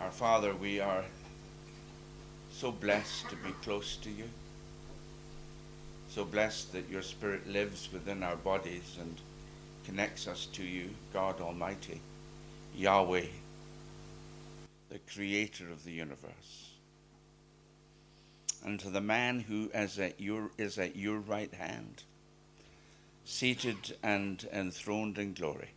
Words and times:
Our 0.00 0.12
Father, 0.12 0.54
we 0.54 0.78
are 0.78 1.04
so 2.52 2.70
blessed 2.70 3.28
to 3.30 3.36
be 3.36 3.50
close 3.62 3.96
to 3.96 4.10
you. 4.10 4.24
So 6.08 6.24
blessed 6.24 6.72
that 6.72 6.88
your 6.88 7.02
Spirit 7.02 7.48
lives 7.48 7.88
within 7.92 8.22
our 8.22 8.36
bodies 8.36 8.96
and 9.00 9.20
connects 9.84 10.28
us 10.28 10.46
to 10.52 10.62
you, 10.62 10.90
God 11.12 11.40
Almighty, 11.40 12.00
Yahweh, 12.76 13.26
the 14.88 15.00
Creator 15.12 15.68
of 15.70 15.84
the 15.84 15.92
universe. 15.92 16.70
And 18.64 18.78
to 18.80 18.90
the 18.90 19.00
man 19.00 19.40
who 19.40 19.68
is 19.74 19.98
at 19.98 20.20
your, 20.20 20.50
is 20.58 20.78
at 20.78 20.94
your 20.94 21.18
right 21.18 21.52
hand, 21.52 22.04
seated 23.24 23.96
and 24.02 24.46
enthroned 24.52 25.18
in 25.18 25.34
glory, 25.34 25.70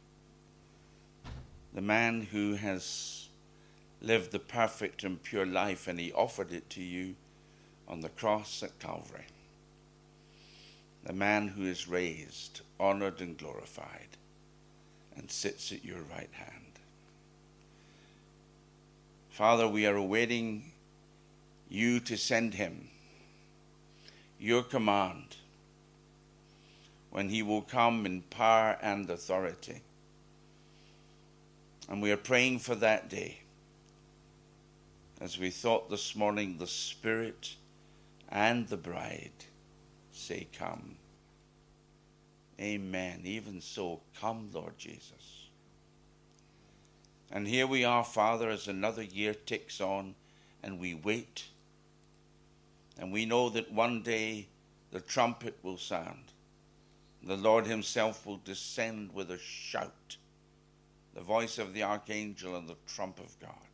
the 1.73 1.81
man 1.81 2.27
who 2.31 2.53
has 2.53 3.20
lived 4.02 4.31
the 4.31 4.39
perfect 4.39 5.04
and 5.04 5.21
pure 5.21 5.45
life 5.45 5.88
and 5.88 5.99
he 5.99 6.12
offered 6.13 6.52
it 6.52 6.70
to 6.71 6.81
you 6.81 7.16
on 7.88 8.02
the 8.02 8.09
cross 8.09 8.63
at 8.63 8.80
Calvary. 8.80 9.25
The 11.03 11.13
man 11.13 11.48
who 11.48 11.63
is 11.63 11.88
raised, 11.88 12.61
honored, 12.80 13.22
and 13.22 13.38
glorified 13.38 14.17
and 15.16 15.30
sits 15.30 15.72
at 15.72 15.84
your 15.84 16.02
right 16.16 16.30
hand. 16.34 16.80
Father, 19.30 19.67
we 19.67 19.85
are 19.85 19.95
awaiting 19.95 20.72
you 21.70 21.99
to 22.02 22.17
send 22.17 22.53
him 22.53 22.89
your 24.39 24.63
command 24.63 25.38
when 27.11 27.30
he 27.30 27.44
will 27.44 27.61
come 27.61 28.05
in 28.05 28.22
power 28.22 28.77
and 28.81 29.09
authority. 29.09 29.81
And 31.89 32.02
we 32.02 32.11
are 32.11 32.17
praying 32.17 32.59
for 32.59 32.75
that 32.75 33.09
day. 33.09 33.41
As 35.21 35.38
we 35.38 35.52
thought 35.52 35.88
this 35.88 36.16
morning, 36.16 36.57
the 36.57 36.66
Spirit 36.66 37.55
and 38.30 38.67
the 38.67 38.75
bride 38.75 39.45
say, 40.11 40.47
Come. 40.58 40.95
Amen. 42.59 43.22
Even 43.23 43.61
so, 43.61 44.02
come, 44.19 44.49
Lord 44.52 44.80
Jesus. 44.80 45.49
And 47.31 47.47
here 47.47 47.67
we 47.67 47.86
are, 47.86 48.03
Father, 48.03 48.49
as 48.49 48.67
another 48.67 49.03
year 49.03 49.36
ticks 49.36 49.80
on 49.80 50.16
and 50.64 50.80
we 50.80 50.95
wait. 50.95 51.45
And 52.97 53.11
we 53.11 53.25
know 53.25 53.49
that 53.49 53.72
one 53.72 54.02
day 54.02 54.47
the 54.89 55.02
trumpet 55.02 55.55
will 55.61 55.77
sound. 55.77 56.33
The 57.22 57.38
Lord 57.38 57.67
Himself 57.67 58.25
will 58.25 58.42
descend 58.44 59.14
with 59.14 59.30
a 59.30 59.38
shout, 59.38 60.17
the 61.14 61.22
voice 61.22 61.59
of 61.59 61.75
the 61.75 61.83
archangel 61.83 62.55
and 62.55 62.67
the 62.67 62.77
trump 62.88 63.19
of 63.19 63.39
God. 63.39 63.70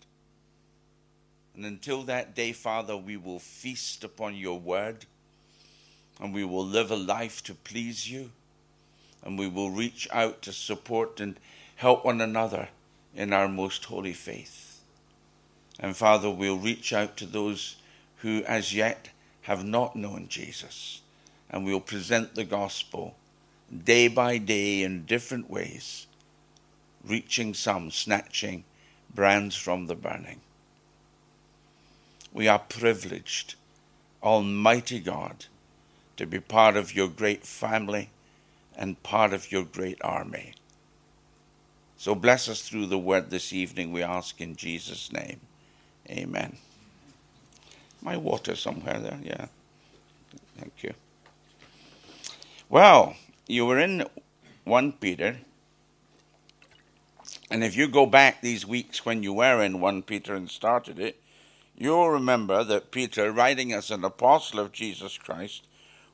And 1.57 1.65
until 1.65 2.03
that 2.03 2.35
day, 2.35 2.51
Father, 2.53 2.95
we 2.95 3.17
will 3.17 3.39
feast 3.39 4.03
upon 4.03 4.35
your 4.35 4.59
word 4.59 5.07
and 6.21 6.31
we 6.31 6.45
will 6.45 6.65
live 6.65 6.91
a 6.91 6.95
life 6.95 7.43
to 7.45 7.55
please 7.55 8.09
you 8.09 8.29
and 9.23 9.39
we 9.39 9.47
will 9.47 9.71
reach 9.71 10.07
out 10.11 10.43
to 10.43 10.53
support 10.53 11.19
and 11.19 11.39
help 11.75 12.05
one 12.05 12.21
another 12.21 12.69
in 13.15 13.33
our 13.33 13.47
most 13.47 13.85
holy 13.85 14.13
faith. 14.13 14.81
And 15.79 15.97
Father, 15.97 16.29
we'll 16.29 16.59
reach 16.59 16.93
out 16.93 17.17
to 17.17 17.25
those 17.25 17.77
who 18.17 18.43
as 18.43 18.75
yet 18.75 19.09
have 19.41 19.65
not 19.65 19.95
known 19.95 20.27
Jesus 20.27 21.01
and 21.49 21.65
we'll 21.65 21.79
present 21.79 22.35
the 22.35 22.43
gospel 22.43 23.15
day 23.83 24.07
by 24.07 24.37
day 24.37 24.83
in 24.83 25.05
different 25.05 25.49
ways, 25.49 26.05
reaching 27.03 27.55
some, 27.55 27.89
snatching 27.89 28.63
brands 29.13 29.55
from 29.55 29.87
the 29.87 29.95
burning. 29.95 30.39
We 32.37 32.47
are 32.47 32.59
privileged, 32.59 33.55
Almighty 34.21 34.99
God, 34.99 35.45
to 36.17 36.27
be 36.27 36.39
part 36.39 36.77
of 36.77 36.95
your 36.95 37.07
great 37.07 37.43
family 37.43 38.11
and 38.75 39.01
part 39.01 39.33
of 39.33 39.51
your 39.51 39.63
great 39.63 39.97
army. 40.03 40.53
So 41.97 42.13
bless 42.13 42.47
us 42.47 42.61
through 42.61 42.85
the 42.85 42.99
word 42.99 43.31
this 43.31 43.51
evening, 43.51 43.91
we 43.91 44.03
ask 44.03 44.39
in 44.39 44.55
Jesus' 44.55 45.11
name. 45.11 45.39
Amen. 46.11 46.57
My 48.03 48.17
water 48.17 48.55
somewhere 48.55 48.99
there, 48.99 49.19
yeah. 49.23 49.47
Thank 50.59 50.83
you. 50.83 50.93
Well, 52.69 53.15
you 53.47 53.65
were 53.65 53.79
in 53.79 54.05
1 54.63 54.91
Peter. 54.91 55.37
And 57.49 57.63
if 57.63 57.75
you 57.75 57.87
go 57.87 58.05
back 58.05 58.41
these 58.41 58.63
weeks 58.63 59.03
when 59.03 59.23
you 59.23 59.33
were 59.33 59.63
in 59.63 59.79
1 59.79 60.03
Peter 60.03 60.35
and 60.35 60.51
started 60.51 60.99
it, 60.99 61.19
you'll 61.77 62.09
remember 62.09 62.63
that 62.63 62.91
Peter, 62.91 63.31
writing 63.31 63.71
as 63.71 63.91
an 63.91 64.03
apostle 64.03 64.59
of 64.59 64.71
Jesus 64.71 65.17
Christ, 65.17 65.67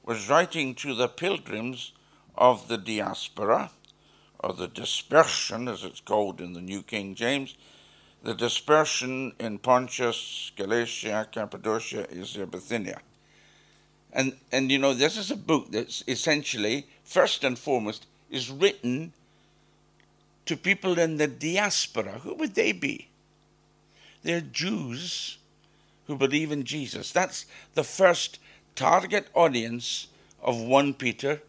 was 0.03 0.29
writing 0.29 0.75
to 0.75 0.94
the 0.94 1.07
pilgrims 1.07 1.94
of 2.35 2.68
the 2.68 2.78
diaspora, 2.78 3.72
or 4.40 4.53
the 4.53 4.68
dispersion, 4.68 5.68
as 5.68 5.84
it's 5.84 6.01
called 6.01 6.41
in 6.41 6.53
the 6.53 6.62
New 6.62 6.84
King 6.84 7.16
James, 7.16 7.56
the 8.24 8.34
dispersion 8.34 9.34
in 9.40 9.57
Pontus, 9.57 10.51
Galatia, 10.56 11.28
Cappadocia, 11.31 12.07
Asia, 12.12 12.45
Bithynia. 12.45 13.00
And, 14.12 14.35
and 14.51 14.72
you 14.72 14.80
know, 14.80 14.94
this 14.94 15.18
is 15.18 15.31
a 15.31 15.35
book 15.35 15.72
that's 15.72 16.03
essentially, 16.07 16.88
first 17.03 17.44
and 17.44 17.57
foremost, 17.57 18.06
is 18.30 18.51
written 18.51 19.13
to 20.45 20.57
people 20.57 21.00
in 21.00 21.18
the 21.18 21.28
diaspora. 21.28 22.19
Who 22.19 22.35
would 22.35 22.56
they 22.56 22.74
be? 22.74 23.07
They're 24.24 24.41
Jews 24.41 25.38
who 26.07 26.15
believe 26.15 26.51
in 26.51 26.63
Jesus. 26.63 27.11
That's 27.11 27.45
the 27.73 27.83
first 27.83 28.39
target 28.75 29.27
audience 29.33 30.07
of 30.41 30.59
1 30.59 30.95
Peter 30.95 31.41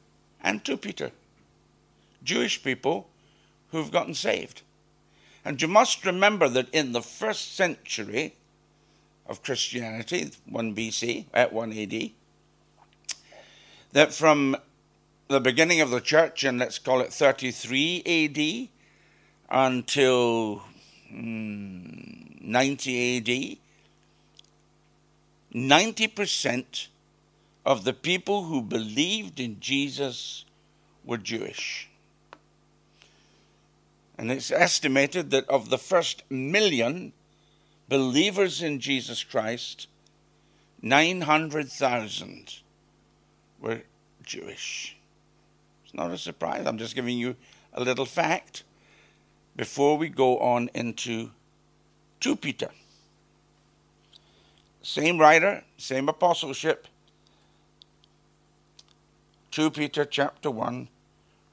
and 0.43 0.65
2 0.65 0.77
Peter. 0.77 1.11
Jewish 2.23 2.63
people 2.63 3.09
who've 3.71 3.91
gotten 3.91 4.15
saved. 4.15 4.63
And 5.45 5.61
you 5.61 5.69
must 5.69 6.07
remember 6.07 6.49
that 6.49 6.69
in 6.71 6.93
the 6.93 7.03
first 7.03 7.55
century 7.55 8.35
of 9.27 9.43
Christianity, 9.43 10.31
1 10.49 10.75
BC, 10.75 11.27
at 11.35 11.53
1 11.53 11.73
AD, 11.73 12.11
that 13.93 14.13
from 14.13 14.57
the 15.29 15.41
beginning 15.41 15.81
of 15.81 15.91
the 15.91 16.01
church, 16.01 16.45
and 16.45 16.59
let's 16.59 16.79
call 16.79 17.01
it 17.01 17.13
33 17.13 18.03
AD, 18.07 18.69
until 19.51 20.63
mm, 21.13 22.41
90 22.41 23.17
AD, 23.19 23.59
90% 25.55 26.89
of 27.65 27.85
the 27.85 27.93
people 27.93 28.45
who 28.45 28.61
believed 28.61 29.39
in 29.39 29.61
Jesus 29.61 30.45
were 31.05 31.19
Jewish. 31.19 31.89
And 34.19 34.31
it's 34.31 34.51
estimated 34.51 35.31
that 35.31 35.49
of 35.49 35.71
the 35.71 35.79
first 35.79 36.23
million 36.31 37.13
believers 37.89 38.63
in 38.63 38.81
Jesus 38.81 39.25
Christ, 39.25 39.89
900,000 40.83 42.61
were 43.61 43.83
Jewish. 44.23 44.97
It's 45.85 45.95
not 45.95 46.11
a 46.11 46.19
surprise. 46.19 46.67
I'm 46.67 46.79
just 46.79 46.95
giving 46.95 47.19
you 47.19 47.37
a 47.73 47.83
little 47.83 48.07
fact 48.07 48.65
before 49.57 49.97
we 49.97 50.09
go 50.09 50.39
on 50.39 50.71
into 50.75 51.31
2 52.21 52.37
Peter. 52.37 52.71
Same 54.85 55.17
writer, 55.17 55.65
same 55.79 56.11
apostleship. 56.11 56.87
2 59.51 59.71
Peter 59.71 60.05
chapter 60.05 60.51
1, 60.51 60.89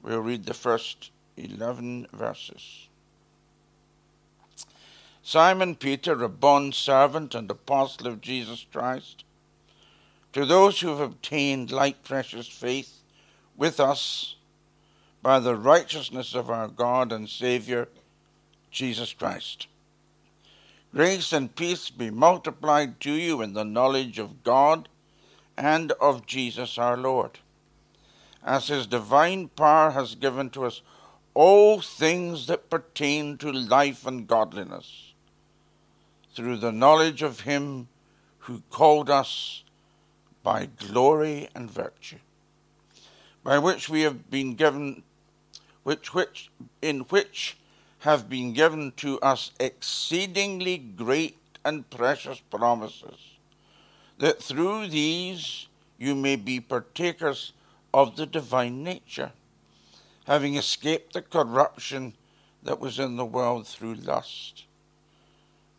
we'll 0.04 0.20
read 0.20 0.46
the 0.46 0.54
first 0.54 1.12
11 1.38 2.08
verses. 2.12 2.90
Simon 5.24 5.76
Peter, 5.76 6.22
a 6.22 6.28
bond 6.28 6.76
servant 6.76 7.34
and 7.34 7.50
apostle 7.50 8.08
of 8.08 8.20
Jesus 8.20 8.66
Christ, 8.70 9.24
to 10.34 10.46
those 10.46 10.82
who 10.82 10.90
have 10.90 11.00
obtained 11.00 11.72
like 11.72 12.04
precious 12.04 12.50
faith 12.50 13.02
with 13.56 13.80
us 13.80 14.36
by 15.22 15.40
the 15.40 15.56
righteousness 15.56 16.36
of 16.36 16.50
our 16.50 16.68
God 16.68 17.14
and 17.14 17.30
Saviour, 17.30 17.88
Jesus 18.72 19.14
Christ. 19.14 19.68
Grace 20.94 21.32
and 21.32 21.56
peace 21.56 21.90
be 21.90 22.10
multiplied 22.10 23.00
to 23.00 23.14
you 23.14 23.42
in 23.42 23.54
the 23.54 23.64
knowledge 23.64 24.20
of 24.20 24.44
God 24.44 24.90
and 25.58 25.94
of 25.94 26.26
Jesus 26.26 26.78
our 26.78 26.98
Lord, 26.98 27.40
as 28.44 28.68
his 28.68 28.88
divine 28.88 29.48
power 29.48 29.92
has 29.92 30.16
given 30.16 30.50
to 30.50 30.66
us 30.66 30.82
all 31.34 31.80
things 31.80 32.48
that 32.48 32.70
pertain 32.70 33.38
to 33.38 33.50
life 33.50 34.06
and 34.06 34.28
godliness, 34.28 35.14
through 36.36 36.58
the 36.58 36.74
knowledge 36.74 37.22
of 37.22 37.42
him 37.42 37.88
who 38.40 38.62
called 38.70 39.10
us 39.10 39.64
by 40.44 40.66
glory 40.66 41.48
and 41.56 41.72
virtue, 41.72 42.20
by 43.46 43.58
which 43.58 43.88
we 43.88 44.02
have 44.02 44.30
been 44.30 44.56
given, 44.56 45.04
which, 45.84 46.14
which, 46.14 46.52
in 46.82 47.02
which 47.02 47.56
have 48.02 48.28
been 48.28 48.54
given 48.54 48.92
to 48.98 49.20
us 49.20 49.52
exceedingly 49.60 50.78
great 50.78 51.38
and 51.64 51.88
precious 51.90 52.40
promises, 52.50 53.38
that 54.18 54.42
through 54.42 54.88
these 54.88 55.68
you 56.00 56.16
may 56.16 56.36
be 56.36 56.60
partakers 56.60 57.54
of 57.94 58.16
the 58.16 58.26
divine 58.26 58.84
nature, 58.84 59.32
having 60.26 60.56
escaped 60.56 61.14
the 61.14 61.22
corruption 61.22 62.14
that 62.64 62.80
was 62.80 62.98
in 62.98 63.18
the 63.18 63.26
world 63.26 63.68
through 63.68 63.94
lust. 63.94 64.66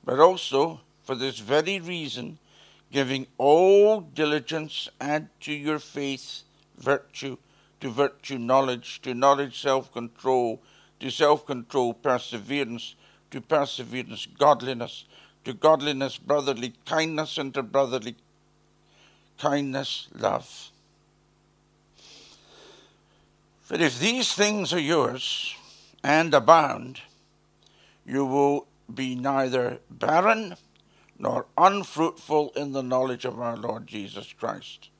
But 0.04 0.20
also, 0.20 0.80
for 1.02 1.16
this 1.16 1.40
very 1.40 1.80
reason, 1.80 2.38
giving 2.92 3.26
all 3.36 4.00
diligence, 4.00 4.88
add 5.00 5.28
to 5.40 5.52
your 5.52 5.80
faith 5.80 6.42
virtue, 6.78 7.36
to 7.80 7.90
virtue 7.90 8.38
knowledge, 8.38 9.02
to 9.02 9.12
knowledge 9.12 9.60
self 9.60 9.92
control, 9.92 10.60
to 11.02 11.10
self 11.10 11.44
control 11.44 11.92
perseverance, 11.92 12.94
to 13.32 13.40
perseverance 13.40 14.28
godliness, 14.38 15.04
to 15.44 15.52
godliness 15.52 16.16
brotherly 16.16 16.74
kindness, 16.86 17.38
and 17.38 17.52
to 17.54 17.62
brotherly 17.62 18.14
kindness 19.36 20.06
love. 20.14 20.70
For 23.62 23.74
if 23.74 23.98
these 23.98 24.32
things 24.32 24.72
are 24.72 24.78
yours 24.78 25.56
and 26.04 26.32
abound, 26.32 27.00
you 28.06 28.24
will 28.24 28.68
be 28.94 29.16
neither 29.16 29.80
barren 29.90 30.54
nor 31.18 31.46
unfruitful 31.58 32.52
in 32.54 32.70
the 32.70 32.82
knowledge 32.82 33.24
of 33.24 33.40
our 33.40 33.56
Lord 33.56 33.88
Jesus 33.88 34.32
Christ. 34.32 34.90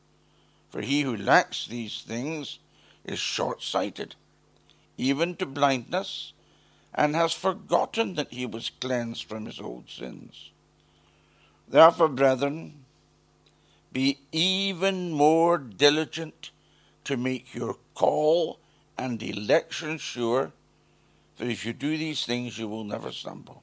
For 0.68 0.80
he 0.80 1.02
who 1.02 1.16
lacks 1.16 1.64
these 1.64 2.00
things 2.00 2.58
is 3.04 3.20
short 3.20 3.62
sighted, 3.62 4.16
even 4.96 5.36
to 5.36 5.46
blindness, 5.46 6.32
and 6.94 7.14
has 7.16 7.32
forgotten 7.32 8.14
that 8.14 8.32
he 8.32 8.46
was 8.46 8.70
cleansed 8.80 9.24
from 9.24 9.46
his 9.46 9.60
old 9.60 9.88
sins. 9.88 10.50
Therefore, 11.68 12.08
brethren, 12.08 12.84
be 13.92 14.18
even 14.30 15.10
more 15.10 15.58
diligent 15.58 16.50
to 17.04 17.16
make 17.16 17.54
your 17.54 17.76
call 17.94 18.58
and 18.98 19.22
election 19.22 19.98
sure, 19.98 20.52
for 21.34 21.44
if 21.44 21.64
you 21.64 21.72
do 21.72 21.96
these 21.96 22.24
things, 22.24 22.58
you 22.58 22.68
will 22.68 22.84
never 22.84 23.10
stumble. 23.10 23.62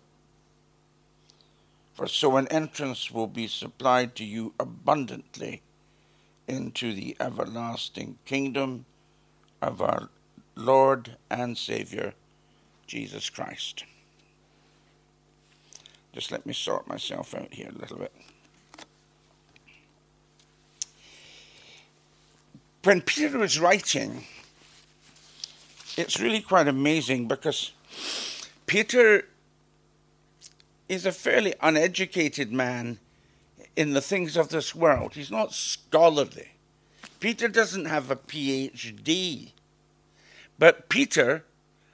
For 1.93 2.07
so 2.07 2.37
an 2.37 2.47
entrance 2.47 3.11
will 3.11 3.27
be 3.27 3.47
supplied 3.47 4.15
to 4.15 4.25
you 4.25 4.53
abundantly 4.59 5.61
into 6.47 6.93
the 6.93 7.15
everlasting 7.19 8.17
kingdom 8.25 8.85
of 9.61 9.81
our 9.81 10.09
Lord 10.59 11.15
and 11.31 11.57
Savior, 11.57 12.13
Jesus 12.85 13.29
Christ. 13.29 13.85
Just 16.11 16.31
let 16.31 16.45
me 16.45 16.53
sort 16.53 16.85
myself 16.85 17.33
out 17.33 17.53
here 17.53 17.69
a 17.69 17.79
little 17.79 17.97
bit. 17.97 18.11
When 22.83 23.01
Peter 23.01 23.37
was 23.37 23.59
writing, 23.59 24.25
it's 25.95 26.19
really 26.19 26.41
quite 26.41 26.67
amazing 26.67 27.27
because 27.29 27.71
Peter 28.65 29.25
is 30.89 31.05
a 31.05 31.11
fairly 31.13 31.53
uneducated 31.61 32.51
man 32.51 32.99
in 33.77 33.93
the 33.93 34.01
things 34.01 34.35
of 34.35 34.49
this 34.49 34.75
world. 34.75 35.13
He's 35.13 35.31
not 35.31 35.53
scholarly. 35.53 36.49
Peter 37.21 37.47
doesn't 37.47 37.85
have 37.85 38.11
a 38.11 38.15
PhD. 38.17 39.51
But 40.59 40.89
Peter 40.89 41.45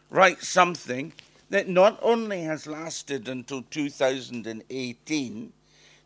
writes 0.09 0.47
something 0.47 1.13
that 1.51 1.69
not 1.69 1.99
only 2.01 2.41
has 2.41 2.65
lasted 2.65 3.29
until 3.29 3.61
2018, 3.61 5.53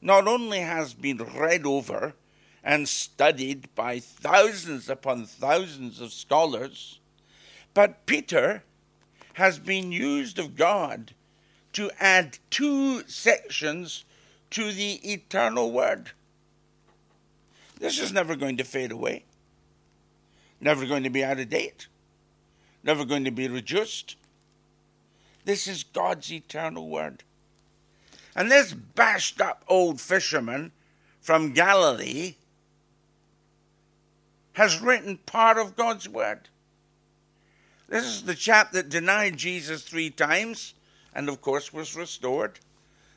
not 0.01 0.27
only 0.27 0.59
has 0.59 0.93
been 0.93 1.17
read 1.17 1.65
over 1.65 2.13
and 2.61 2.89
studied 2.89 3.73
by 3.75 3.99
thousands 3.99 4.89
upon 4.89 5.25
thousands 5.25 6.01
of 6.01 6.11
scholars, 6.11 6.99
but 7.73 8.05
Peter 8.05 8.63
has 9.33 9.57
been 9.57 9.93
used 9.93 10.37
of 10.37 10.57
God 10.57 11.13
to 11.71 11.89
add 11.97 12.39
two 12.49 13.07
sections 13.07 14.03
to 14.49 14.73
the 14.73 14.95
eternal 15.09 15.71
word. 15.71 16.11
This 17.79 17.99
is 17.99 18.11
never 18.11 18.35
going 18.35 18.57
to 18.57 18.65
fade 18.65 18.91
away, 18.91 19.23
never 20.59 20.85
going 20.85 21.03
to 21.03 21.09
be 21.09 21.23
out 21.23 21.39
of 21.39 21.47
date, 21.47 21.87
never 22.83 23.05
going 23.05 23.25
to 23.25 23.31
be 23.31 23.47
reduced. 23.47 24.15
This 25.45 25.67
is 25.67 25.83
God's 25.83 26.31
eternal 26.31 26.89
word. 26.89 27.23
And 28.35 28.51
this 28.51 28.73
bashed 28.73 29.41
up 29.41 29.63
old 29.67 29.99
fisherman 29.99 30.71
from 31.19 31.53
Galilee 31.53 32.35
has 34.53 34.81
written 34.81 35.17
part 35.17 35.57
of 35.57 35.75
God's 35.75 36.07
word. 36.07 36.49
This 37.87 38.05
is 38.05 38.23
the 38.23 38.35
chap 38.35 38.71
that 38.73 38.89
denied 38.89 39.37
Jesus 39.37 39.83
three 39.83 40.09
times 40.09 40.75
and, 41.15 41.27
of 41.27 41.41
course, 41.41 41.73
was 41.73 41.95
restored. 41.95 42.59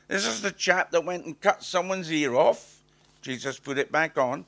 This 0.07 0.25
is 0.25 0.41
the 0.41 0.51
chap 0.51 0.91
that 0.91 1.05
went 1.05 1.25
and 1.25 1.39
cut 1.39 1.63
someone's 1.63 2.11
ear 2.11 2.35
off. 2.35 2.81
Jesus 3.21 3.59
put 3.59 3.77
it 3.77 3.91
back 3.91 4.17
on. 4.17 4.45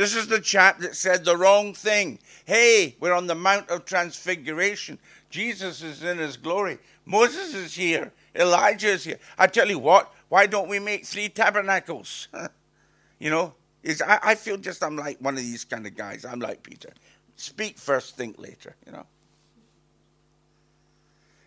This 0.00 0.16
is 0.16 0.28
the 0.28 0.40
chap 0.40 0.78
that 0.78 0.96
said 0.96 1.26
the 1.26 1.36
wrong 1.36 1.74
thing. 1.74 2.20
Hey, 2.46 2.96
we're 3.00 3.12
on 3.12 3.26
the 3.26 3.34
Mount 3.34 3.68
of 3.68 3.84
Transfiguration. 3.84 4.98
Jesus 5.28 5.82
is 5.82 6.02
in 6.02 6.16
his 6.16 6.38
glory. 6.38 6.78
Moses 7.04 7.52
is 7.52 7.74
here. 7.74 8.10
Elijah 8.34 8.88
is 8.88 9.04
here. 9.04 9.18
I 9.36 9.46
tell 9.46 9.68
you 9.68 9.78
what, 9.78 10.10
why 10.30 10.46
don't 10.46 10.70
we 10.70 10.78
make 10.78 11.04
three 11.04 11.28
tabernacles? 11.28 12.28
you 13.18 13.28
know, 13.28 13.52
is 13.82 14.00
I, 14.00 14.18
I 14.22 14.34
feel 14.36 14.56
just 14.56 14.82
I'm 14.82 14.96
like 14.96 15.18
one 15.20 15.34
of 15.34 15.42
these 15.42 15.66
kind 15.66 15.86
of 15.86 15.94
guys. 15.94 16.24
I'm 16.24 16.40
like 16.40 16.62
Peter. 16.62 16.94
Speak 17.36 17.76
first, 17.76 18.16
think 18.16 18.38
later, 18.38 18.76
you 18.86 18.92
know. 18.92 19.04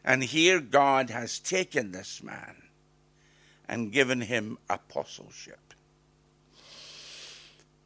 And 0.06 0.24
here 0.24 0.60
God 0.60 1.10
has 1.10 1.40
taken 1.40 1.92
this 1.92 2.22
man 2.22 2.62
and 3.68 3.92
given 3.92 4.22
him 4.22 4.60
apostleship. 4.70 5.62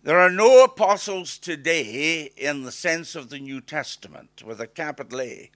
There 0.08 0.22
are 0.22 0.32
no 0.32 0.64
apostles 0.64 1.38
today 1.38 2.32
in 2.38 2.64
the 2.64 2.72
sense 2.72 3.14
of 3.14 3.30
the 3.30 3.40
New 3.40 3.60
Testament 3.60 4.42
with 4.42 4.62
a 4.62 4.66
capital 4.66 5.20
A. 5.20 5.52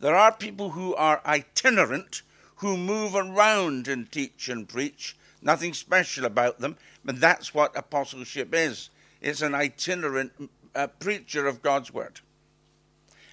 There 0.00 0.16
are 0.16 0.32
people 0.32 0.70
who 0.70 0.92
are 0.96 1.22
itinerant, 1.24 2.22
who 2.56 2.76
move 2.76 3.14
around 3.14 3.86
and 3.86 4.10
teach 4.10 4.48
and 4.48 4.68
preach. 4.68 5.16
Nothing 5.40 5.72
special 5.72 6.24
about 6.24 6.58
them, 6.58 6.76
but 7.04 7.20
that's 7.20 7.54
what 7.54 7.78
apostleship 7.78 8.52
is. 8.52 8.90
It's 9.20 9.40
an 9.40 9.54
itinerant 9.54 10.32
uh, 10.74 10.88
preacher 10.88 11.46
of 11.46 11.62
God's 11.62 11.94
word. 11.94 12.18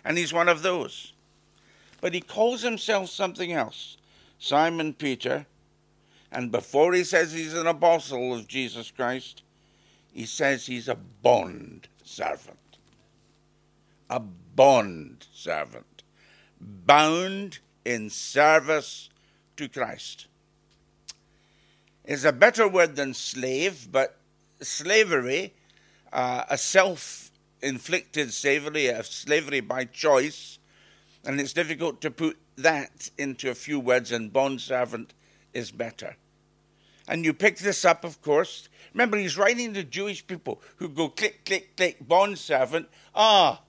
And 0.06 0.20
he's 0.20 0.32
one 0.32 0.50
of 0.50 0.62
those. 0.62 1.14
But 2.00 2.14
he 2.14 2.22
calls 2.22 2.62
himself 2.62 3.10
something 3.10 3.52
else 3.52 3.98
Simon 4.38 4.94
Peter. 4.94 5.48
And 6.32 6.52
before 6.52 6.94
he 6.94 7.04
says 7.04 7.34
he's 7.34 7.56
an 7.56 7.66
apostle 7.66 8.36
of 8.36 8.48
Jesus 8.48 8.92
Christ, 8.92 9.42
he 10.12 10.26
says 10.26 10.66
he's 10.66 10.88
a 10.88 10.96
bond 10.96 11.88
servant. 12.04 12.58
A 14.10 14.20
bond 14.20 15.28
servant. 15.34 16.04
Bound 16.60 17.60
in 17.86 18.10
service 18.10 19.10
to 19.58 19.70
Christ. 19.70 20.28
Is 22.06 22.26
a 22.26 22.34
better 22.34 22.68
word 22.68 22.96
than 22.96 23.14
slave, 23.14 23.90
but 23.92 24.18
slavery, 24.62 25.54
uh, 26.12 26.44
a 26.50 26.58
self 26.58 27.30
inflicted 27.62 28.34
slavery, 28.34 28.88
a 28.88 29.04
slavery 29.04 29.60
by 29.60 29.86
choice, 29.86 30.60
and 31.24 31.40
it's 31.40 31.54
difficult 31.54 32.02
to 32.02 32.10
put 32.10 32.38
that 32.58 33.10
into 33.18 33.50
a 33.50 33.56
few 33.56 33.80
words, 33.80 34.12
and 34.12 34.34
bond 34.34 34.62
servant 34.62 35.14
is 35.54 35.72
better. 35.72 36.16
And 37.10 37.26
you 37.26 37.34
pick 37.34 37.58
this 37.58 37.84
up, 37.84 38.06
of 38.06 38.22
course. 38.22 38.70
Remember, 38.94 39.18
he's 39.18 39.36
writing 39.36 39.74
to 39.74 39.84
Jewish 39.84 40.26
people 40.26 40.62
who 40.76 40.88
go 40.88 41.10
click, 41.10 41.44
click, 41.44 41.76
click, 41.76 41.98
bond 42.08 42.38
servant. 42.38 42.88
Ah, 43.16 43.62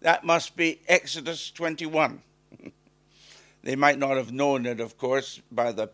that 0.00 0.24
must 0.24 0.56
be 0.56 0.80
Exodus 0.86 1.50
21. 1.50 2.22
they 3.64 3.74
might 3.74 3.98
not 3.98 4.16
have 4.16 4.32
known 4.32 4.64
it, 4.66 4.78
of 4.78 4.96
course, 4.96 5.42
by 5.50 5.72
the 5.72 5.90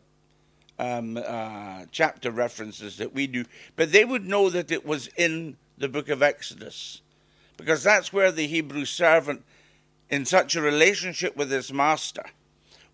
um, 0.79 1.17
uh, 1.17 1.87
chapter 1.91 2.31
references 2.31 2.99
that 2.99 3.15
we 3.15 3.27
do, 3.27 3.47
but 3.75 3.91
they 3.91 4.05
would 4.05 4.27
know 4.27 4.51
that 4.51 4.71
it 4.71 4.85
was 4.85 5.07
in 5.17 5.57
the 5.79 5.89
book 5.89 6.11
of 6.11 6.23
Exodus, 6.23 7.01
because 7.57 7.83
that's 7.83 8.13
where 8.13 8.33
the 8.33 8.47
Hebrew 8.47 8.85
servant 8.85 9.45
in 10.11 10.27
such 10.27 10.57
a 10.57 10.61
relationship 10.61 11.37
with 11.37 11.51
his 11.51 11.73
master, 11.73 12.25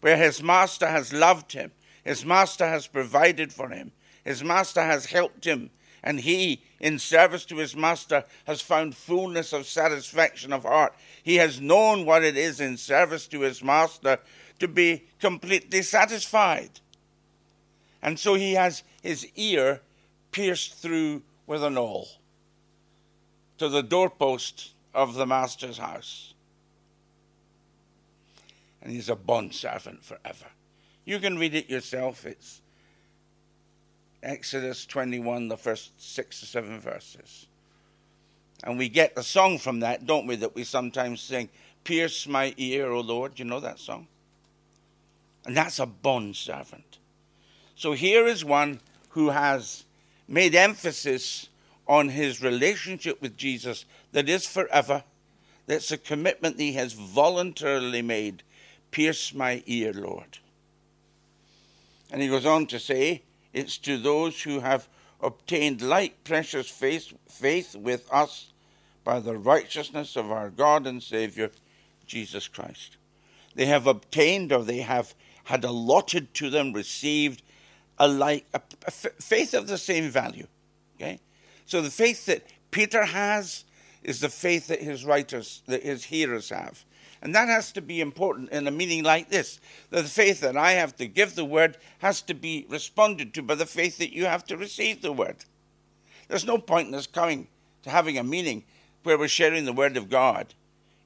where 0.02 0.16
his 0.16 0.42
master 0.42 0.86
has 0.86 1.12
loved 1.12 1.52
him, 1.52 1.72
his 2.08 2.24
master 2.24 2.66
has 2.66 2.86
provided 2.86 3.52
for 3.52 3.68
him, 3.68 3.92
his 4.24 4.42
master 4.42 4.82
has 4.82 5.04
helped 5.04 5.44
him, 5.44 5.68
And 6.02 6.18
he, 6.18 6.62
in 6.80 6.98
service 6.98 7.44
to 7.44 7.56
his 7.56 7.76
master, 7.76 8.24
has 8.46 8.62
found 8.62 8.96
fullness 8.96 9.52
of 9.52 9.66
satisfaction 9.66 10.54
of 10.54 10.62
heart. 10.62 10.94
He 11.22 11.36
has 11.36 11.60
known 11.60 12.06
what 12.06 12.24
it 12.24 12.38
is 12.38 12.60
in 12.60 12.78
service 12.78 13.26
to 13.28 13.40
his 13.40 13.62
master 13.62 14.20
to 14.58 14.68
be 14.68 15.04
completely 15.20 15.82
satisfied. 15.82 16.80
And 18.00 18.18
so 18.18 18.36
he 18.36 18.54
has 18.54 18.84
his 19.02 19.26
ear 19.36 19.82
pierced 20.32 20.76
through 20.76 21.22
with 21.46 21.62
an 21.62 21.76
awl 21.76 22.08
to 23.58 23.68
the 23.68 23.82
doorpost 23.82 24.72
of 24.94 25.12
the 25.12 25.26
master's 25.26 25.76
house. 25.76 26.32
And 28.80 28.92
he's 28.92 29.10
a 29.10 29.16
bond 29.16 29.54
servant 29.54 30.02
forever. 30.02 30.46
You 31.08 31.18
can 31.18 31.38
read 31.38 31.54
it 31.54 31.70
yourself. 31.70 32.26
It's 32.26 32.60
Exodus 34.22 34.84
21, 34.84 35.48
the 35.48 35.56
first 35.56 35.92
six 35.96 36.42
or 36.42 36.44
seven 36.44 36.80
verses. 36.80 37.46
And 38.62 38.76
we 38.76 38.90
get 38.90 39.14
a 39.16 39.22
song 39.22 39.56
from 39.56 39.80
that, 39.80 40.04
don't 40.04 40.26
we, 40.26 40.36
that 40.36 40.54
we 40.54 40.64
sometimes 40.64 41.22
sing, 41.22 41.48
Pierce 41.82 42.28
my 42.28 42.52
ear, 42.58 42.90
O 42.90 43.00
Lord. 43.00 43.38
You 43.38 43.46
know 43.46 43.58
that 43.60 43.78
song? 43.78 44.06
And 45.46 45.56
that's 45.56 45.78
a 45.78 45.86
bond 45.86 46.36
servant. 46.36 46.98
So 47.74 47.92
here 47.92 48.26
is 48.26 48.44
one 48.44 48.78
who 49.08 49.30
has 49.30 49.86
made 50.28 50.54
emphasis 50.54 51.48
on 51.86 52.10
his 52.10 52.42
relationship 52.42 53.22
with 53.22 53.34
Jesus 53.34 53.86
that 54.12 54.28
is 54.28 54.44
forever. 54.44 55.04
That's 55.64 55.90
a 55.90 55.96
commitment 55.96 56.58
that 56.58 56.62
he 56.62 56.74
has 56.74 56.92
voluntarily 56.92 58.02
made. 58.02 58.42
Pierce 58.90 59.32
my 59.32 59.62
ear, 59.64 59.94
Lord. 59.94 60.36
And 62.10 62.22
he 62.22 62.28
goes 62.28 62.46
on 62.46 62.66
to 62.66 62.78
say, 62.78 63.22
It's 63.52 63.78
to 63.78 63.98
those 63.98 64.42
who 64.42 64.60
have 64.60 64.88
obtained 65.20 65.82
like 65.82 66.24
precious 66.24 66.68
faith, 66.68 67.12
faith 67.28 67.74
with 67.74 68.08
us 68.12 68.52
by 69.04 69.20
the 69.20 69.36
righteousness 69.36 70.16
of 70.16 70.30
our 70.30 70.50
God 70.50 70.86
and 70.86 71.02
Saviour, 71.02 71.50
Jesus 72.06 72.48
Christ. 72.48 72.96
They 73.54 73.66
have 73.66 73.86
obtained 73.86 74.52
or 74.52 74.62
they 74.62 74.78
have 74.78 75.14
had 75.44 75.64
allotted 75.64 76.34
to 76.34 76.50
them, 76.50 76.72
received 76.72 77.42
a 77.98 78.06
like 78.06 78.46
a, 78.54 78.60
a 78.86 78.90
faith 78.90 79.54
of 79.54 79.66
the 79.66 79.78
same 79.78 80.10
value. 80.10 80.46
Okay, 80.96 81.20
so 81.66 81.80
the 81.80 81.90
faith 81.90 82.26
that 82.26 82.46
Peter 82.70 83.04
has 83.04 83.64
is 84.02 84.20
the 84.20 84.28
faith 84.28 84.68
that 84.68 84.80
his 84.80 85.04
writers, 85.04 85.62
that 85.66 85.82
his 85.82 86.04
hearers 86.04 86.50
have. 86.50 86.84
And 87.20 87.34
that 87.34 87.48
has 87.48 87.72
to 87.72 87.80
be 87.80 88.00
important 88.00 88.50
in 88.50 88.66
a 88.66 88.70
meeting 88.70 89.02
like 89.02 89.28
this. 89.28 89.60
The 89.90 90.04
faith 90.04 90.40
that 90.40 90.56
I 90.56 90.72
have 90.72 90.96
to 90.96 91.06
give 91.06 91.34
the 91.34 91.44
word 91.44 91.76
has 91.98 92.22
to 92.22 92.34
be 92.34 92.66
responded 92.68 93.34
to 93.34 93.42
by 93.42 93.56
the 93.56 93.66
faith 93.66 93.98
that 93.98 94.14
you 94.14 94.26
have 94.26 94.44
to 94.46 94.56
receive 94.56 95.02
the 95.02 95.12
word. 95.12 95.44
There's 96.28 96.46
no 96.46 96.58
point 96.58 96.88
in 96.88 96.94
us 96.94 97.06
coming 97.06 97.48
to 97.82 97.90
having 97.90 98.18
a 98.18 98.22
meeting 98.22 98.64
where 99.02 99.18
we're 99.18 99.28
sharing 99.28 99.64
the 99.64 99.72
word 99.72 99.96
of 99.96 100.10
God 100.10 100.54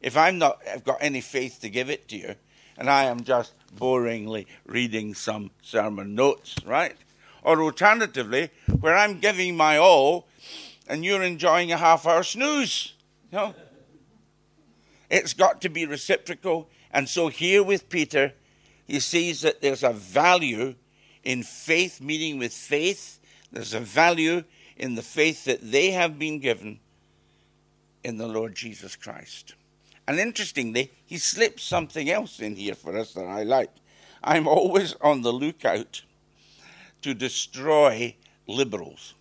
if 0.02 0.16
I'm 0.16 0.38
not 0.38 0.60
I've 0.70 0.84
got 0.84 0.98
any 1.00 1.20
faith 1.20 1.60
to 1.60 1.70
give 1.70 1.88
it 1.88 2.08
to 2.08 2.16
you 2.16 2.34
and 2.76 2.90
I 2.90 3.04
am 3.04 3.22
just 3.22 3.54
boringly 3.76 4.46
reading 4.66 5.14
some 5.14 5.50
sermon 5.62 6.14
notes, 6.14 6.56
right? 6.66 6.96
Or 7.42 7.62
alternatively, 7.62 8.50
where 8.80 8.96
I'm 8.96 9.20
giving 9.20 9.56
my 9.56 9.76
all 9.76 10.26
and 10.88 11.04
you're 11.04 11.22
enjoying 11.22 11.70
a 11.70 11.76
half 11.76 12.06
hour 12.06 12.22
snooze. 12.22 12.94
You 13.30 13.38
know? 13.38 13.54
It's 15.12 15.34
got 15.34 15.60
to 15.60 15.68
be 15.68 15.84
reciprocal. 15.84 16.70
And 16.90 17.06
so 17.06 17.28
here 17.28 17.62
with 17.62 17.90
Peter, 17.90 18.32
he 18.86 18.98
sees 18.98 19.42
that 19.42 19.60
there's 19.60 19.84
a 19.84 19.92
value 19.92 20.74
in 21.22 21.42
faith 21.42 22.00
meeting 22.00 22.38
with 22.38 22.54
faith. 22.54 23.20
There's 23.52 23.74
a 23.74 23.80
value 23.80 24.42
in 24.78 24.94
the 24.94 25.02
faith 25.02 25.44
that 25.44 25.70
they 25.70 25.90
have 25.90 26.18
been 26.18 26.38
given 26.38 26.80
in 28.02 28.16
the 28.16 28.26
Lord 28.26 28.54
Jesus 28.54 28.96
Christ. 28.96 29.54
And 30.08 30.18
interestingly, 30.18 30.90
he 31.04 31.18
slips 31.18 31.62
something 31.62 32.10
else 32.10 32.40
in 32.40 32.56
here 32.56 32.74
for 32.74 32.96
us 32.96 33.12
that 33.12 33.26
I 33.26 33.42
like. 33.42 33.70
I'm 34.24 34.48
always 34.48 34.94
on 35.02 35.20
the 35.20 35.32
lookout 35.32 36.02
to 37.02 37.12
destroy 37.12 38.16
liberals. 38.46 39.12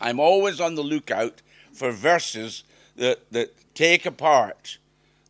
I'm 0.00 0.18
always 0.18 0.60
on 0.62 0.76
the 0.76 0.82
lookout 0.82 1.42
for 1.74 1.92
verses 1.92 2.64
that, 3.00 3.32
that 3.32 3.54
take 3.74 4.04
apart 4.04 4.76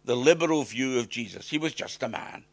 the 0.04 0.16
liberal 0.16 0.64
view 0.64 0.98
of 0.98 1.08
Jesus. 1.08 1.48
He 1.48 1.56
was 1.56 1.72
just 1.72 2.02
a 2.02 2.08
man. 2.08 2.44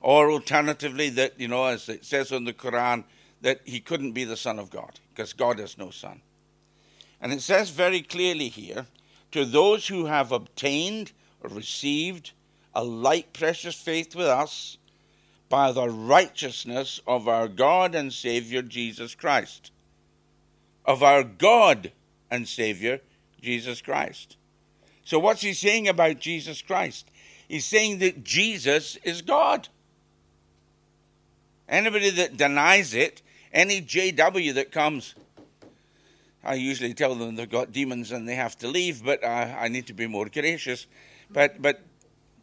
Or 0.00 0.30
alternatively, 0.30 1.10
that, 1.10 1.38
you 1.38 1.46
know, 1.46 1.66
as 1.66 1.90
it 1.90 2.06
says 2.06 2.32
in 2.32 2.44
the 2.44 2.54
Quran, 2.54 3.04
that 3.42 3.60
he 3.64 3.80
couldn't 3.80 4.12
be 4.12 4.24
the 4.24 4.38
Son 4.38 4.58
of 4.58 4.70
God, 4.70 4.98
because 5.10 5.34
God 5.34 5.58
has 5.58 5.76
no 5.76 5.90
Son. 5.90 6.22
And 7.20 7.34
it 7.34 7.42
says 7.42 7.68
very 7.68 8.00
clearly 8.00 8.48
here 8.48 8.86
to 9.32 9.44
those 9.44 9.88
who 9.88 10.06
have 10.06 10.32
obtained 10.32 11.12
or 11.42 11.50
received 11.50 12.32
a 12.74 12.82
like 12.82 13.34
precious 13.34 13.74
faith 13.74 14.16
with 14.16 14.26
us 14.26 14.78
by 15.50 15.70
the 15.70 15.90
righteousness 15.90 16.98
of 17.06 17.28
our 17.28 17.46
God 17.46 17.94
and 17.94 18.10
Savior 18.10 18.62
Jesus 18.62 19.14
Christ. 19.14 19.70
Of 20.86 21.02
our 21.02 21.24
God 21.24 21.92
and 22.30 22.48
Savior 22.48 23.00
Jesus 23.40 23.80
Christ. 23.80 24.36
So, 25.04 25.18
what's 25.18 25.42
he 25.42 25.54
saying 25.54 25.88
about 25.88 26.20
Jesus 26.20 26.62
Christ? 26.62 27.10
He's 27.48 27.64
saying 27.64 27.98
that 27.98 28.22
Jesus 28.22 28.96
is 29.02 29.22
God. 29.22 29.68
Anybody 31.68 32.10
that 32.10 32.36
denies 32.36 32.94
it, 32.94 33.22
any 33.52 33.80
JW 33.80 34.54
that 34.54 34.70
comes, 34.70 35.14
I 36.44 36.54
usually 36.54 36.94
tell 36.94 37.14
them 37.14 37.36
they've 37.36 37.50
got 37.50 37.72
demons 37.72 38.12
and 38.12 38.28
they 38.28 38.34
have 38.34 38.56
to 38.58 38.68
leave, 38.68 39.04
but 39.04 39.22
uh, 39.24 39.26
I 39.58 39.68
need 39.68 39.86
to 39.88 39.92
be 39.92 40.06
more 40.06 40.28
gracious. 40.28 40.86
But 41.30 41.60
but 41.60 41.80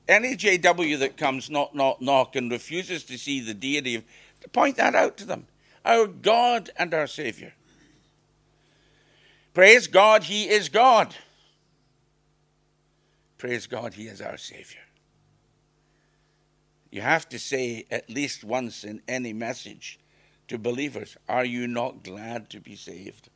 any 0.07 0.35
JW 0.35 0.99
that 0.99 1.17
comes 1.17 1.49
knock 1.49 1.73
knock 1.73 2.01
knock 2.01 2.35
and 2.35 2.51
refuses 2.51 3.03
to 3.05 3.17
see 3.17 3.39
the 3.41 3.53
deity 3.53 4.03
point 4.51 4.77
that 4.77 4.95
out 4.95 5.17
to 5.17 5.25
them, 5.25 5.47
our 5.83 6.07
God 6.07 6.69
and 6.77 6.93
our 6.93 7.07
Savior. 7.07 7.53
Praise 9.57 9.87
God, 9.87 10.23
He 10.23 10.47
is 10.47 10.69
God. 10.69 11.15
Praise 13.39 13.65
God, 13.65 13.95
He 13.95 14.03
is 14.03 14.21
our 14.21 14.37
Savior. 14.37 14.81
You 16.91 17.01
have 17.01 17.27
to 17.29 17.39
say 17.39 17.87
at 17.89 18.07
least 18.07 18.43
once 18.43 18.83
in 18.83 19.01
any 19.07 19.33
message 19.33 19.99
to 20.47 20.59
believers, 20.59 21.17
Are 21.27 21.43
you 21.43 21.65
not 21.65 22.03
glad 22.03 22.51
to 22.51 22.59
be 22.59 22.75
saved? 22.75 23.29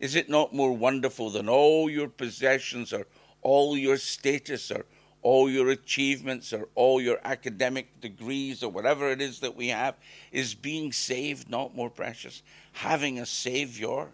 Is 0.00 0.16
it 0.16 0.28
not 0.28 0.52
more 0.52 0.76
wonderful 0.76 1.30
than 1.30 1.48
all 1.48 1.88
your 1.88 2.08
possessions 2.08 2.92
or 2.92 3.06
all 3.42 3.76
your 3.76 3.96
status 3.96 4.72
or 4.72 4.86
all 5.22 5.48
your 5.48 5.68
achievements 5.68 6.52
or 6.52 6.68
all 6.74 7.00
your 7.00 7.20
academic 7.22 8.00
degrees 8.00 8.64
or 8.64 8.72
whatever 8.72 9.08
it 9.12 9.20
is 9.20 9.38
that 9.38 9.54
we 9.54 9.68
have? 9.68 9.94
Is 10.32 10.56
being 10.56 10.90
saved 10.90 11.48
not 11.48 11.76
more 11.76 11.90
precious? 11.90 12.42
Having 12.72 13.20
a 13.20 13.26
Savior? 13.26 14.08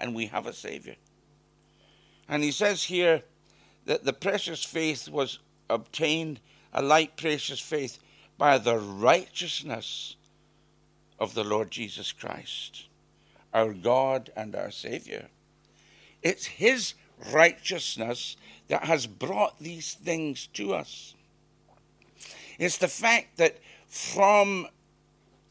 And 0.00 0.14
we 0.14 0.26
have 0.26 0.46
a 0.46 0.52
Savior. 0.52 0.96
And 2.28 2.42
he 2.42 2.52
says 2.52 2.84
here 2.84 3.22
that 3.86 4.04
the 4.04 4.12
precious 4.12 4.64
faith 4.64 5.08
was 5.08 5.38
obtained, 5.68 6.40
a 6.72 6.82
like 6.82 7.16
precious 7.16 7.60
faith, 7.60 7.98
by 8.38 8.58
the 8.58 8.78
righteousness 8.78 10.16
of 11.18 11.34
the 11.34 11.44
Lord 11.44 11.70
Jesus 11.70 12.12
Christ 12.12 12.86
our 13.52 13.72
God 13.72 14.30
and 14.36 14.54
our 14.54 14.70
Savior. 14.70 15.28
It's 16.22 16.46
His 16.46 16.94
righteousness 17.32 18.36
that 18.68 18.84
has 18.84 19.06
brought 19.06 19.58
these 19.58 19.94
things 19.94 20.46
to 20.54 20.74
us. 20.74 21.14
It's 22.58 22.78
the 22.78 22.88
fact 22.88 23.38
that 23.38 23.58
from 23.88 24.68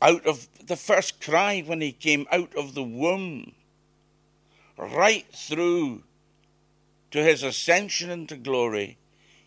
out 0.02 0.26
of 0.26 0.48
the 0.66 0.76
first 0.76 1.20
cry 1.22 1.62
when 1.66 1.82
He 1.82 1.92
came 1.92 2.26
out 2.32 2.56
of 2.56 2.74
the 2.74 2.84
womb, 2.84 3.54
right 4.80 5.26
through 5.34 6.04
to 7.12 7.24
His 7.24 7.44
ascension 7.44 8.10
into 8.10 8.36
glory, 8.36 8.98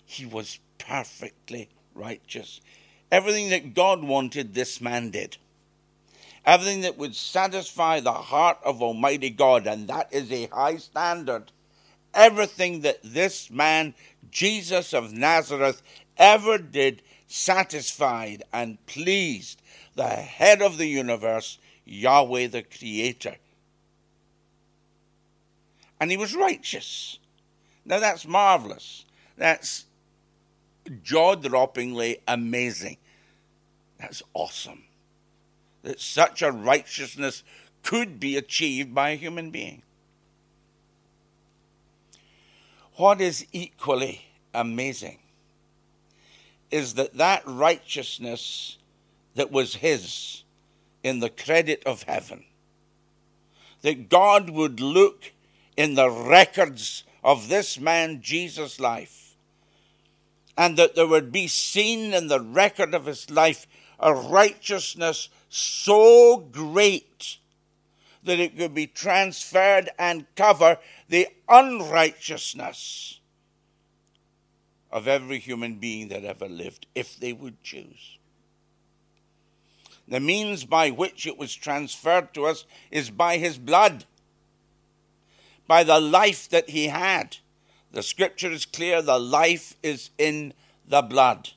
He 0.04 0.26
was 0.26 0.58
perfectly 0.78 1.68
righteous. 1.94 2.60
Everything 3.10 3.50
that 3.50 3.74
God 3.74 4.02
wanted, 4.02 4.54
this 4.54 4.80
man 4.80 5.10
did 5.10 5.36
everything 6.44 6.80
that 6.82 6.98
would 6.98 7.14
satisfy 7.14 8.00
the 8.00 8.12
heart 8.12 8.58
of 8.64 8.82
Almighty 8.82 9.30
God, 9.30 9.66
and 9.66 9.88
that 9.88 10.12
is 10.12 10.30
a 10.32 10.46
high 10.46 10.76
standard. 10.76 11.52
Everything 12.14 12.80
that 12.80 12.98
this 13.02 13.50
man, 13.50 13.94
Jesus 14.30 14.92
of 14.92 15.12
Nazareth, 15.12 15.82
ever 16.16 16.58
did 16.58 17.02
satisfied 17.26 18.42
and 18.52 18.84
pleased 18.86 19.62
the 19.94 20.08
head 20.08 20.60
of 20.60 20.78
the 20.78 20.86
universe, 20.86 21.58
Yahweh 21.84 22.48
the 22.48 22.62
Creator. 22.62 23.36
And 26.02 26.10
he 26.10 26.16
was 26.16 26.34
righteous. 26.34 27.20
Now 27.84 28.00
that's 28.00 28.26
marvelous. 28.26 29.04
That's 29.36 29.84
jaw 31.04 31.36
droppingly 31.36 32.18
amazing. 32.26 32.96
That's 34.00 34.20
awesome 34.34 34.82
that 35.84 36.00
such 36.00 36.42
a 36.42 36.50
righteousness 36.50 37.44
could 37.84 38.18
be 38.18 38.36
achieved 38.36 38.92
by 38.92 39.10
a 39.10 39.14
human 39.14 39.52
being. 39.52 39.82
What 42.94 43.20
is 43.20 43.46
equally 43.52 44.22
amazing 44.52 45.20
is 46.72 46.94
that 46.94 47.16
that 47.18 47.44
righteousness 47.46 48.76
that 49.36 49.52
was 49.52 49.76
his 49.76 50.42
in 51.04 51.20
the 51.20 51.30
credit 51.30 51.84
of 51.86 52.02
heaven, 52.02 52.42
that 53.82 54.08
God 54.08 54.50
would 54.50 54.80
look 54.80 55.30
in 55.76 55.94
the 55.94 56.10
records 56.10 57.04
of 57.24 57.48
this 57.48 57.78
man 57.78 58.20
Jesus' 58.20 58.80
life, 58.80 59.36
and 60.56 60.76
that 60.76 60.94
there 60.94 61.06
would 61.06 61.32
be 61.32 61.46
seen 61.46 62.12
in 62.12 62.28
the 62.28 62.40
record 62.40 62.94
of 62.94 63.06
his 63.06 63.30
life 63.30 63.66
a 63.98 64.12
righteousness 64.12 65.28
so 65.48 66.38
great 66.50 67.38
that 68.24 68.38
it 68.38 68.56
could 68.56 68.74
be 68.74 68.86
transferred 68.86 69.90
and 69.98 70.26
cover 70.36 70.78
the 71.08 71.26
unrighteousness 71.48 73.20
of 74.90 75.08
every 75.08 75.38
human 75.38 75.76
being 75.76 76.08
that 76.08 76.24
ever 76.24 76.48
lived, 76.48 76.86
if 76.94 77.18
they 77.18 77.32
would 77.32 77.62
choose. 77.62 78.18
The 80.06 80.20
means 80.20 80.64
by 80.64 80.90
which 80.90 81.26
it 81.26 81.38
was 81.38 81.54
transferred 81.54 82.34
to 82.34 82.44
us 82.44 82.66
is 82.90 83.10
by 83.10 83.38
his 83.38 83.56
blood, 83.56 84.04
by 85.66 85.84
the 85.84 86.00
life 86.00 86.48
that 86.50 86.70
he 86.70 86.88
had. 86.88 87.36
The 87.92 88.02
scripture 88.02 88.50
is 88.50 88.64
clear 88.64 89.02
the 89.02 89.18
life 89.18 89.76
is 89.82 90.10
in 90.18 90.54
the 90.86 91.02
blood. 91.02 91.50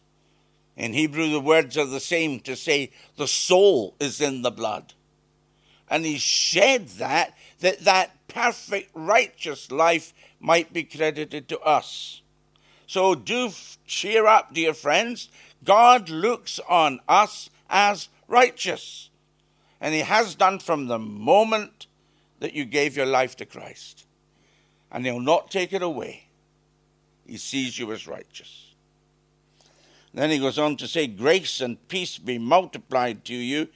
In 0.76 0.94
Hebrew, 0.94 1.30
the 1.30 1.40
words 1.40 1.78
are 1.78 1.86
the 1.86 2.00
same 2.00 2.42
to 2.42 2.56
say 2.56 2.92
the 3.16 3.28
soul 3.28 3.96
is 4.00 4.20
in 4.20 4.42
the 4.42 4.52
blood. 4.52 4.94
And 5.90 6.06
he 6.06 6.18
shed 6.18 6.88
that, 7.00 7.38
that 7.60 7.82
that 7.82 8.28
perfect 8.28 8.92
righteous 8.94 9.72
life 9.72 10.14
might 10.40 10.74
be 10.74 10.84
credited 10.84 11.48
to 11.50 11.60
us. 11.62 12.22
So 12.88 13.16
do 13.16 13.52
cheer 13.88 14.26
up, 14.28 14.54
dear 14.54 14.74
friends. 14.74 15.30
God 15.64 16.10
looks 16.10 16.60
on 16.68 17.00
us 17.08 17.50
as 17.70 18.10
righteous. 18.28 19.10
And 19.80 19.94
he 19.94 20.02
has 20.02 20.36
done 20.36 20.60
from 20.60 20.88
the 20.88 21.00
moment 21.00 21.88
that 22.40 22.54
you 22.54 22.66
gave 22.66 22.98
your 22.98 23.06
life 23.06 23.36
to 23.38 23.46
Christ. 23.46 24.06
And 24.92 25.06
he'll 25.06 25.20
not 25.20 25.52
take 25.52 25.74
it 25.74 25.82
away. 25.82 26.28
He 27.26 27.38
sees 27.38 27.78
you 27.78 27.92
as 27.92 28.08
righteous. 28.08 28.74
Then 30.14 30.30
he 30.30 30.40
goes 30.40 30.58
on 30.58 30.78
to 30.78 30.88
say, 30.88 31.08
Grace 31.08 31.60
and 31.60 31.88
peace 31.88 32.18
be 32.18 32.38
multiplied 32.38 33.26
to 33.26 33.36
you 33.36 33.68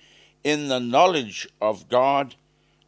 in 0.44 0.70
the 0.70 0.80
knowledge 0.80 1.48
of 1.62 1.90
God 1.90 2.36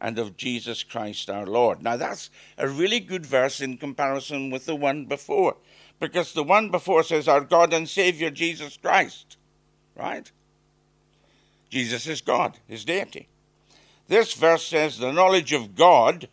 and 0.00 0.18
of 0.18 0.36
Jesus 0.36 0.82
Christ 0.82 1.28
our 1.28 1.46
Lord. 1.46 1.82
Now, 1.82 1.96
that's 1.96 2.30
a 2.56 2.66
really 2.66 2.98
good 2.98 3.26
verse 3.26 3.60
in 3.60 3.76
comparison 3.76 4.50
with 4.50 4.66
the 4.66 4.74
one 4.74 5.04
before, 5.04 5.56
because 6.00 6.32
the 6.32 6.42
one 6.42 6.70
before 6.70 7.02
says, 7.02 7.28
Our 7.28 7.42
God 7.42 7.72
and 7.72 7.88
Savior 7.88 8.30
Jesus 8.30 8.76
Christ, 8.76 9.36
right? 9.94 10.30
Jesus 11.68 12.06
is 12.06 12.20
God, 12.20 12.58
his 12.66 12.84
deity. 12.84 13.28
This 14.12 14.34
verse 14.34 14.66
says, 14.66 14.98
The 14.98 15.10
knowledge 15.10 15.54
of 15.54 15.74
God 15.74 16.28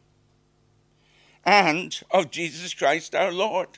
and 1.46 1.98
of 2.12 2.30
Jesus 2.30 2.74
Christ 2.74 3.16
our 3.16 3.32
Lord. 3.32 3.70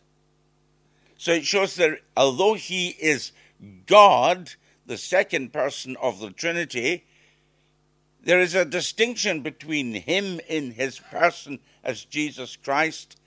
So 1.19 1.33
it 1.33 1.45
shows 1.45 1.75
that 1.75 1.99
although 2.17 2.55
he 2.55 2.87
is 2.99 3.31
God, 3.85 4.53
the 4.87 4.97
second 4.97 5.53
person 5.53 5.95
of 6.01 6.19
the 6.19 6.31
Trinity, 6.31 7.05
there 8.23 8.39
is 8.39 8.55
a 8.55 8.65
distinction 8.65 9.41
between 9.41 9.93
him 9.93 10.39
in 10.49 10.71
his 10.71 10.97
person 10.97 11.59
as 11.83 12.03
Jesus 12.03 12.55
Christ 12.55 13.17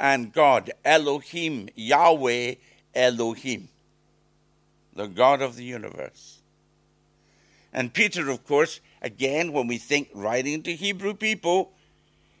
and 0.00 0.32
God, 0.32 0.72
Elohim, 0.86 1.68
Yahweh 1.74 2.54
Elohim, 2.94 3.68
the 4.96 5.06
God 5.06 5.42
of 5.42 5.56
the 5.56 5.64
universe. 5.64 6.38
And 7.74 7.92
Peter, 7.92 8.30
of 8.30 8.46
course, 8.46 8.80
again, 9.04 9.52
when 9.52 9.68
we 9.68 9.78
think 9.78 10.08
writing 10.14 10.62
to 10.64 10.74
Hebrew 10.74 11.14
people, 11.14 11.72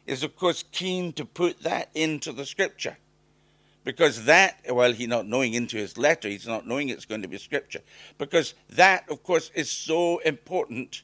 is 0.06 0.24
of 0.24 0.34
course 0.34 0.64
keen 0.72 1.12
to 1.12 1.24
put 1.24 1.62
that 1.62 1.90
into 1.94 2.32
the 2.32 2.44
scripture. 2.44 2.96
Because 3.84 4.24
that, 4.24 4.58
well, 4.70 4.92
he's 4.92 5.08
not 5.08 5.26
knowing 5.26 5.52
into 5.52 5.76
his 5.76 5.98
letter, 5.98 6.28
he's 6.28 6.46
not 6.46 6.66
knowing 6.66 6.88
it's 6.88 7.04
going 7.04 7.22
to 7.22 7.28
be 7.28 7.36
scripture. 7.36 7.80
Because 8.16 8.54
that, 8.70 9.08
of 9.10 9.22
course, 9.22 9.50
is 9.54 9.70
so 9.70 10.18
important 10.18 11.02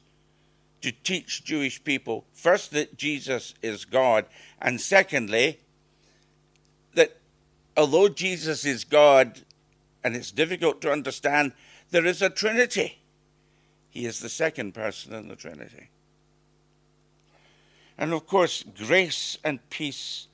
to 0.81 0.91
teach 0.91 1.43
Jewish 1.43 1.83
people 1.83 2.25
first, 2.33 2.71
that 2.71 2.97
Jesus 2.97 3.53
is 3.61 3.85
God, 3.85 4.25
and 4.59 4.81
secondly, 4.81 5.59
that 6.95 7.17
although 7.77 8.09
Jesus 8.09 8.65
is 8.65 8.83
God 8.83 9.41
and 10.03 10.15
it's 10.15 10.31
difficult 10.31 10.81
to 10.81 10.91
understand, 10.91 11.53
there 11.91 12.05
is 12.05 12.23
a 12.23 12.31
Trinity. 12.31 13.00
He 13.91 14.05
is 14.05 14.19
the 14.19 14.29
second 14.29 14.73
person 14.73 15.13
in 15.13 15.27
the 15.27 15.35
Trinity. 15.35 15.89
And 17.97 18.13
of 18.13 18.25
course, 18.25 18.63
grace 18.63 19.37
and 19.43 19.59
peace 19.69 20.27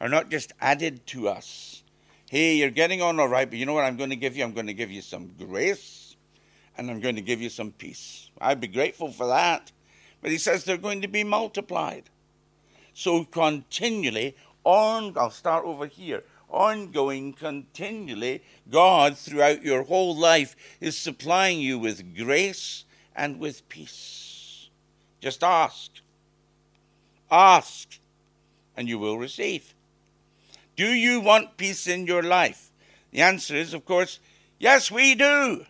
are 0.00 0.08
not 0.08 0.30
just 0.30 0.52
added 0.60 1.06
to 1.08 1.28
us 1.28 1.82
hey, 2.32 2.54
you're 2.54 2.70
getting 2.70 3.02
on 3.02 3.20
all 3.20 3.28
right, 3.28 3.50
but 3.50 3.58
you 3.58 3.66
know 3.66 3.74
what 3.74 3.84
I'm 3.84 3.98
going 3.98 4.08
to 4.08 4.16
give 4.16 4.34
you? 4.38 4.42
I'm 4.42 4.54
going 4.54 4.66
to 4.66 4.72
give 4.72 4.90
you 4.90 5.02
some 5.02 5.34
grace 5.38 6.16
and 6.78 6.90
I'm 6.90 6.98
going 6.98 7.16
to 7.16 7.20
give 7.20 7.42
you 7.42 7.50
some 7.50 7.72
peace. 7.72 8.30
I'd 8.40 8.58
be 8.58 8.68
grateful 8.68 9.12
for 9.12 9.26
that. 9.26 9.70
But 10.22 10.30
he 10.30 10.38
says 10.38 10.64
they're 10.64 10.78
going 10.78 11.02
to 11.02 11.08
be 11.08 11.24
multiplied. 11.24 12.04
So 12.94 13.24
continually, 13.24 14.34
on, 14.64 15.12
I'll 15.18 15.30
start 15.30 15.66
over 15.66 15.86
here, 15.86 16.24
ongoing, 16.48 17.34
continually, 17.34 18.42
God 18.70 19.18
throughout 19.18 19.62
your 19.62 19.82
whole 19.82 20.16
life 20.16 20.56
is 20.80 20.96
supplying 20.96 21.60
you 21.60 21.78
with 21.78 22.16
grace 22.16 22.86
and 23.16 23.38
with 23.38 23.68
peace. 23.68 24.68
Just 25.20 25.42
ask. 25.42 25.90
Ask, 27.30 27.98
and 28.76 28.88
you 28.88 28.98
will 28.98 29.18
receive. 29.18 29.74
Do 30.76 30.86
you 30.86 31.20
want 31.20 31.56
peace 31.56 31.86
in 31.86 32.06
your 32.06 32.22
life? 32.22 32.70
The 33.10 33.20
answer 33.20 33.54
is, 33.54 33.74
of 33.74 33.84
course, 33.84 34.18
yes, 34.58 34.90
we 34.90 35.14
do. 35.14 35.64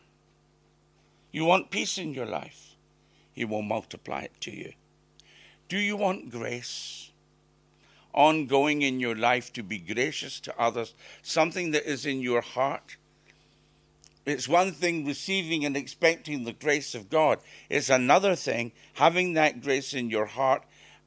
You 1.31 1.45
want 1.45 1.71
peace 1.71 1.99
in 1.99 2.15
your 2.15 2.27
life, 2.27 2.77
He 3.33 3.45
will 3.45 3.63
multiply 3.63 4.23
it 4.23 4.41
to 4.43 4.51
you. 4.51 4.73
Do 5.69 5.79
you 5.79 5.97
want 5.97 6.31
grace? 6.31 7.11
Ongoing 8.13 8.83
in 8.83 9.01
your 9.01 9.17
life 9.17 9.53
to 9.55 9.63
be 9.63 9.79
gracious 9.79 10.39
to 10.41 10.61
others, 10.61 10.95
something 11.23 11.71
that 11.71 11.91
is 11.91 12.05
in 12.05 12.21
your 12.21 12.43
heart. 12.43 12.97
It's 14.25 14.49
one 14.49 14.73
thing 14.73 15.05
receiving 15.05 15.65
and 15.65 15.77
expecting 15.77 16.45
the 16.45 16.53
grace 16.53 16.95
of 16.95 17.11
God. 17.11 17.41
It's 17.69 17.91
another 17.91 18.37
thing 18.37 18.73
having 18.95 19.35
that 19.35 19.63
grace 19.63 19.95
in 19.95 20.11
your 20.11 20.27
heart 20.27 20.63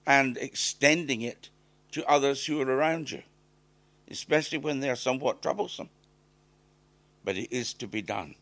and 0.06 0.38
extending 0.38 1.21
it 1.21 1.49
to 1.91 2.06
others 2.06 2.45
who 2.45 2.62
are 2.62 2.69
around 2.69 3.12
you 3.12 3.23
especially 4.10 4.58
when 4.58 4.80
they 4.80 4.89
are 4.89 4.95
somewhat 4.95 5.41
troublesome. 5.41 5.89
But 7.23 7.38
it 7.38 7.51
is 7.51 7.73
to 7.75 7.88
be 7.88 8.01
done. 8.01 8.36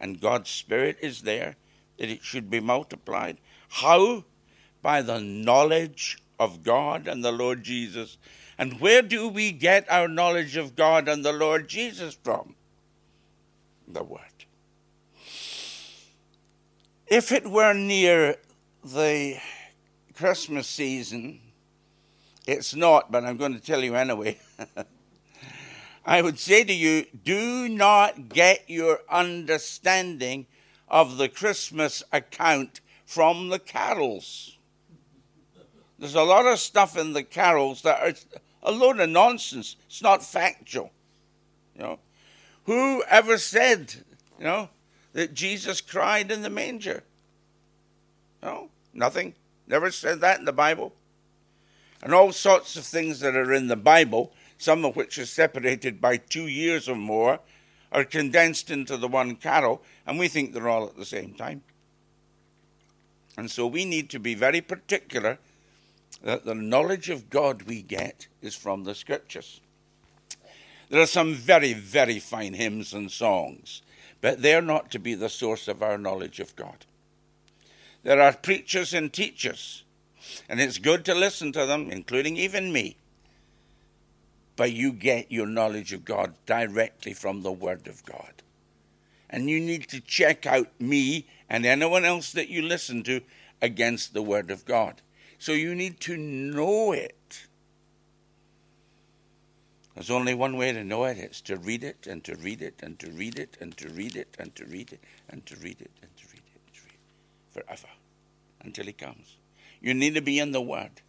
And 0.00 0.20
God's 0.20 0.50
Spirit 0.50 0.98
is 1.00 1.22
there 1.22 1.56
that 1.98 2.08
it 2.08 2.22
should 2.22 2.50
be 2.50 2.60
multiplied. 2.60 3.38
How? 3.68 4.24
By 4.82 5.02
the 5.02 5.20
knowledge 5.20 6.18
of 6.38 6.62
God 6.62 7.08
and 7.08 7.24
the 7.24 7.32
Lord 7.32 7.62
Jesus. 7.62 8.16
And 8.56 8.80
where 8.80 9.02
do 9.02 9.28
we 9.28 9.52
get 9.52 9.90
our 9.90 10.08
knowledge 10.08 10.56
of 10.56 10.76
God 10.76 11.08
and 11.08 11.24
the 11.24 11.32
Lord 11.32 11.68
Jesus 11.68 12.16
from? 12.22 12.54
The 13.90 14.04
Word. 14.04 14.20
If 17.06 17.32
it 17.32 17.50
were 17.50 17.72
near 17.72 18.36
the 18.84 19.38
Christmas 20.14 20.66
season, 20.66 21.40
it's 22.46 22.74
not, 22.74 23.10
but 23.10 23.24
I'm 23.24 23.38
going 23.38 23.54
to 23.54 23.60
tell 23.60 23.82
you 23.82 23.94
anyway. 23.94 24.38
I 26.04 26.22
would 26.22 26.38
say 26.38 26.64
to 26.64 26.72
you, 26.72 27.06
do 27.24 27.68
not 27.68 28.28
get 28.28 28.68
your 28.68 29.00
understanding 29.10 30.46
of 30.86 31.16
the 31.16 31.28
Christmas 31.28 32.02
account 32.12 32.80
from 33.04 33.48
the 33.48 33.58
carols. 33.58 34.58
There's 35.98 36.14
a 36.14 36.22
lot 36.22 36.46
of 36.46 36.58
stuff 36.58 36.96
in 36.96 37.12
the 37.12 37.22
carols 37.22 37.82
that 37.82 38.00
are 38.00 38.14
a 38.62 38.72
load 38.72 39.00
of 39.00 39.08
nonsense. 39.08 39.76
It's 39.86 40.02
not 40.02 40.24
factual. 40.24 40.90
You 41.74 41.82
know, 41.82 41.98
who 42.68 43.02
ever 43.08 43.38
said, 43.38 43.94
you 44.38 44.44
know, 44.44 44.68
that 45.14 45.32
Jesus 45.32 45.80
cried 45.80 46.30
in 46.30 46.42
the 46.42 46.50
manger? 46.50 47.02
No, 48.42 48.68
nothing. 48.92 49.34
Never 49.66 49.90
said 49.90 50.20
that 50.20 50.38
in 50.38 50.44
the 50.44 50.52
Bible 50.52 50.92
and 52.02 52.12
all 52.12 52.30
sorts 52.30 52.76
of 52.76 52.84
things 52.84 53.20
that 53.20 53.34
are 53.34 53.54
in 53.54 53.68
the 53.68 53.76
Bible, 53.76 54.34
some 54.58 54.84
of 54.84 54.96
which 54.96 55.16
are 55.16 55.24
separated 55.24 55.98
by 55.98 56.18
two 56.18 56.46
years 56.46 56.90
or 56.90 56.94
more, 56.94 57.40
are 57.90 58.04
condensed 58.04 58.70
into 58.70 58.98
the 58.98 59.08
one 59.08 59.36
carol, 59.36 59.82
and 60.06 60.18
we 60.18 60.28
think 60.28 60.52
they're 60.52 60.68
all 60.68 60.86
at 60.86 60.96
the 60.98 61.06
same 61.06 61.32
time. 61.32 61.62
And 63.38 63.50
so 63.50 63.66
we 63.66 63.86
need 63.86 64.10
to 64.10 64.18
be 64.18 64.34
very 64.34 64.60
particular 64.60 65.38
that 66.22 66.44
the 66.44 66.54
knowledge 66.54 67.08
of 67.08 67.30
God 67.30 67.62
we 67.62 67.80
get 67.80 68.28
is 68.42 68.54
from 68.54 68.84
the 68.84 68.94
scriptures. 68.94 69.62
There 70.90 71.00
are 71.02 71.06
some 71.06 71.34
very, 71.34 71.74
very 71.74 72.18
fine 72.18 72.54
hymns 72.54 72.94
and 72.94 73.10
songs, 73.10 73.82
but 74.20 74.42
they're 74.42 74.62
not 74.62 74.90
to 74.92 74.98
be 74.98 75.14
the 75.14 75.28
source 75.28 75.68
of 75.68 75.82
our 75.82 75.98
knowledge 75.98 76.40
of 76.40 76.56
God. 76.56 76.86
There 78.02 78.20
are 78.20 78.32
preachers 78.32 78.94
and 78.94 79.12
teachers, 79.12 79.84
and 80.48 80.60
it's 80.60 80.78
good 80.78 81.04
to 81.04 81.14
listen 81.14 81.52
to 81.52 81.66
them, 81.66 81.90
including 81.90 82.36
even 82.36 82.72
me. 82.72 82.96
But 84.56 84.72
you 84.72 84.92
get 84.92 85.30
your 85.30 85.46
knowledge 85.46 85.92
of 85.92 86.04
God 86.04 86.34
directly 86.46 87.12
from 87.12 87.42
the 87.42 87.52
Word 87.52 87.86
of 87.86 88.04
God. 88.04 88.42
And 89.30 89.50
you 89.50 89.60
need 89.60 89.88
to 89.90 90.00
check 90.00 90.46
out 90.46 90.68
me 90.80 91.26
and 91.50 91.66
anyone 91.66 92.04
else 92.04 92.32
that 92.32 92.48
you 92.48 92.62
listen 92.62 93.02
to 93.04 93.20
against 93.60 94.14
the 94.14 94.22
Word 94.22 94.50
of 94.50 94.64
God. 94.64 95.02
So 95.38 95.52
you 95.52 95.74
need 95.74 96.00
to 96.00 96.16
know 96.16 96.92
it. 96.92 97.17
There's 99.98 100.10
only 100.10 100.32
one 100.32 100.56
way 100.56 100.70
to 100.70 100.84
know 100.84 101.06
it 101.06 101.18
it's 101.18 101.40
to 101.40 101.56
read 101.56 101.82
it 101.82 102.06
and 102.06 102.22
to 102.22 102.36
read 102.36 102.62
it 102.62 102.80
and 102.84 102.96
to 103.00 103.10
read 103.10 103.36
it 103.36 103.56
and 103.60 103.76
to 103.78 103.88
read 103.88 104.14
it 104.14 104.36
and 104.38 104.54
to 104.54 104.64
read 104.64 104.92
it 104.92 105.00
and 105.28 105.44
to 105.44 105.56
read 105.56 105.80
it 105.80 105.90
and 106.00 106.16
to 106.16 106.24
read 106.32 106.40
it 106.40 106.50
and 106.62 106.72
to 106.72 106.82
read 106.84 106.92
it 106.94 107.66
forever 107.66 107.88
until 108.60 108.84
He 108.84 108.92
comes. 108.92 109.38
You 109.80 109.94
need 109.94 110.14
to 110.14 110.20
be 110.20 110.38
in 110.38 110.52
the 110.52 110.60
Word. 110.60 111.02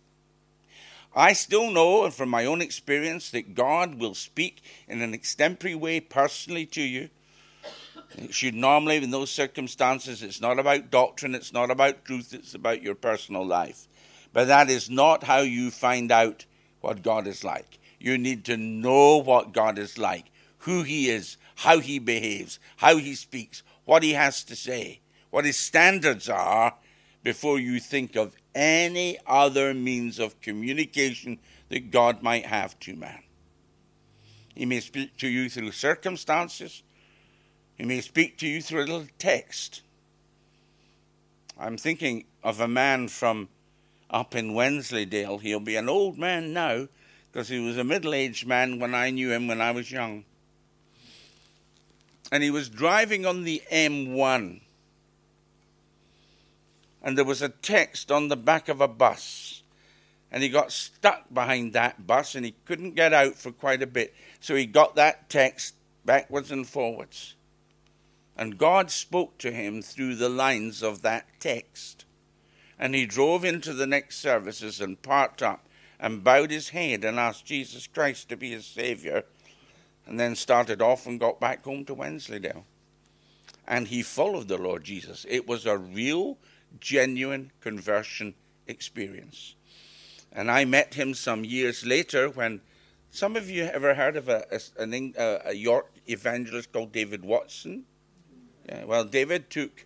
I 1.16 1.34
still 1.34 1.70
know 1.70 2.10
from 2.10 2.30
my 2.30 2.46
own 2.46 2.64
experience 2.64 3.30
that 3.30 3.54
God 3.54 4.00
will 4.00 4.16
speak 4.16 4.64
in 4.88 5.04
an 5.04 5.14
extempore 5.14 5.76
way 5.76 6.00
personally 6.00 6.66
to 6.66 6.82
you. 6.82 7.12
It 8.18 8.34
should 8.34 8.56
normally, 8.56 8.98
in 8.98 9.12
those 9.12 9.30
circumstances, 9.30 10.24
it's 10.24 10.42
not 10.42 10.58
about 10.58 10.90
doctrine, 10.90 11.36
it's 11.36 11.54
not 11.54 11.70
about 11.70 12.06
truth, 12.06 12.34
it's 12.34 12.56
about 12.56 12.82
your 12.82 12.96
personal 12.96 13.46
life. 13.46 13.88
But 14.34 14.48
that 14.48 14.68
is 14.68 14.90
not 14.90 15.26
how 15.26 15.42
you 15.42 15.70
find 15.70 16.12
out 16.12 16.46
what 16.82 17.04
God 17.04 17.28
is 17.28 17.44
like. 17.44 17.79
You 18.00 18.18
need 18.18 18.46
to 18.46 18.58
know 18.58 19.18
what 19.18 19.54
God 19.54 19.78
is 19.78 19.98
like, 19.98 20.32
who 20.60 20.84
He 20.84 21.10
is, 21.10 21.38
how 21.56 21.80
He 21.80 22.00
behaves, 22.00 22.60
how 22.78 22.98
He 22.98 23.16
speaks, 23.16 23.64
what 23.86 24.04
He 24.04 24.14
has 24.14 24.44
to 24.46 24.56
say, 24.56 25.02
what 25.30 25.46
His 25.46 25.58
standards 25.58 26.30
are, 26.30 26.76
before 27.24 27.60
you 27.60 27.80
think 27.80 28.16
of 28.16 28.36
any 28.56 29.18
other 29.28 29.74
means 29.74 30.20
of 30.20 30.40
communication 30.42 31.38
that 31.68 31.92
God 31.92 32.24
might 32.24 32.46
have 32.46 32.80
to 32.80 32.96
man. 32.96 33.24
He 34.56 34.66
may 34.66 34.80
speak 34.80 35.18
to 35.18 35.28
you 35.28 35.50
through 35.50 35.72
circumstances, 35.72 36.82
He 37.76 37.86
may 37.86 38.02
speak 38.02 38.38
to 38.40 38.48
you 38.48 38.62
through 38.62 38.82
a 38.82 38.88
little 38.88 39.08
text. 39.18 39.82
I'm 41.58 41.78
thinking 41.78 42.26
of 42.42 42.62
a 42.62 42.68
man 42.70 43.10
from 43.10 43.50
up 44.10 44.34
in 44.34 44.54
Wensleydale. 44.54 45.40
He'll 45.40 45.60
be 45.60 45.76
an 45.76 45.90
old 45.90 46.18
man 46.18 46.54
now 46.54 46.88
because 47.32 47.50
he 47.50 47.60
was 47.60 47.78
a 47.78 47.84
middle 47.84 48.14
aged 48.14 48.48
man 48.48 48.80
when 48.80 48.96
I 48.96 49.10
knew 49.10 49.32
him 49.32 49.48
when 49.48 49.62
I 49.62 49.72
was 49.72 49.92
young. 49.92 50.26
And 52.32 52.44
he 52.44 52.52
was 52.52 52.70
driving 52.70 53.26
on 53.26 53.44
the 53.44 53.62
M1. 53.72 54.62
And 57.02 57.18
there 57.18 57.26
was 57.26 57.42
a 57.42 57.50
text 57.50 58.12
on 58.12 58.28
the 58.28 58.36
back 58.36 58.70
of 58.70 58.82
a 58.82 58.88
bus. 58.88 59.64
And 60.32 60.44
he 60.44 60.50
got 60.50 60.72
stuck 60.72 61.34
behind 61.34 61.74
that 61.74 62.06
bus 62.06 62.36
and 62.36 62.46
he 62.46 62.54
couldn't 62.66 62.96
get 62.96 63.14
out 63.14 63.36
for 63.36 63.52
quite 63.52 63.82
a 63.82 63.88
bit. 63.88 64.14
So 64.40 64.56
he 64.56 64.66
got 64.66 64.96
that 64.96 65.30
text 65.30 65.74
backwards 66.06 66.52
and 66.52 66.68
forwards. 66.68 67.36
And 68.38 68.58
God 68.58 68.92
spoke 68.92 69.38
to 69.40 69.52
him 69.52 69.82
through 69.82 70.16
the 70.16 70.30
lines 70.30 70.84
of 70.84 71.02
that 71.02 71.26
text 71.40 72.06
and 72.80 72.96
he 72.96 73.06
drove 73.06 73.44
into 73.44 73.74
the 73.74 73.86
next 73.86 74.20
services 74.20 74.80
and 74.80 75.02
parked 75.02 75.44
up 75.44 75.68
and 76.00 76.24
bowed 76.24 76.52
his 76.52 76.70
head 76.70 77.04
and 77.04 77.20
asked 77.20 77.46
Jesus 77.46 77.88
Christ 77.88 78.30
to 78.30 78.38
be 78.38 78.52
his 78.52 78.66
Saviour, 78.66 79.24
and 80.06 80.20
then 80.20 80.36
started 80.36 80.82
off 80.82 81.06
and 81.06 81.20
got 81.20 81.40
back 81.40 81.64
home 81.64 81.86
to 81.86 81.94
Wensleydale. 81.94 82.66
And 83.68 83.88
he 83.88 84.02
followed 84.02 84.48
the 84.48 84.58
Lord 84.58 84.84
Jesus. 84.84 85.26
It 85.30 85.48
was 85.48 85.66
a 85.66 85.78
real, 85.78 86.38
genuine 86.80 87.52
conversion 87.62 88.34
experience. 88.68 89.56
And 90.32 90.50
I 90.50 90.66
met 90.66 90.94
him 90.94 91.14
some 91.14 91.44
years 91.44 91.86
later 91.86 92.30
when 92.30 92.62
some 93.12 93.36
of 93.36 93.50
you 93.50 93.64
ever 93.64 93.96
heard 93.96 94.16
of 94.18 94.30
a, 94.30 94.46
a, 94.78 95.42
a 95.46 95.54
York 95.54 95.92
evangelist 96.08 96.72
called 96.72 96.92
David 96.92 97.26
Watson? 97.26 97.86
Yeah, 98.68 98.86
well, 98.86 99.04
David 99.04 99.50
took 99.50 99.86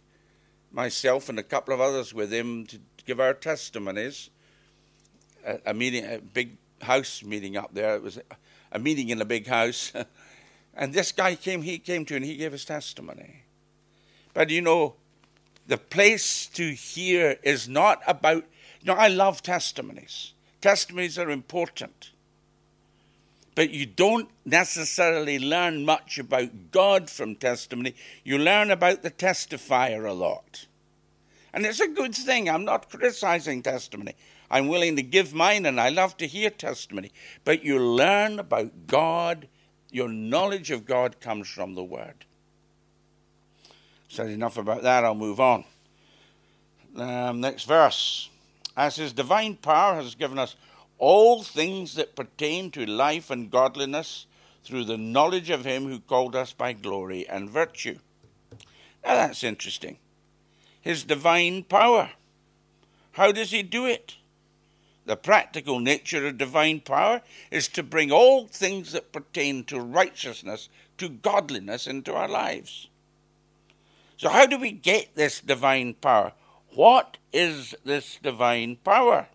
myself 0.71 1.29
and 1.29 1.39
a 1.39 1.43
couple 1.43 1.73
of 1.73 1.79
others 1.79 2.13
with 2.13 2.33
him 2.33 2.65
to 2.67 2.79
give 3.05 3.19
our 3.19 3.33
testimonies. 3.33 4.29
A, 5.65 5.73
meeting, 5.73 6.05
a 6.05 6.19
big 6.19 6.57
house 6.81 7.23
meeting 7.23 7.57
up 7.57 7.73
there. 7.73 7.95
It 7.95 8.03
was 8.03 8.19
a 8.71 8.79
meeting 8.79 9.09
in 9.09 9.21
a 9.21 9.25
big 9.25 9.47
house, 9.47 9.91
and 10.73 10.93
this 10.93 11.11
guy 11.11 11.35
came. 11.35 11.61
He 11.61 11.79
came 11.79 12.05
to 12.05 12.15
and 12.15 12.25
he 12.25 12.37
gave 12.37 12.51
his 12.51 12.65
testimony. 12.65 13.43
But 14.33 14.49
you 14.49 14.61
know, 14.61 14.95
the 15.67 15.77
place 15.77 16.47
to 16.47 16.71
hear 16.71 17.37
is 17.43 17.67
not 17.67 18.01
about. 18.07 18.45
You 18.81 18.87
know, 18.87 18.95
I 18.95 19.07
love 19.07 19.41
testimonies. 19.41 20.33
Testimonies 20.61 21.17
are 21.17 21.29
important. 21.29 22.11
But 23.55 23.69
you 23.69 23.85
don't 23.85 24.29
necessarily 24.45 25.37
learn 25.37 25.85
much 25.85 26.17
about 26.17 26.71
God 26.71 27.09
from 27.09 27.35
testimony. 27.35 27.95
You 28.23 28.39
learn 28.39 28.71
about 28.71 29.03
the 29.03 29.11
testifier 29.11 30.09
a 30.09 30.13
lot. 30.13 30.65
And 31.53 31.65
it's 31.65 31.79
a 31.79 31.87
good 31.87 32.15
thing. 32.15 32.49
I'm 32.49 32.65
not 32.65 32.89
criticizing 32.89 33.61
testimony. 33.61 34.15
I'm 34.53 34.67
willing 34.67 34.95
to 34.97 35.01
give 35.01 35.33
mine 35.33 35.65
and 35.65 35.81
I 35.81 35.89
love 35.89 36.15
to 36.17 36.27
hear 36.27 36.51
testimony. 36.51 37.11
But 37.43 37.65
you 37.65 37.79
learn 37.79 38.37
about 38.37 38.85
God. 38.85 39.47
Your 39.89 40.09
knowledge 40.09 40.69
of 40.69 40.85
God 40.85 41.19
comes 41.19 41.47
from 41.47 41.73
the 41.73 41.83
Word. 41.83 42.25
Said 44.09 44.29
enough 44.29 44.59
about 44.59 44.83
that. 44.83 45.03
I'll 45.03 45.15
move 45.15 45.39
on. 45.39 45.65
Um, 46.95 47.41
next 47.41 47.63
verse. 47.63 48.29
As 48.77 48.95
His 48.97 49.11
divine 49.11 49.55
power 49.55 49.95
has 49.95 50.13
given 50.13 50.37
us 50.37 50.55
all 50.99 51.41
things 51.41 51.95
that 51.95 52.15
pertain 52.15 52.69
to 52.71 52.85
life 52.85 53.31
and 53.31 53.49
godliness 53.49 54.27
through 54.63 54.85
the 54.85 54.97
knowledge 54.97 55.49
of 55.49 55.65
him 55.65 55.87
who 55.87 55.99
called 55.99 56.35
us 56.35 56.53
by 56.53 56.73
glory 56.73 57.27
and 57.27 57.49
virtue. 57.49 57.97
Now 59.03 59.15
that's 59.15 59.43
interesting. 59.43 59.97
His 60.79 61.03
divine 61.03 61.63
power. 61.63 62.11
How 63.13 63.31
does 63.31 63.49
he 63.49 63.63
do 63.63 63.87
it? 63.87 64.17
The 65.05 65.17
practical 65.17 65.79
nature 65.79 66.27
of 66.27 66.37
divine 66.37 66.79
power 66.79 67.21
is 67.51 67.67
to 67.69 67.83
bring 67.83 68.11
all 68.11 68.47
things 68.47 68.93
that 68.93 69.11
pertain 69.11 69.65
to 69.65 69.79
righteousness, 69.79 70.69
to 70.97 71.09
godliness 71.09 71.87
into 71.87 72.13
our 72.13 72.29
lives. 72.29 72.87
So, 74.17 74.29
how 74.29 74.45
do 74.45 74.57
we 74.57 74.71
get 74.71 75.15
this 75.15 75.41
divine 75.41 75.95
power? 75.95 76.33
What 76.69 77.17
is 77.33 77.75
this 77.83 78.17
divine 78.21 78.77
power? 78.77 79.27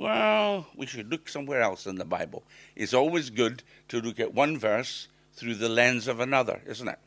well, 0.00 0.66
we 0.76 0.86
should 0.86 1.10
look 1.10 1.28
somewhere 1.28 1.60
else 1.60 1.86
in 1.86 1.96
the 1.96 2.04
Bible. 2.04 2.42
It's 2.74 2.94
always 2.94 3.30
good 3.30 3.62
to 3.88 4.00
look 4.00 4.18
at 4.18 4.34
one 4.34 4.58
verse 4.58 5.08
through 5.34 5.54
the 5.54 5.68
lens 5.68 6.08
of 6.08 6.20
another, 6.20 6.62
isn't 6.66 6.88
it? 6.88 6.98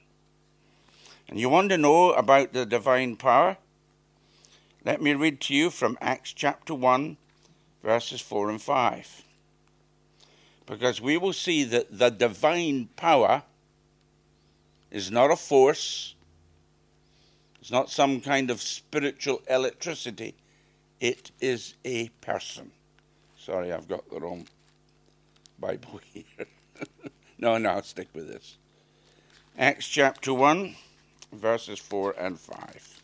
And 1.27 1.39
you 1.39 1.49
want 1.49 1.69
to 1.71 1.77
know 1.77 2.13
about 2.13 2.53
the 2.53 2.65
divine 2.65 3.17
power? 3.17 3.57
Let 4.87 5.01
me 5.01 5.13
read 5.15 5.41
to 5.41 5.53
you 5.53 5.69
from 5.69 5.97
Acts 5.99 6.31
chapter 6.31 6.73
1, 6.73 7.17
verses 7.83 8.21
4 8.21 8.51
and 8.51 8.61
5. 8.61 9.23
Because 10.65 11.01
we 11.01 11.17
will 11.17 11.33
see 11.33 11.65
that 11.65 11.99
the 11.99 12.09
divine 12.09 12.87
power 12.95 13.43
is 14.89 15.11
not 15.11 15.29
a 15.29 15.35
force, 15.35 16.15
it's 17.59 17.69
not 17.69 17.89
some 17.89 18.21
kind 18.21 18.49
of 18.49 18.61
spiritual 18.61 19.41
electricity, 19.49 20.35
it 21.01 21.31
is 21.41 21.73
a 21.83 22.07
person. 22.21 22.71
Sorry, 23.37 23.73
I've 23.73 23.89
got 23.89 24.09
the 24.09 24.21
wrong 24.21 24.47
Bible 25.59 25.99
here. 26.13 26.47
no, 27.37 27.57
no, 27.57 27.71
I'll 27.71 27.83
stick 27.83 28.07
with 28.13 28.29
this. 28.29 28.55
Acts 29.57 29.85
chapter 29.85 30.33
1, 30.33 30.77
verses 31.33 31.77
4 31.77 32.15
and 32.17 32.39
5. 32.39 32.96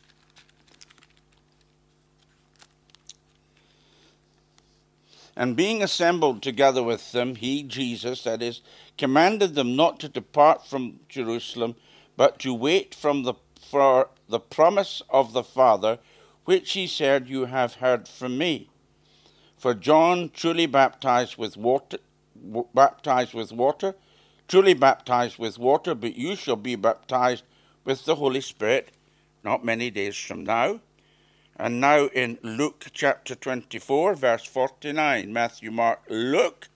And 5.36 5.56
being 5.56 5.82
assembled 5.82 6.44
together 6.44 6.84
with 6.84 7.12
them, 7.12 7.36
he, 7.36 7.64
Jesus, 7.64 8.24
that 8.24 8.42
is, 8.42 8.62
commanded 8.98 9.56
them 9.56 9.76
not 9.76 10.00
to 10.02 10.10
depart 10.10 10.68
from 10.68 11.00
Jerusalem, 11.10 11.76
but 12.16 12.40
to 12.40 12.54
wait 12.54 12.94
from 12.94 13.24
the, 13.24 13.34
for 13.60 14.10
the 14.30 14.40
promise 14.40 15.02
of 15.10 15.34
the 15.34 15.44
Father, 15.44 16.00
which 16.46 16.74
he 16.74 16.86
said, 16.86 17.28
You 17.28 17.46
have 17.46 17.76
heard 17.76 18.08
from 18.08 18.38
me. 18.38 18.70
For 19.58 19.74
John 19.74 20.30
truly 20.34 20.66
baptized 20.66 21.38
with 21.38 21.58
water, 21.58 21.98
baptized 22.74 23.34
with 23.34 23.52
water, 23.52 23.96
truly 24.48 24.74
baptized 24.74 25.40
with 25.40 25.58
water, 25.58 25.96
but 25.96 26.16
you 26.16 26.36
shall 26.36 26.58
be 26.58 26.76
baptized 26.76 27.44
with 27.86 28.06
the 28.06 28.16
Holy 28.16 28.42
Spirit 28.42 28.92
not 29.44 29.66
many 29.66 29.92
days 29.92 30.16
from 30.16 30.44
now. 30.44 30.80
And 31.58 31.80
now 31.80 32.08
in 32.08 32.40
Luke 32.42 32.88
chapter 32.94 33.36
24, 33.36 34.16
verse 34.16 34.46
49, 34.46 35.32
Matthew, 35.32 35.70
Mark, 35.70 36.02
Luke 36.10 36.68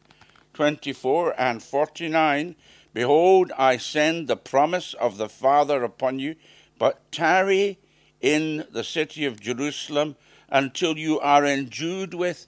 24 0.53 1.39
and 1.39 1.63
49, 1.63 2.55
Behold, 2.93 3.51
I 3.57 3.77
send 3.77 4.27
the 4.27 4.37
promise 4.37 4.93
of 4.95 5.17
the 5.17 5.29
Father 5.29 5.83
upon 5.83 6.19
you, 6.19 6.35
but 6.79 7.11
tarry 7.11 7.77
in 8.21 8.65
the 8.71 8.83
city 8.83 9.25
of 9.25 9.39
Jerusalem 9.39 10.15
until 10.49 10.97
you 10.97 11.19
are 11.19 11.45
endued 11.45 12.13
with 12.13 12.47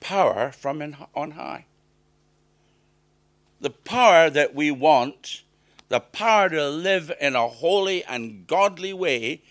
power 0.00 0.52
from 0.52 0.96
on 1.14 1.32
high. 1.32 1.66
The 3.60 3.70
power 3.70 4.30
that 4.30 4.54
we 4.54 4.70
want, 4.70 5.42
the 5.88 6.00
power 6.00 6.48
to 6.48 6.70
live 6.70 7.12
in 7.20 7.36
a 7.36 7.48
holy 7.48 8.04
and 8.04 8.46
godly 8.46 8.92
way, 8.92 9.42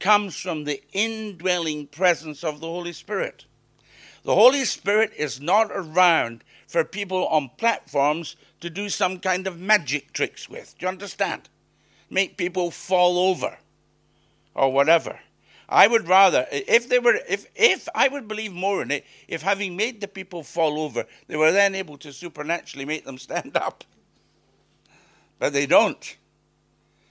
comes 0.00 0.36
from 0.36 0.64
the 0.64 0.82
indwelling 0.92 1.86
presence 1.86 2.44
of 2.44 2.60
the 2.60 2.66
Holy 2.66 2.92
Spirit. 2.92 3.44
The 4.24 4.34
Holy 4.34 4.64
Spirit 4.64 5.12
is 5.16 5.40
not 5.40 5.70
around 5.72 6.44
for 6.66 6.84
people 6.84 7.26
on 7.28 7.50
platforms 7.56 8.36
to 8.60 8.68
do 8.68 8.88
some 8.88 9.18
kind 9.18 9.46
of 9.46 9.58
magic 9.58 10.12
tricks 10.12 10.48
with. 10.48 10.74
Do 10.78 10.84
you 10.86 10.88
understand? 10.88 11.48
Make 12.10 12.36
people 12.36 12.70
fall 12.70 13.30
over 13.30 13.58
or 14.54 14.72
whatever. 14.72 15.18
I 15.68 15.86
would 15.86 16.08
rather, 16.08 16.46
if 16.50 16.88
they 16.88 16.98
were, 16.98 17.20
if, 17.28 17.46
if 17.54 17.88
I 17.94 18.08
would 18.08 18.26
believe 18.26 18.52
more 18.52 18.82
in 18.82 18.90
it, 18.90 19.04
if 19.28 19.42
having 19.42 19.76
made 19.76 20.00
the 20.00 20.08
people 20.08 20.42
fall 20.42 20.80
over, 20.80 21.04
they 21.26 21.36
were 21.36 21.52
then 21.52 21.74
able 21.74 21.98
to 21.98 22.12
supernaturally 22.12 22.86
make 22.86 23.04
them 23.04 23.18
stand 23.18 23.56
up. 23.56 23.84
But 25.38 25.52
they 25.52 25.66
don't. 25.66 26.16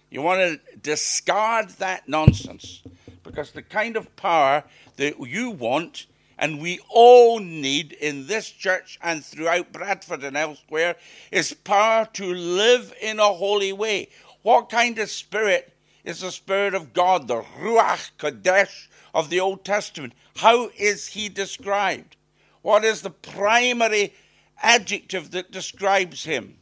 You 0.10 0.22
want 0.22 0.40
to 0.40 0.78
discard 0.78 1.70
that 1.80 2.08
nonsense 2.08 2.82
because 3.24 3.52
the 3.52 3.62
kind 3.62 3.98
of 3.98 4.16
power 4.16 4.64
that 4.96 5.20
you 5.20 5.52
want 5.52 6.06
and 6.38 6.62
we 6.62 6.80
all 6.90 7.40
need 7.40 7.94
in 7.94 8.28
this 8.28 8.50
church 8.50 9.00
and 9.02 9.26
throughout 9.26 9.72
Bradford 9.72 10.24
and 10.24 10.38
elsewhere 10.38 10.96
is 11.32 11.54
power 11.54 12.08
to 12.14 12.34
live 12.34 12.94
in 13.02 13.20
a 13.20 13.34
holy 13.34 13.74
way. 13.74 14.10
What 14.44 14.70
kind 14.70 14.98
of 15.00 15.10
spirit 15.10 15.74
is 16.04 16.22
the 16.22 16.32
Spirit 16.32 16.74
of 16.74 16.94
God, 16.94 17.28
the 17.28 17.42
Ruach 17.42 18.12
Kodesh 18.18 18.88
of 19.14 19.30
the 19.30 19.42
Old 19.42 19.66
Testament? 19.66 20.14
How 20.38 20.70
is 20.78 21.08
he 21.08 21.28
described? 21.28 22.16
What 22.62 22.86
is 22.86 23.02
the 23.02 23.10
primary 23.10 24.14
adjective 24.62 25.32
that 25.32 25.52
describes 25.52 26.24
him? 26.24 26.60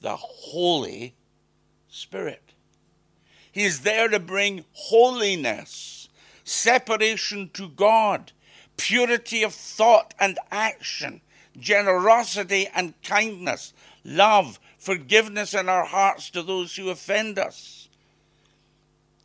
The 0.00 0.16
Holy 0.16 1.14
Spirit. 1.92 2.54
He 3.52 3.62
is 3.62 3.82
there 3.82 4.08
to 4.08 4.18
bring 4.18 4.64
holiness, 4.72 6.08
separation 6.42 7.50
to 7.54 7.68
God 7.68 8.32
purity 8.76 9.42
of 9.42 9.54
thought 9.54 10.14
and 10.18 10.38
action, 10.50 11.20
generosity 11.58 12.68
and 12.74 13.00
kindness, 13.02 13.72
love, 14.04 14.58
forgiveness 14.78 15.54
in 15.54 15.68
our 15.68 15.84
hearts 15.84 16.30
to 16.30 16.42
those 16.42 16.74
who 16.74 16.90
offend 16.90 17.38
us. 17.38 17.88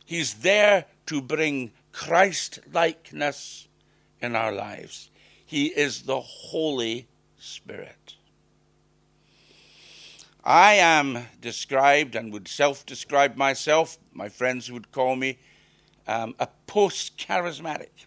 He's 0.04 0.34
there 0.34 0.84
to 1.06 1.20
bring 1.20 1.72
Christ 1.92 2.60
likeness 2.72 3.66
in 4.20 4.36
our 4.36 4.52
lives. 4.52 5.10
He 5.44 5.66
is 5.66 6.02
the 6.02 6.20
Holy 6.20 7.08
Spirit. 7.38 8.14
I 10.48 10.76
am 10.76 11.26
described 11.42 12.14
and 12.14 12.32
would 12.32 12.48
self 12.48 12.86
describe 12.86 13.36
myself, 13.36 13.98
my 14.14 14.30
friends 14.30 14.72
would 14.72 14.90
call 14.90 15.14
me 15.14 15.36
um, 16.06 16.34
a 16.38 16.48
post 16.66 17.18
charismatic. 17.18 18.06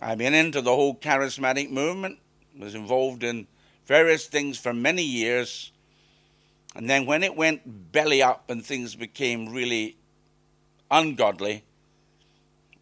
I've 0.00 0.18
been 0.18 0.34
into 0.34 0.60
the 0.60 0.74
whole 0.74 0.96
charismatic 0.96 1.70
movement, 1.70 2.18
was 2.58 2.74
involved 2.74 3.22
in 3.22 3.46
various 3.86 4.26
things 4.26 4.58
for 4.58 4.74
many 4.74 5.04
years. 5.04 5.70
And 6.74 6.90
then 6.90 7.06
when 7.06 7.22
it 7.22 7.36
went 7.36 7.92
belly 7.92 8.20
up 8.20 8.50
and 8.50 8.66
things 8.66 8.96
became 8.96 9.50
really 9.50 9.96
ungodly, 10.90 11.62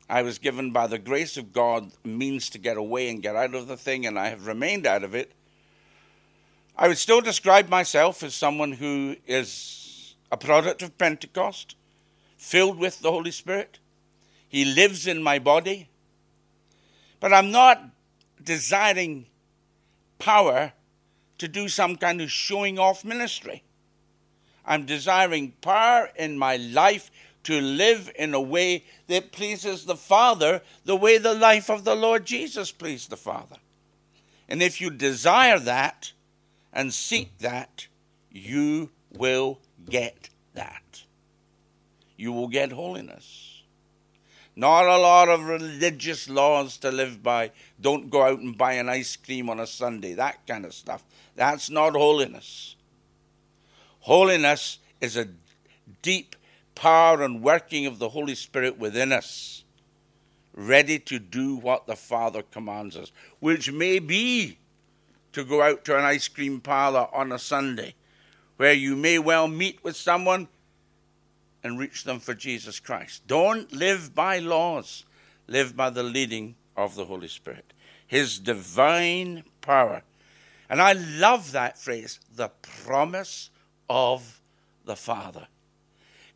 I 0.09 0.23
was 0.23 0.39
given 0.39 0.71
by 0.71 0.87
the 0.87 0.99
grace 0.99 1.37
of 1.37 1.53
God 1.53 1.93
means 2.05 2.49
to 2.51 2.59
get 2.59 2.79
away 2.79 3.11
and 3.11 3.21
get 3.23 3.37
out 3.37 3.55
of 3.55 3.69
the 3.69 3.77
thing, 3.77 4.07
and 4.07 4.19
I 4.19 4.29
have 4.29 4.47
remained 4.47 4.87
out 4.87 5.05
of 5.05 5.15
it. 5.15 5.35
I 6.79 6.87
would 6.87 6.99
still 6.99 7.21
describe 7.21 7.69
myself 7.69 8.23
as 8.23 8.35
someone 8.35 8.71
who 8.71 9.17
is 9.27 10.15
a 10.31 10.37
product 10.37 10.81
of 10.81 10.97
Pentecost, 10.97 11.75
filled 12.37 12.79
with 12.79 13.01
the 13.01 13.11
Holy 13.11 13.33
Spirit. 13.33 13.81
He 14.49 14.65
lives 14.65 15.09
in 15.09 15.21
my 15.21 15.41
body. 15.41 15.89
But 17.19 17.33
I'm 17.33 17.51
not 17.51 17.83
desiring 18.43 19.27
power 20.21 20.73
to 21.39 21.49
do 21.49 21.69
some 21.69 21.97
kind 21.97 22.21
of 22.21 22.31
showing 22.31 22.79
off 22.79 23.05
ministry. 23.05 23.65
I'm 24.65 24.87
desiring 24.87 25.55
power 25.61 26.11
in 26.15 26.39
my 26.39 26.57
life 26.57 27.11
to 27.45 27.61
live 27.61 28.13
in 28.17 28.35
a 28.35 28.41
way 28.41 28.85
that 29.09 29.33
pleases 29.33 29.85
the 29.85 29.97
Father, 29.97 30.63
the 30.85 30.97
way 30.97 31.19
the 31.19 31.35
life 31.35 31.71
of 31.71 31.85
the 31.85 31.97
Lord 31.97 32.25
Jesus 32.25 32.71
pleased 32.71 33.11
the 33.11 33.17
Father. 33.17 33.57
And 34.49 34.63
if 34.63 34.81
you 34.81 34.91
desire 34.91 35.59
that 35.59 36.13
and 36.73 36.93
seek 36.93 37.39
that, 37.39 37.87
you 38.31 38.91
will 39.17 39.61
get 39.89 40.31
that. 40.55 41.03
You 42.17 42.33
will 42.33 42.49
get 42.49 42.73
holiness. 42.73 43.63
Not 44.57 44.87
a 44.87 44.99
lot 44.99 45.29
of 45.29 45.45
religious 45.45 46.29
laws 46.29 46.79
to 46.79 46.91
live 46.91 47.23
by. 47.23 47.53
Don't 47.81 48.11
go 48.11 48.23
out 48.23 48.41
and 48.41 48.59
buy 48.59 48.73
an 48.73 48.89
ice 48.89 49.15
cream 49.15 49.49
on 49.49 49.61
a 49.61 49.67
Sunday, 49.69 50.15
that 50.15 50.47
kind 50.49 50.65
of 50.65 50.75
stuff. 50.75 51.05
That's 51.37 51.71
not 51.71 51.93
holiness. 51.93 52.75
Holiness 54.01 54.79
is 55.01 55.17
a 55.17 55.29
deep 56.03 56.35
power 56.75 57.23
and 57.23 57.43
working 57.43 57.87
of 57.87 58.01
the 58.01 58.09
Holy 58.09 58.35
Spirit 58.35 58.79
within 58.79 59.13
us, 59.13 59.63
ready 60.55 60.99
to 60.99 61.21
do 61.21 61.55
what 61.57 61.87
the 61.87 61.97
Father 61.97 62.43
commands 62.43 62.97
us, 62.97 63.13
which 63.39 63.71
may 63.71 64.01
be 64.01 64.59
to 65.39 65.45
go 65.45 65.63
out 65.63 65.85
to 65.85 65.97
an 65.97 66.05
ice 66.05 66.27
cream 66.27 66.61
parlor 66.61 67.07
on 67.13 67.31
a 67.31 67.39
Sunday, 67.39 67.95
where 68.57 68.73
you 68.73 68.97
may 68.97 69.21
well 69.21 69.47
meet 69.47 69.83
with 69.85 69.95
someone 69.95 70.49
and 71.63 71.79
reach 71.79 72.03
them 72.03 72.19
for 72.19 72.35
Jesus 72.35 72.81
Christ. 72.81 73.25
Don't 73.29 73.73
live 73.73 74.17
by 74.17 74.41
laws, 74.41 75.05
live 75.47 75.77
by 75.77 75.91
the 75.91 76.03
leading 76.03 76.57
of 76.77 76.97
the 76.97 77.05
Holy 77.05 77.29
Spirit, 77.29 77.73
His 78.05 78.41
divine 78.41 79.45
power. 79.61 80.03
And 80.69 80.83
I 80.83 80.95
love 80.95 81.53
that 81.53 81.79
phrase, 81.79 82.19
the 82.35 82.51
promise 82.83 83.51
of 83.89 84.41
the 84.87 84.97
Father. 84.97 85.47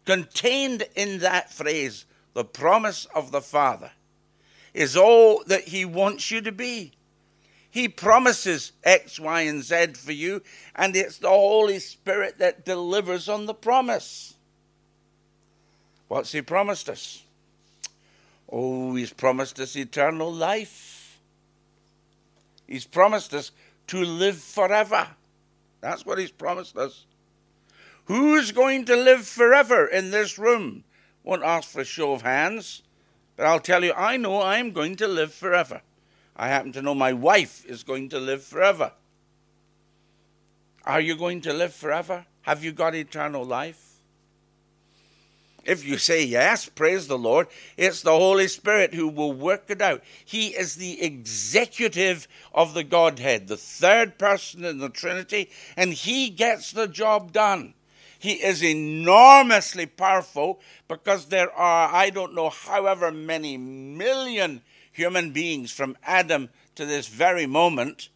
Contained 0.04 0.84
in 0.94 1.18
that 1.18 1.52
phrase, 1.52 2.06
the 2.34 2.44
promise 2.44 3.06
of 3.16 3.32
the 3.32 3.40
Father, 3.40 3.90
is 4.72 4.96
all 4.96 5.42
that 5.48 5.64
He 5.64 5.84
wants 5.84 6.30
you 6.30 6.40
to 6.40 6.52
be. 6.52 6.92
He 7.72 7.88
promises 7.88 8.72
X, 8.84 9.18
Y, 9.18 9.40
and 9.40 9.62
Z 9.62 9.94
for 9.94 10.12
you, 10.12 10.42
and 10.76 10.94
it's 10.94 11.16
the 11.16 11.30
Holy 11.30 11.78
Spirit 11.78 12.38
that 12.38 12.66
delivers 12.66 13.30
on 13.30 13.46
the 13.46 13.54
promise. 13.54 14.34
What's 16.06 16.32
he 16.32 16.42
promised 16.42 16.90
us? 16.90 17.22
Oh, 18.50 18.94
he's 18.94 19.14
promised 19.14 19.58
us 19.58 19.74
eternal 19.74 20.30
life. 20.30 21.18
He's 22.68 22.84
promised 22.84 23.32
us 23.32 23.52
to 23.86 24.04
live 24.04 24.36
forever. 24.36 25.08
That's 25.80 26.04
what 26.04 26.18
he's 26.18 26.30
promised 26.30 26.76
us. 26.76 27.06
Who's 28.04 28.52
going 28.52 28.84
to 28.84 28.96
live 28.96 29.26
forever 29.26 29.86
in 29.86 30.10
this 30.10 30.38
room? 30.38 30.84
Won't 31.24 31.42
ask 31.42 31.70
for 31.70 31.80
a 31.80 31.86
show 31.86 32.12
of 32.12 32.20
hands, 32.20 32.82
but 33.34 33.46
I'll 33.46 33.60
tell 33.60 33.82
you, 33.82 33.94
I 33.94 34.18
know 34.18 34.42
I'm 34.42 34.72
going 34.72 34.96
to 34.96 35.08
live 35.08 35.32
forever. 35.32 35.80
I 36.36 36.48
happen 36.48 36.72
to 36.72 36.82
know 36.82 36.94
my 36.94 37.12
wife 37.12 37.64
is 37.66 37.82
going 37.82 38.08
to 38.10 38.18
live 38.18 38.42
forever. 38.42 38.92
Are 40.84 41.00
you 41.00 41.16
going 41.16 41.42
to 41.42 41.52
live 41.52 41.74
forever? 41.74 42.26
Have 42.42 42.64
you 42.64 42.72
got 42.72 42.94
eternal 42.94 43.44
life? 43.44 43.92
If 45.64 45.84
you 45.84 45.96
say 45.96 46.24
yes, 46.24 46.68
praise 46.68 47.06
the 47.06 47.18
Lord, 47.18 47.46
it's 47.76 48.02
the 48.02 48.10
Holy 48.10 48.48
Spirit 48.48 48.94
who 48.94 49.06
will 49.06 49.32
work 49.32 49.66
it 49.68 49.80
out. 49.80 50.02
He 50.24 50.48
is 50.48 50.74
the 50.74 51.00
executive 51.00 52.26
of 52.52 52.74
the 52.74 52.82
Godhead, 52.82 53.46
the 53.46 53.56
third 53.56 54.18
person 54.18 54.64
in 54.64 54.78
the 54.78 54.88
Trinity, 54.88 55.50
and 55.76 55.92
he 55.92 56.30
gets 56.30 56.72
the 56.72 56.88
job 56.88 57.32
done. 57.32 57.74
He 58.18 58.32
is 58.32 58.62
enormously 58.62 59.86
powerful 59.86 60.60
because 60.88 61.26
there 61.26 61.52
are, 61.52 61.94
I 61.94 62.10
don't 62.10 62.34
know, 62.34 62.50
however 62.50 63.12
many 63.12 63.56
million 63.56 64.62
human 64.92 65.32
beings 65.32 65.72
from 65.72 65.96
Adam 66.04 66.50
to 66.74 66.86
this 66.86 67.08
very 67.08 67.46
moment 67.46 68.08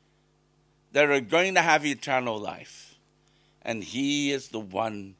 that 0.92 1.10
are 1.10 1.20
going 1.20 1.54
to 1.54 1.62
have 1.62 1.84
eternal 1.84 2.38
life. 2.38 2.94
And 3.62 3.82
he 3.82 4.30
is 4.30 4.48
the 4.48 4.60
one 4.60 5.16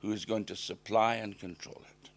who 0.00 0.12
is 0.12 0.24
going 0.24 0.44
to 0.46 0.56
supply 0.56 1.14
and 1.14 1.38
control 1.38 1.80
it. 1.82 2.10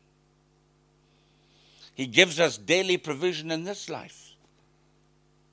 He 1.94 2.08
gives 2.08 2.40
us 2.40 2.58
daily 2.58 2.98
provision 2.98 3.52
in 3.52 3.64
this 3.64 3.90
life. 3.90 4.36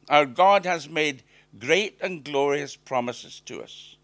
Our 0.09 0.27
God 0.27 0.67
has 0.67 0.89
made 0.89 1.23
great 1.59 1.97
and 2.01 2.25
glorious 2.25 2.77
promises 2.77 3.41
to 3.47 3.63
us. 3.63 3.97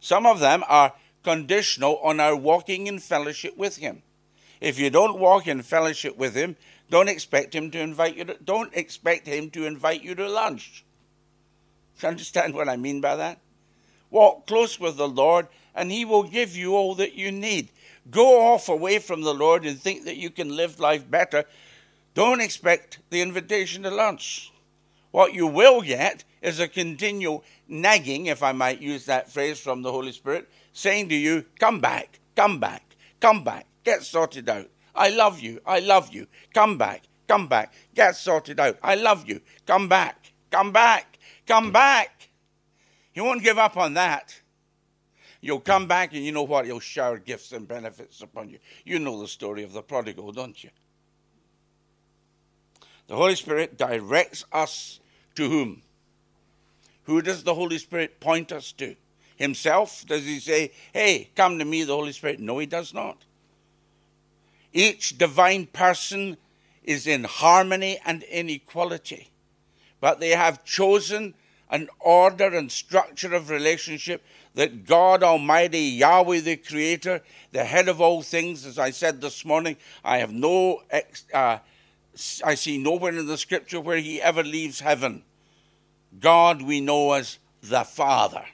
Some 0.00 0.26
of 0.26 0.40
them 0.40 0.64
are 0.68 0.94
conditional 1.22 1.98
on 1.98 2.20
our 2.20 2.36
walking 2.36 2.86
in 2.86 2.98
fellowship 2.98 3.56
with 3.56 3.76
Him. 3.76 4.02
If 4.60 4.78
you 4.78 4.90
don't 4.90 5.18
walk 5.18 5.46
in 5.46 5.62
fellowship 5.62 6.16
with 6.16 6.34
Him, 6.34 6.56
don't 6.92 7.08
expect 7.08 7.54
Him 7.54 7.70
to 7.70 7.80
invite 7.80 8.18
you. 8.18 8.26
To, 8.26 8.36
don't 8.44 8.74
expect 8.74 9.26
Him 9.26 9.48
to 9.52 9.64
invite 9.64 10.02
you 10.04 10.14
to 10.14 10.28
lunch. 10.28 10.84
You 12.02 12.08
understand 12.08 12.54
what 12.54 12.68
I 12.68 12.76
mean 12.76 13.00
by 13.00 13.16
that? 13.16 13.38
Walk 14.10 14.46
close 14.46 14.78
with 14.78 14.96
the 14.96 15.08
Lord, 15.08 15.46
and 15.74 15.90
He 15.90 16.04
will 16.04 16.24
give 16.24 16.54
you 16.54 16.74
all 16.74 16.94
that 16.96 17.14
you 17.14 17.32
need. 17.32 17.70
Go 18.10 18.52
off 18.52 18.68
away 18.68 18.98
from 18.98 19.22
the 19.22 19.32
Lord 19.32 19.64
and 19.64 19.80
think 19.80 20.04
that 20.04 20.16
you 20.16 20.28
can 20.28 20.54
live 20.54 20.80
life 20.80 21.10
better. 21.10 21.44
Don't 22.14 22.42
expect 22.42 22.98
the 23.08 23.22
invitation 23.22 23.84
to 23.84 23.90
lunch. 23.90 24.52
What 25.12 25.32
you 25.32 25.46
will 25.46 25.80
get 25.80 26.24
is 26.42 26.60
a 26.60 26.68
continual 26.68 27.44
nagging, 27.68 28.26
if 28.26 28.42
I 28.42 28.52
might 28.52 28.82
use 28.82 29.06
that 29.06 29.30
phrase 29.30 29.58
from 29.58 29.80
the 29.80 29.92
Holy 29.92 30.12
Spirit, 30.12 30.50
saying 30.74 31.08
to 31.08 31.14
you, 31.14 31.46
Come 31.58 31.80
back, 31.80 32.18
come 32.36 32.58
back, 32.58 32.96
come 33.20 33.44
back, 33.44 33.66
get 33.84 34.02
sorted 34.02 34.48
out. 34.50 34.68
I 34.94 35.08
love 35.10 35.40
you, 35.40 35.60
I 35.66 35.80
love 35.80 36.12
you. 36.12 36.26
Come 36.54 36.78
back, 36.78 37.02
come 37.28 37.48
back, 37.48 37.72
get 37.94 38.16
sorted 38.16 38.60
out. 38.60 38.78
I 38.82 38.94
love 38.94 39.28
you, 39.28 39.40
come 39.66 39.88
back, 39.88 40.32
come 40.50 40.72
back, 40.72 41.18
come 41.46 41.72
back. 41.72 42.28
He 43.12 43.20
won't 43.20 43.42
give 43.42 43.58
up 43.58 43.76
on 43.76 43.94
that. 43.94 44.40
You'll 45.40 45.60
come 45.60 45.88
back 45.88 46.14
and 46.14 46.24
you 46.24 46.30
know 46.30 46.44
what? 46.44 46.66
He'll 46.66 46.78
shower 46.78 47.18
gifts 47.18 47.52
and 47.52 47.66
benefits 47.66 48.22
upon 48.22 48.48
you. 48.48 48.58
You 48.84 49.00
know 49.00 49.20
the 49.20 49.28
story 49.28 49.64
of 49.64 49.72
the 49.72 49.82
prodigal, 49.82 50.30
don't 50.30 50.62
you? 50.62 50.70
The 53.08 53.16
Holy 53.16 53.34
Spirit 53.34 53.76
directs 53.76 54.44
us 54.52 55.00
to 55.34 55.48
whom? 55.48 55.82
Who 57.04 57.20
does 57.20 57.42
the 57.42 57.54
Holy 57.54 57.78
Spirit 57.78 58.20
point 58.20 58.52
us 58.52 58.72
to? 58.72 58.94
Himself? 59.36 60.06
Does 60.06 60.24
he 60.24 60.38
say, 60.38 60.72
hey, 60.92 61.30
come 61.34 61.58
to 61.58 61.64
me, 61.64 61.82
the 61.82 61.94
Holy 61.94 62.12
Spirit? 62.12 62.38
No, 62.38 62.58
he 62.58 62.66
does 62.66 62.94
not. 62.94 63.24
Each 64.72 65.16
divine 65.16 65.66
person 65.66 66.36
is 66.82 67.06
in 67.06 67.24
harmony 67.24 67.98
and 68.04 68.22
inequality, 68.24 69.30
but 70.00 70.20
they 70.20 70.30
have 70.30 70.64
chosen 70.64 71.34
an 71.70 71.88
order 72.00 72.46
and 72.54 72.70
structure 72.70 73.34
of 73.34 73.50
relationship 73.50 74.22
that 74.54 74.84
God 74.84 75.22
Almighty, 75.22 75.80
Yahweh 75.80 76.40
the 76.40 76.56
Creator, 76.56 77.22
the 77.52 77.64
head 77.64 77.88
of 77.88 78.00
all 78.00 78.22
things, 78.22 78.66
as 78.66 78.78
I 78.78 78.90
said 78.90 79.20
this 79.20 79.44
morning, 79.44 79.76
I 80.04 80.18
have 80.18 80.32
no, 80.32 80.82
uh, 81.32 81.58
I 82.44 82.54
see 82.54 82.76
nowhere 82.76 83.16
in 83.16 83.26
the 83.26 83.38
scripture 83.38 83.80
where 83.80 83.96
he 83.96 84.20
ever 84.20 84.42
leaves 84.42 84.80
heaven. 84.80 85.22
God 86.20 86.60
we 86.60 86.80
know 86.80 87.12
as 87.12 87.38
the 87.62 87.84
Father. 87.84 88.44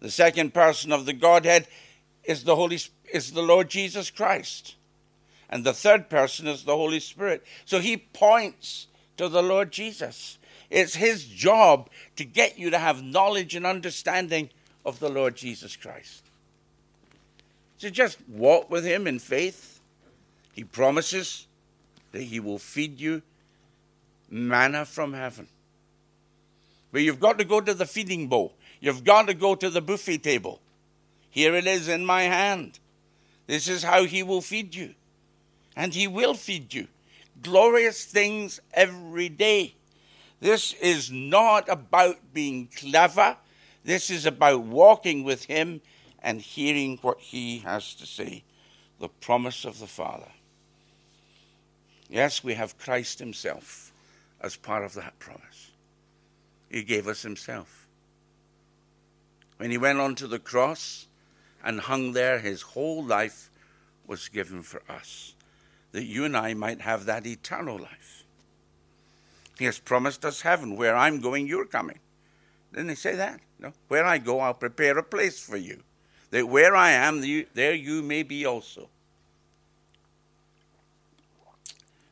The 0.00 0.10
second 0.10 0.52
person 0.52 0.92
of 0.92 1.06
the 1.06 1.14
Godhead 1.14 1.66
is 2.24 2.44
the 2.44 2.56
Holy 2.56 2.78
is 3.12 3.32
the 3.32 3.42
Lord 3.42 3.70
Jesus 3.70 4.10
Christ. 4.10 4.74
And 5.54 5.62
the 5.62 5.72
third 5.72 6.10
person 6.10 6.48
is 6.48 6.64
the 6.64 6.74
Holy 6.74 6.98
Spirit. 6.98 7.44
So 7.64 7.78
he 7.78 7.96
points 7.96 8.88
to 9.16 9.28
the 9.28 9.40
Lord 9.40 9.70
Jesus. 9.70 10.36
It's 10.68 10.96
his 10.96 11.24
job 11.26 11.90
to 12.16 12.24
get 12.24 12.58
you 12.58 12.70
to 12.70 12.78
have 12.78 13.04
knowledge 13.04 13.54
and 13.54 13.64
understanding 13.64 14.50
of 14.84 14.98
the 14.98 15.08
Lord 15.08 15.36
Jesus 15.36 15.76
Christ. 15.76 16.24
So 17.78 17.88
just 17.88 18.18
walk 18.28 18.68
with 18.68 18.84
him 18.84 19.06
in 19.06 19.20
faith. 19.20 19.78
He 20.54 20.64
promises 20.64 21.46
that 22.10 22.22
he 22.22 22.40
will 22.40 22.58
feed 22.58 22.98
you 22.98 23.22
manna 24.28 24.84
from 24.84 25.12
heaven. 25.12 25.46
But 26.90 27.02
you've 27.02 27.20
got 27.20 27.38
to 27.38 27.44
go 27.44 27.60
to 27.60 27.74
the 27.74 27.86
feeding 27.86 28.26
bowl. 28.26 28.54
You've 28.80 29.04
got 29.04 29.28
to 29.28 29.34
go 29.34 29.54
to 29.54 29.70
the 29.70 29.80
buffet 29.80 30.18
table. 30.18 30.60
Here 31.30 31.54
it 31.54 31.68
is 31.68 31.86
in 31.86 32.04
my 32.04 32.22
hand. 32.22 32.80
This 33.46 33.68
is 33.68 33.84
how 33.84 34.02
he 34.02 34.24
will 34.24 34.40
feed 34.40 34.74
you. 34.74 34.96
And 35.76 35.94
he 35.94 36.06
will 36.06 36.34
feed 36.34 36.72
you 36.72 36.88
glorious 37.42 38.04
things 38.04 38.60
every 38.72 39.28
day. 39.28 39.74
This 40.40 40.72
is 40.74 41.10
not 41.10 41.68
about 41.68 42.16
being 42.32 42.68
clever. 42.76 43.36
This 43.84 44.10
is 44.10 44.26
about 44.26 44.62
walking 44.62 45.24
with 45.24 45.44
Him 45.44 45.80
and 46.22 46.40
hearing 46.40 46.98
what 47.02 47.20
He 47.20 47.58
has 47.60 47.94
to 47.94 48.06
say. 48.06 48.44
The 48.98 49.08
promise 49.08 49.64
of 49.64 49.78
the 49.78 49.86
Father. 49.86 50.30
Yes, 52.08 52.44
we 52.44 52.54
have 52.54 52.78
Christ 52.78 53.18
Himself 53.18 53.92
as 54.40 54.56
part 54.56 54.84
of 54.84 54.94
that 54.94 55.18
promise. 55.18 55.70
He 56.70 56.82
gave 56.82 57.08
us 57.08 57.22
Himself. 57.22 57.86
When 59.58 59.70
He 59.70 59.78
went 59.78 60.00
onto 60.00 60.26
the 60.26 60.38
cross 60.38 61.06
and 61.62 61.80
hung 61.80 62.12
there, 62.12 62.38
His 62.38 62.62
whole 62.62 63.04
life 63.04 63.50
was 64.06 64.28
given 64.28 64.62
for 64.62 64.82
us, 64.88 65.33
that 65.94 66.06
you 66.06 66.24
and 66.24 66.36
I 66.36 66.54
might 66.54 66.80
have 66.80 67.06
that 67.06 67.24
eternal 67.24 67.78
life. 67.78 68.24
He 69.56 69.64
has 69.64 69.78
promised 69.78 70.24
us 70.24 70.40
heaven. 70.40 70.74
Where 70.76 70.96
I'm 70.96 71.20
going, 71.20 71.46
you're 71.46 71.66
coming. 71.66 72.00
Didn't 72.72 72.88
he 72.88 72.96
say 72.96 73.14
that? 73.14 73.38
No. 73.60 73.72
Where 73.86 74.04
I 74.04 74.18
go, 74.18 74.40
I'll 74.40 74.54
prepare 74.54 74.98
a 74.98 75.04
place 75.04 75.38
for 75.38 75.56
you. 75.56 75.84
That 76.32 76.48
where 76.48 76.74
I 76.74 76.90
am, 76.90 77.20
there 77.54 77.74
you 77.74 78.02
may 78.02 78.24
be 78.24 78.44
also. 78.44 78.88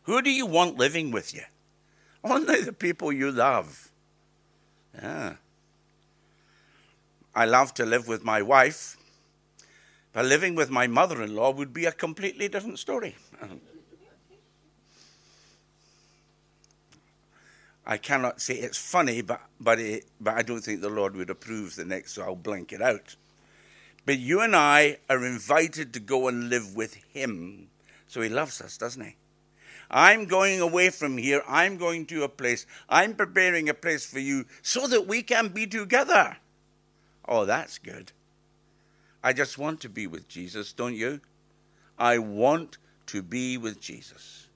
Who 0.04 0.22
do 0.22 0.30
you 0.30 0.46
want 0.46 0.78
living 0.78 1.10
with 1.10 1.34
you? 1.34 1.42
Only 2.22 2.60
the 2.60 2.72
people 2.72 3.12
you 3.12 3.32
love. 3.32 3.90
Yeah. 4.94 5.34
I 7.34 7.46
love 7.46 7.74
to 7.74 7.84
live 7.84 8.06
with 8.06 8.22
my 8.22 8.42
wife, 8.42 8.96
but 10.12 10.24
living 10.24 10.54
with 10.54 10.70
my 10.70 10.86
mother 10.86 11.20
in 11.20 11.34
law 11.34 11.50
would 11.50 11.72
be 11.72 11.86
a 11.86 11.92
completely 11.92 12.46
different 12.46 12.78
story. 12.78 13.16
I 17.84 17.96
cannot 17.96 18.40
say 18.40 18.54
it's 18.54 18.78
funny, 18.78 19.22
but 19.22 19.40
but 19.60 19.78
it, 19.80 20.06
but 20.20 20.34
I 20.34 20.42
don't 20.42 20.60
think 20.60 20.80
the 20.80 20.88
Lord 20.88 21.16
would 21.16 21.30
approve 21.30 21.74
the 21.74 21.84
next, 21.84 22.12
so 22.12 22.22
I'll 22.22 22.36
blank 22.36 22.72
it 22.72 22.80
out. 22.80 23.16
But 24.04 24.18
you 24.18 24.40
and 24.40 24.54
I 24.54 24.98
are 25.08 25.24
invited 25.24 25.92
to 25.94 26.00
go 26.00 26.28
and 26.28 26.48
live 26.48 26.74
with 26.74 26.94
Him, 26.94 27.68
so 28.06 28.20
He 28.20 28.28
loves 28.28 28.60
us, 28.60 28.76
doesn't 28.76 29.04
He? 29.04 29.16
I'm 29.90 30.24
going 30.24 30.60
away 30.60 30.90
from 30.90 31.18
here. 31.18 31.42
I'm 31.46 31.76
going 31.76 32.06
to 32.06 32.22
a 32.22 32.28
place. 32.28 32.66
I'm 32.88 33.14
preparing 33.14 33.68
a 33.68 33.74
place 33.74 34.06
for 34.06 34.20
you 34.20 34.46
so 34.62 34.86
that 34.86 35.06
we 35.06 35.22
can 35.22 35.48
be 35.48 35.66
together. 35.66 36.38
Oh, 37.28 37.44
that's 37.44 37.78
good. 37.78 38.12
I 39.22 39.32
just 39.32 39.58
want 39.58 39.80
to 39.82 39.88
be 39.88 40.06
with 40.06 40.28
Jesus, 40.28 40.72
don't 40.72 40.94
you? 40.94 41.20
I 41.98 42.18
want 42.18 42.78
to 43.06 43.22
be 43.22 43.58
with 43.58 43.80
Jesus. 43.80 44.48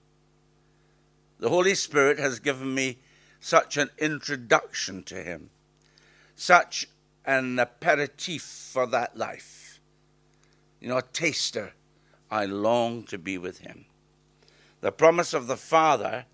The 1.39 1.51
Holy 1.51 1.75
Spirit 1.75 2.19
has 2.19 2.41
given 2.41 2.75
me 2.75 2.99
such 3.47 3.77
an 3.77 3.89
introduction 3.99 5.05
to 5.05 5.23
Him, 5.23 5.51
such 6.35 6.89
an 7.25 7.61
aperitif 7.61 8.43
for 8.43 8.89
that 8.89 9.17
life. 9.17 9.81
You 10.81 10.89
know, 10.89 10.99
a 10.99 11.03
taster. 11.03 11.73
I 12.29 12.47
long 12.47 13.05
to 13.05 13.19
be 13.19 13.39
with 13.39 13.59
Him. 13.59 13.85
The 14.81 14.91
promise 14.91 15.33
of 15.33 15.47
the 15.47 15.57
Father, 15.57 16.25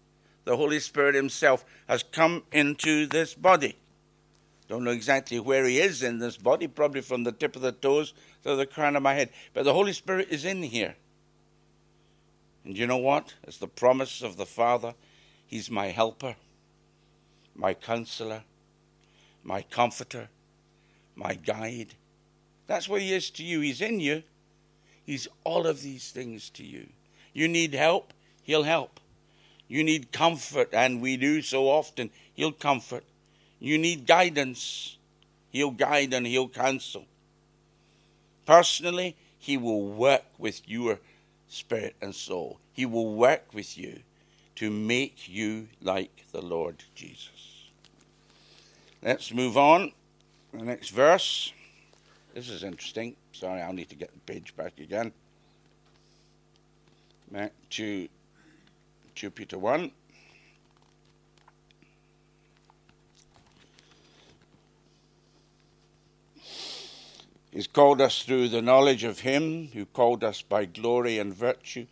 the 0.44 0.56
Holy 0.56 0.80
Spirit 0.80 1.14
Himself, 1.14 1.66
has 1.86 2.02
come 2.02 2.44
into 2.50 3.06
this 3.06 3.34
body. 3.34 3.76
Don't 4.66 4.84
know 4.84 4.90
exactly 4.90 5.38
where 5.38 5.66
He 5.66 5.80
is 5.80 6.02
in 6.02 6.18
this 6.18 6.38
body, 6.38 6.66
probably 6.66 7.02
from 7.02 7.24
the 7.24 7.32
tip 7.32 7.56
of 7.56 7.60
the 7.60 7.72
toes 7.72 8.14
to 8.42 8.56
the 8.56 8.64
crown 8.64 8.96
of 8.96 9.02
my 9.02 9.12
head. 9.12 9.28
But 9.52 9.66
the 9.66 9.74
Holy 9.74 9.92
Spirit 9.92 10.28
is 10.30 10.46
in 10.46 10.62
here. 10.62 10.96
And 12.64 12.78
you 12.78 12.86
know 12.86 12.96
what? 12.96 13.34
It's 13.42 13.58
the 13.58 13.68
promise 13.68 14.22
of 14.22 14.38
the 14.38 14.46
Father. 14.46 14.94
He's 15.46 15.70
my 15.70 15.88
helper 15.88 16.36
my 17.54 17.74
counselor, 17.74 18.42
my 19.42 19.62
comforter, 19.62 20.28
my 21.14 21.34
guide. 21.34 21.94
That's 22.66 22.88
what 22.88 23.02
he 23.02 23.12
is 23.12 23.30
to 23.30 23.44
you. 23.44 23.60
He's 23.60 23.80
in 23.80 24.00
you. 24.00 24.22
He's 25.04 25.28
all 25.44 25.66
of 25.66 25.82
these 25.82 26.10
things 26.10 26.48
to 26.50 26.64
you. 26.64 26.86
You 27.32 27.48
need 27.48 27.74
help, 27.74 28.12
he'll 28.42 28.62
help. 28.62 29.00
You 29.68 29.82
need 29.82 30.12
comfort, 30.12 30.70
and 30.72 31.00
we 31.00 31.16
do 31.16 31.42
so 31.42 31.68
often, 31.68 32.10
he'll 32.34 32.52
comfort. 32.52 33.04
You 33.58 33.78
need 33.78 34.06
guidance, 34.06 34.96
he'll 35.50 35.70
guide 35.70 36.12
and 36.12 36.26
he'll 36.26 36.48
counsel. 36.48 37.06
Personally, 38.46 39.16
he 39.38 39.56
will 39.56 39.86
work 39.86 40.24
with 40.38 40.62
your 40.68 41.00
spirit 41.48 41.96
and 42.00 42.14
soul. 42.14 42.58
He 42.72 42.86
will 42.86 43.14
work 43.14 43.46
with 43.52 43.76
you 43.76 44.00
to 44.62 44.70
make 44.70 45.28
you 45.28 45.66
like 45.82 46.24
the 46.30 46.40
Lord 46.40 46.84
Jesus. 46.94 47.66
Let's 49.02 49.34
move 49.34 49.56
on. 49.56 49.90
The 50.54 50.62
next 50.62 50.90
verse. 50.90 51.52
This 52.32 52.48
is 52.48 52.62
interesting. 52.62 53.16
Sorry, 53.32 53.60
I'll 53.60 53.72
need 53.72 53.88
to 53.88 53.96
get 53.96 54.12
the 54.14 54.20
page 54.32 54.54
back 54.54 54.78
again. 54.78 55.10
Back 57.32 57.54
to 57.70 58.08
2 59.16 59.30
Peter 59.32 59.58
1. 59.58 59.90
He's 67.50 67.66
called 67.66 68.00
us 68.00 68.22
through 68.22 68.50
the 68.50 68.62
knowledge 68.62 69.02
of 69.02 69.18
Him 69.18 69.70
who 69.72 69.86
called 69.86 70.22
us 70.22 70.40
by 70.40 70.66
glory 70.66 71.18
and 71.18 71.34
virtue, 71.34 71.88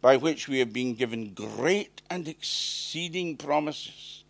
by 0.00 0.16
which 0.16 0.48
we 0.48 0.58
have 0.58 0.72
been 0.72 0.94
given 0.94 1.34
great 1.34 2.02
and 2.10 2.28
exceeding 2.28 3.36
promises, 3.36 4.24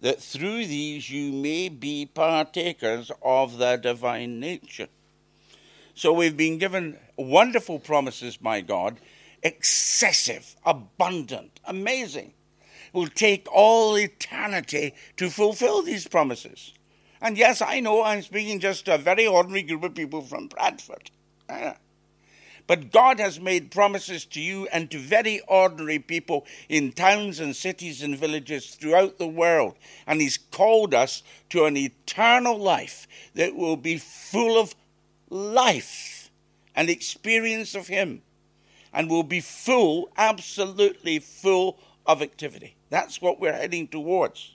that 0.00 0.20
through 0.20 0.66
these 0.66 1.08
you 1.10 1.32
may 1.32 1.68
be 1.68 2.06
partakers 2.06 3.10
of 3.22 3.58
the 3.58 3.76
divine 3.76 4.40
nature. 4.40 4.88
So 5.94 6.12
we've 6.12 6.36
been 6.36 6.58
given 6.58 6.98
wonderful 7.16 7.78
promises 7.78 8.36
by 8.36 8.60
God, 8.60 8.98
excessive, 9.42 10.56
abundant, 10.64 11.60
amazing. 11.64 12.34
It 12.88 12.94
will 12.94 13.06
take 13.06 13.46
all 13.52 13.96
eternity 13.96 14.94
to 15.16 15.30
fulfill 15.30 15.82
these 15.82 16.08
promises. 16.08 16.74
And 17.20 17.38
yes, 17.38 17.62
I 17.62 17.80
know 17.80 18.02
I'm 18.02 18.22
speaking 18.22 18.60
just 18.60 18.84
to 18.86 18.96
a 18.96 18.98
very 18.98 19.26
ordinary 19.26 19.62
group 19.62 19.84
of 19.84 19.94
people 19.94 20.20
from 20.20 20.48
Bradford. 20.48 21.10
Ah. 21.48 21.76
But 22.66 22.90
God 22.90 23.20
has 23.20 23.38
made 23.38 23.70
promises 23.70 24.24
to 24.26 24.40
you 24.40 24.66
and 24.72 24.90
to 24.90 24.98
very 24.98 25.40
ordinary 25.48 25.98
people 25.98 26.46
in 26.68 26.92
towns 26.92 27.38
and 27.40 27.54
cities 27.54 28.02
and 28.02 28.16
villages 28.16 28.74
throughout 28.74 29.18
the 29.18 29.28
world. 29.28 29.76
And 30.06 30.20
He's 30.20 30.38
called 30.38 30.94
us 30.94 31.22
to 31.50 31.66
an 31.66 31.76
eternal 31.76 32.58
life 32.58 33.06
that 33.34 33.54
will 33.54 33.76
be 33.76 33.98
full 33.98 34.58
of 34.58 34.74
life 35.28 36.30
and 36.74 36.88
experience 36.88 37.74
of 37.74 37.88
Him 37.88 38.22
and 38.92 39.10
will 39.10 39.24
be 39.24 39.40
full, 39.40 40.08
absolutely 40.16 41.18
full 41.18 41.78
of 42.06 42.22
activity. 42.22 42.76
That's 42.88 43.20
what 43.20 43.40
we're 43.40 43.52
heading 43.52 43.88
towards 43.88 44.54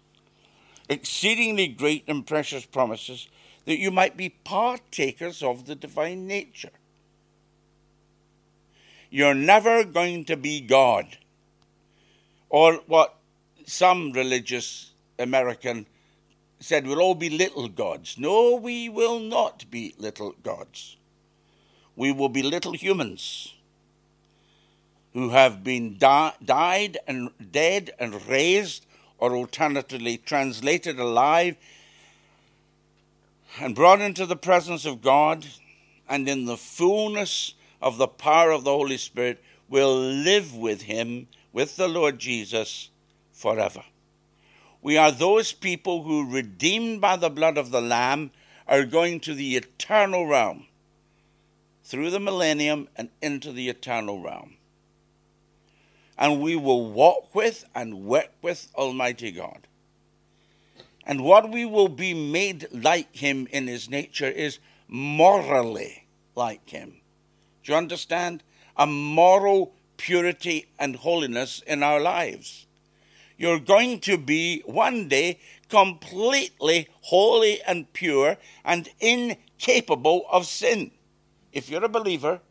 exceedingly 0.90 1.68
great 1.68 2.04
and 2.08 2.26
precious 2.26 2.66
promises, 2.66 3.30
that 3.66 3.78
you 3.78 3.92
might 3.92 4.18
be 4.18 4.30
partakers 4.30 5.44
of 5.44 5.68
the 5.68 5.76
divine 5.76 6.26
nature. 6.26 6.72
You're 9.10 9.34
never 9.34 9.84
going 9.84 10.26
to 10.26 10.38
be 10.38 10.62
God, 10.62 11.18
or 12.50 12.76
what 12.86 13.16
some 13.66 14.12
religious 14.12 14.92
American 15.18 15.86
said, 16.60 16.86
we'll 16.86 17.02
all 17.02 17.16
be 17.16 17.30
little 17.30 17.68
gods. 17.68 18.18
No, 18.18 18.56
we 18.56 18.90
will 18.90 19.20
not 19.20 19.70
be 19.72 19.96
little 19.98 20.36
gods. 20.44 20.98
We 21.96 22.12
will 22.12 22.30
be 22.30 22.44
little 22.44 22.74
humans 22.74 23.54
who 25.14 25.30
have 25.30 25.64
been 25.64 25.98
di- 25.98 26.34
died 26.44 26.98
and 27.08 27.30
dead 27.52 27.92
and 28.00 28.26
raised 28.28 28.86
or 29.18 29.36
alternatively 29.36 30.18
translated 30.18 31.00
alive 31.00 31.56
and 33.60 33.76
brought 33.76 34.02
into 34.02 34.26
the 34.26 34.36
presence 34.36 34.86
of 34.86 35.02
God 35.02 35.46
and 36.08 36.28
in 36.30 36.46
the 36.46 36.58
fullness 36.58 37.54
of 37.82 37.98
the 37.98 38.08
power 38.08 38.52
of 38.52 38.64
the 38.64 38.72
Holy 38.72 38.98
Spirit 38.98 39.42
will 39.68 39.96
live 39.96 40.56
with 40.56 40.84
him, 40.84 41.28
with 41.54 41.76
the 41.76 41.88
Lord 41.88 42.20
Jesus, 42.20 42.90
forever. 43.32 43.84
We 44.82 44.98
are 44.98 45.12
those 45.12 45.52
people 45.52 46.04
who, 46.04 46.32
redeemed 46.32 47.02
by 47.02 47.18
the 47.18 47.30
blood 47.30 47.58
of 47.58 47.72
the 47.72 47.82
Lamb, 47.82 48.32
are 48.68 48.86
going 48.86 49.20
to 49.22 49.34
the 49.34 49.56
eternal 49.56 50.26
realm 50.26 50.68
through 51.84 52.12
the 52.12 52.20
millennium 52.20 52.88
and 52.96 53.10
into 53.22 53.52
the 53.52 53.70
eternal 53.70 54.22
realm 54.22 54.56
and 56.20 56.42
we 56.42 56.56
will 56.58 56.92
walk 56.92 57.34
with 57.34 57.64
and 57.74 58.04
work 58.04 58.30
with 58.42 58.70
Almighty 58.76 59.32
God. 59.32 59.66
And 61.06 61.24
what 61.24 61.50
we 61.50 61.66
will 61.66 61.88
be 61.88 62.14
made 62.14 62.68
like 62.74 63.16
Him 63.16 63.48
in 63.52 63.68
His 63.68 63.90
nature 63.90 64.28
is 64.28 64.60
morally 64.90 66.08
like 66.36 66.70
Him. 66.70 67.00
Do 67.70 67.74
you 67.74 67.78
understand? 67.78 68.42
A 68.78 68.88
moral 68.88 69.76
purity 69.96 70.66
and 70.80 70.96
holiness 70.96 71.62
in 71.68 71.84
our 71.84 72.00
lives. 72.00 72.66
You're 73.38 73.60
going 73.60 74.00
to 74.00 74.18
be 74.18 74.64
one 74.66 75.08
day 75.08 75.40
completely 75.70 76.88
holy 77.02 77.62
and 77.62 77.94
pure 77.94 78.38
and 78.66 78.90
incapable 79.00 80.26
of 80.32 80.48
sin. 80.48 80.90
If 81.54 81.70
you're 81.70 81.86
a 81.86 81.90
believer, 81.90 82.42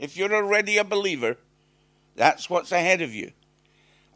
if 0.00 0.16
you're 0.16 0.34
already 0.34 0.78
a 0.78 0.82
believer, 0.82 1.36
that's 2.16 2.50
what's 2.50 2.72
ahead 2.72 3.00
of 3.00 3.14
you 3.14 3.30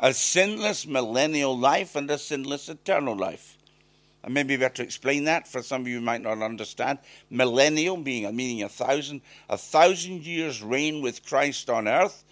a 0.00 0.12
sinless 0.12 0.88
millennial 0.88 1.56
life 1.56 1.94
and 1.94 2.11
a 2.11 2.18
sinless 2.18 2.68
eternal 2.68 3.16
life. 3.16 3.57
And 4.22 4.34
maybe 4.34 4.56
better 4.56 4.82
explain 4.82 5.24
that 5.24 5.46
for 5.46 5.62
some 5.62 5.82
of 5.82 5.88
you 5.88 6.00
might 6.00 6.22
not 6.22 6.42
understand. 6.42 6.98
Millennial 7.30 7.96
being 7.96 8.34
meaning 8.34 8.62
a 8.62 8.68
thousand, 8.68 9.22
a 9.48 9.56
thousand 9.56 10.22
years 10.22 10.62
reign 10.62 11.02
with 11.02 11.24
Christ 11.24 11.70
on 11.70 11.86
earth, 11.86 12.24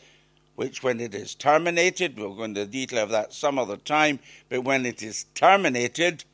which 0.56 0.82
when 0.82 1.00
it 1.00 1.14
is 1.14 1.34
terminated, 1.34 2.18
we'll 2.18 2.34
go 2.34 2.44
into 2.44 2.60
the 2.60 2.66
detail 2.66 3.04
of 3.04 3.10
that 3.10 3.32
some 3.32 3.58
other 3.58 3.76
time, 3.76 4.18
but 4.48 4.64
when 4.64 4.84
it 4.84 5.02
is 5.02 5.26
terminated, 5.34 6.24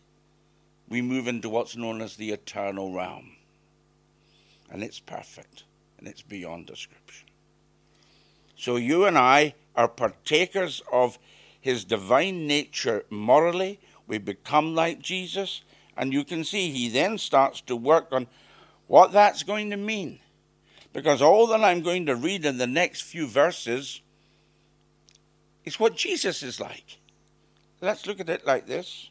we 0.88 1.02
move 1.02 1.26
into 1.26 1.48
what's 1.48 1.76
known 1.76 2.00
as 2.00 2.16
the 2.16 2.30
eternal 2.30 2.92
realm. 2.92 3.32
And 4.70 4.82
it's 4.82 5.00
perfect 5.00 5.64
and 5.98 6.08
it's 6.08 6.22
beyond 6.22 6.66
description. 6.66 7.28
So 8.56 8.76
you 8.76 9.06
and 9.06 9.18
I 9.18 9.54
are 9.74 9.88
partakers 9.88 10.82
of 10.92 11.18
his 11.60 11.84
divine 11.84 12.46
nature 12.46 13.04
morally. 13.10 13.80
We 14.12 14.18
become 14.18 14.74
like 14.74 15.00
Jesus. 15.00 15.62
And 15.96 16.12
you 16.12 16.22
can 16.22 16.44
see 16.44 16.70
he 16.70 16.90
then 16.90 17.16
starts 17.16 17.62
to 17.62 17.74
work 17.74 18.08
on 18.12 18.26
what 18.86 19.12
that's 19.12 19.42
going 19.42 19.70
to 19.70 19.78
mean. 19.78 20.18
Because 20.92 21.22
all 21.22 21.46
that 21.46 21.64
I'm 21.64 21.80
going 21.80 22.04
to 22.04 22.14
read 22.14 22.44
in 22.44 22.58
the 22.58 22.66
next 22.66 23.04
few 23.04 23.26
verses 23.26 24.02
is 25.64 25.80
what 25.80 25.96
Jesus 25.96 26.42
is 26.42 26.60
like. 26.60 26.98
Let's 27.80 28.06
look 28.06 28.20
at 28.20 28.28
it 28.28 28.46
like 28.46 28.66
this 28.66 29.08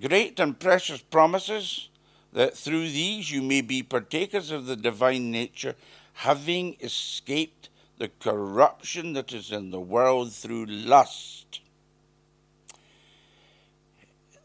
Great 0.00 0.38
and 0.38 0.56
precious 0.56 1.00
promises 1.00 1.88
that 2.32 2.56
through 2.56 2.90
these 2.90 3.32
you 3.32 3.42
may 3.42 3.60
be 3.60 3.82
partakers 3.82 4.52
of 4.52 4.66
the 4.66 4.76
divine 4.76 5.32
nature 5.32 5.74
having 6.12 6.76
escaped 6.80 7.70
the 7.98 8.10
corruption 8.20 9.14
that 9.14 9.32
is 9.32 9.50
in 9.50 9.72
the 9.72 9.80
world 9.80 10.32
through 10.32 10.66
lust. 10.66 11.60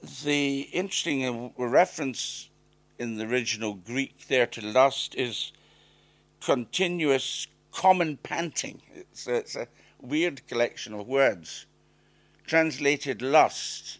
The 0.01 0.61
interesting 0.71 1.25
uh, 1.25 1.49
reference 1.57 2.49
in 2.97 3.17
the 3.17 3.25
original 3.25 3.73
Greek 3.73 4.27
there 4.27 4.47
to 4.47 4.65
lust 4.65 5.15
is 5.15 5.51
continuous 6.41 7.47
common 7.71 8.17
panting. 8.17 8.81
It's 8.95 9.27
a, 9.27 9.35
it's 9.35 9.55
a 9.55 9.67
weird 10.01 10.47
collection 10.47 10.93
of 10.93 11.07
words. 11.07 11.65
Translated 12.47 13.21
lust. 13.21 13.99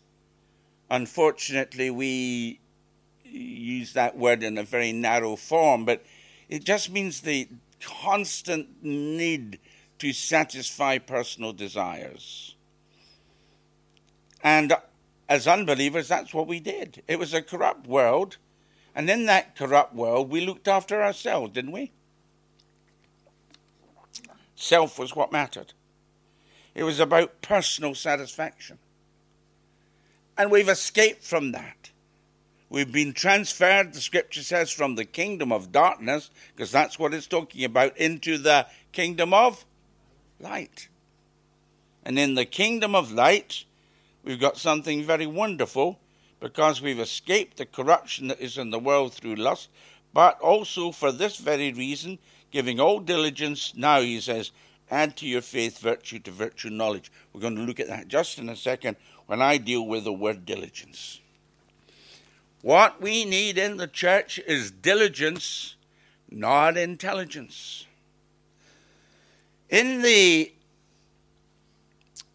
Unfortunately, 0.90 1.90
we 1.90 2.60
use 3.24 3.94
that 3.94 4.18
word 4.18 4.42
in 4.42 4.58
a 4.58 4.64
very 4.64 4.92
narrow 4.92 5.36
form, 5.36 5.86
but 5.86 6.04
it 6.48 6.64
just 6.64 6.90
means 6.90 7.22
the 7.22 7.48
constant 7.82 8.84
need 8.84 9.60
to 10.00 10.14
satisfy 10.14 10.98
personal 10.98 11.54
desires. 11.54 12.56
And 14.42 14.74
as 15.30 15.48
unbelievers, 15.48 16.08
that's 16.08 16.34
what 16.34 16.48
we 16.48 16.60
did. 16.60 17.04
It 17.08 17.20
was 17.20 17.34
a 17.34 17.42
corrupt 17.44 17.88
world. 17.88 18.38
And 18.96 19.08
in 19.10 19.28
that 19.28 19.56
corrupt 19.56 19.94
world, 19.94 20.32
we 20.32 20.42
looked 20.42 20.68
after 20.68 21.02
ourselves, 21.02 21.54
didn't 21.54 21.72
we? 21.72 21.92
Self 24.56 24.98
was 24.98 25.16
what 25.16 25.32
mattered. 25.32 25.74
It 26.74 26.84
was 26.84 27.00
about 27.00 27.42
personal 27.42 27.94
satisfaction. 27.94 28.80
And 30.36 30.50
we've 30.50 30.68
escaped 30.68 31.24
from 31.24 31.52
that. 31.52 31.92
We've 32.70 32.92
been 32.92 33.14
transferred, 33.14 33.94
the 33.94 34.02
scripture 34.02 34.44
says, 34.44 34.72
from 34.72 34.96
the 34.96 35.06
kingdom 35.06 35.52
of 35.52 35.72
darkness, 35.72 36.30
because 36.56 36.72
that's 36.72 36.98
what 36.98 37.14
it's 37.14 37.28
talking 37.28 37.64
about, 37.64 37.98
into 37.98 38.38
the 38.38 38.68
kingdom 38.92 39.34
of 39.34 39.66
light. 40.40 40.88
And 42.04 42.18
in 42.18 42.36
the 42.36 42.46
kingdom 42.46 42.96
of 42.96 43.12
light, 43.12 43.66
we've 44.24 44.40
got 44.40 44.58
something 44.58 45.04
very 45.04 45.28
wonderful 45.28 46.00
because 46.40 46.82
we've 46.82 47.00
escaped 47.00 47.58
the 47.58 47.66
corruption 47.66 48.28
that 48.30 48.40
is 48.40 48.58
in 48.58 48.70
the 48.70 48.80
world 48.80 49.14
through 49.14 49.36
lust, 49.36 49.70
but 50.14 50.40
also 50.40 50.92
for 50.92 51.12
this 51.12 51.38
very 51.38 51.74
reason, 51.74 52.18
giving 52.52 52.80
all 52.80 53.00
diligence, 53.00 53.74
now 53.76 54.02
he 54.02 54.20
says, 54.20 54.52
add 54.90 55.16
to 55.18 55.28
your 55.28 55.42
faith 55.42 55.80
virtue, 55.80 56.20
to 56.20 56.32
virtue 56.32 56.70
knowledge. 56.70 57.12
We're 57.34 57.42
going 57.42 57.56
to 57.56 57.62
look 57.62 57.80
at 57.80 57.88
that 57.88 58.08
just 58.08 58.40
in 58.40 58.50
a 58.50 58.56
second 58.56 58.98
when 59.28 59.42
I 59.42 59.58
deal 59.58 59.86
with 59.86 60.04
the 60.04 60.14
word 60.14 60.46
diligence. 60.46 61.20
What 62.62 63.02
we 63.02 63.26
need 63.26 63.58
in 63.58 63.78
the 63.78 63.88
church 63.88 64.40
is 64.40 64.72
diligence, 64.72 65.76
not 66.30 66.78
intelligence. 66.78 67.86
In 69.70 70.02
the 70.02 70.52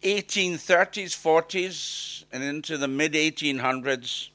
1830s, 0.05 1.15
40s, 1.15 2.25
and 2.31 2.43
into 2.43 2.77
the 2.77 2.87
mid 2.87 3.13
1800s, 3.13 4.29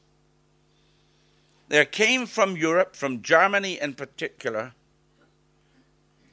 there 1.68 1.84
came 1.84 2.26
from 2.26 2.56
Europe, 2.56 2.96
from 2.96 3.22
Germany 3.22 3.78
in 3.80 3.94
particular, 3.94 4.72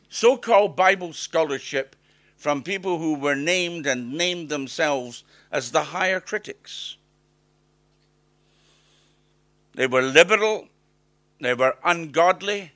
so 0.10 0.38
called 0.38 0.76
Bible 0.76 1.14
scholarship 1.14 1.96
from 2.36 2.64
people 2.64 2.98
who 2.98 3.14
were 3.14 3.36
named 3.36 3.86
and 3.86 4.14
named 4.14 4.50
themselves 4.50 5.24
as 5.52 5.72
the 5.72 5.84
higher 5.84 6.20
critics. 6.20 6.98
They 9.76 9.86
were 9.86 10.02
liberal, 10.02 10.68
they 11.40 11.54
were 11.54 11.76
ungodly, 11.84 12.72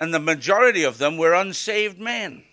and 0.00 0.14
the 0.14 0.18
majority 0.18 0.82
of 0.82 0.96
them 0.96 1.18
were 1.18 1.34
unsaved 1.34 1.98
men. 2.00 2.44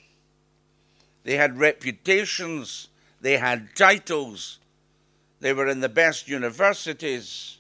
They 1.24 1.36
had 1.36 1.60
reputations, 1.60 2.90
they 3.20 3.38
had 3.38 3.76
titles, 3.76 4.60
they 5.40 5.54
were 5.54 5.68
in 5.68 5.80
the 5.80 5.90
best 5.90 6.28
universities, 6.28 7.58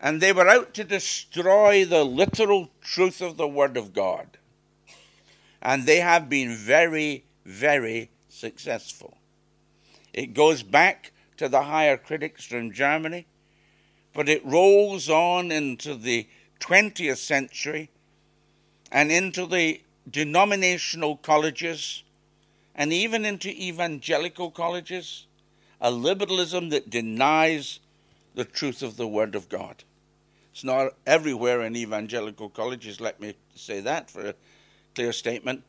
and 0.00 0.20
they 0.20 0.32
were 0.32 0.48
out 0.48 0.72
to 0.74 0.84
destroy 0.84 1.84
the 1.84 2.04
literal 2.04 2.70
truth 2.80 3.20
of 3.20 3.36
the 3.36 3.48
Word 3.48 3.76
of 3.76 3.92
God. 3.92 4.38
And 5.60 5.84
they 5.84 6.00
have 6.00 6.28
been 6.28 6.56
very, 6.56 7.24
very 7.44 8.10
successful. 8.28 9.18
It 10.12 10.32
goes 10.32 10.62
back 10.62 11.12
to 11.36 11.48
the 11.48 11.62
higher 11.62 11.96
critics 11.96 12.44
from 12.44 12.72
Germany, 12.72 13.26
but 14.14 14.28
it 14.28 14.44
rolls 14.44 15.08
on 15.08 15.52
into 15.52 15.94
the 15.94 16.28
20th 16.60 17.18
century 17.18 17.90
and 18.90 19.12
into 19.12 19.46
the 19.46 19.82
denominational 20.08 21.16
colleges 21.16 22.02
and 22.74 22.92
even 22.92 23.24
into 23.24 23.48
evangelical 23.50 24.50
colleges, 24.50 25.26
a 25.80 25.90
liberalism 25.90 26.68
that 26.70 26.90
denies 26.90 27.80
the 28.34 28.44
truth 28.44 28.82
of 28.82 28.96
the 28.96 29.08
Word 29.08 29.34
of 29.34 29.48
God. 29.48 29.84
It's 30.52 30.64
not 30.64 30.92
everywhere 31.06 31.62
in 31.62 31.76
evangelical 31.76 32.48
colleges, 32.48 33.00
let 33.00 33.20
me 33.20 33.34
say 33.54 33.80
that 33.80 34.10
for 34.10 34.28
a 34.28 34.34
clear 34.94 35.12
statement. 35.12 35.62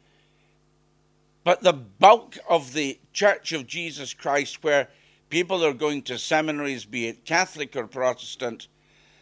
But 1.44 1.64
the 1.64 1.74
bulk 1.74 2.38
of 2.50 2.74
the 2.74 3.00
Church 3.14 3.52
of 3.52 3.68
Jesus 3.68 4.14
Christ, 4.14 4.64
where 4.64 4.90
people 5.30 5.66
are 5.66 5.74
going 5.74 6.04
to 6.04 6.18
seminaries, 6.18 6.86
be 6.86 7.08
it 7.08 7.26
Catholic 7.26 7.76
or 7.76 7.88
Protestant, 7.88 8.68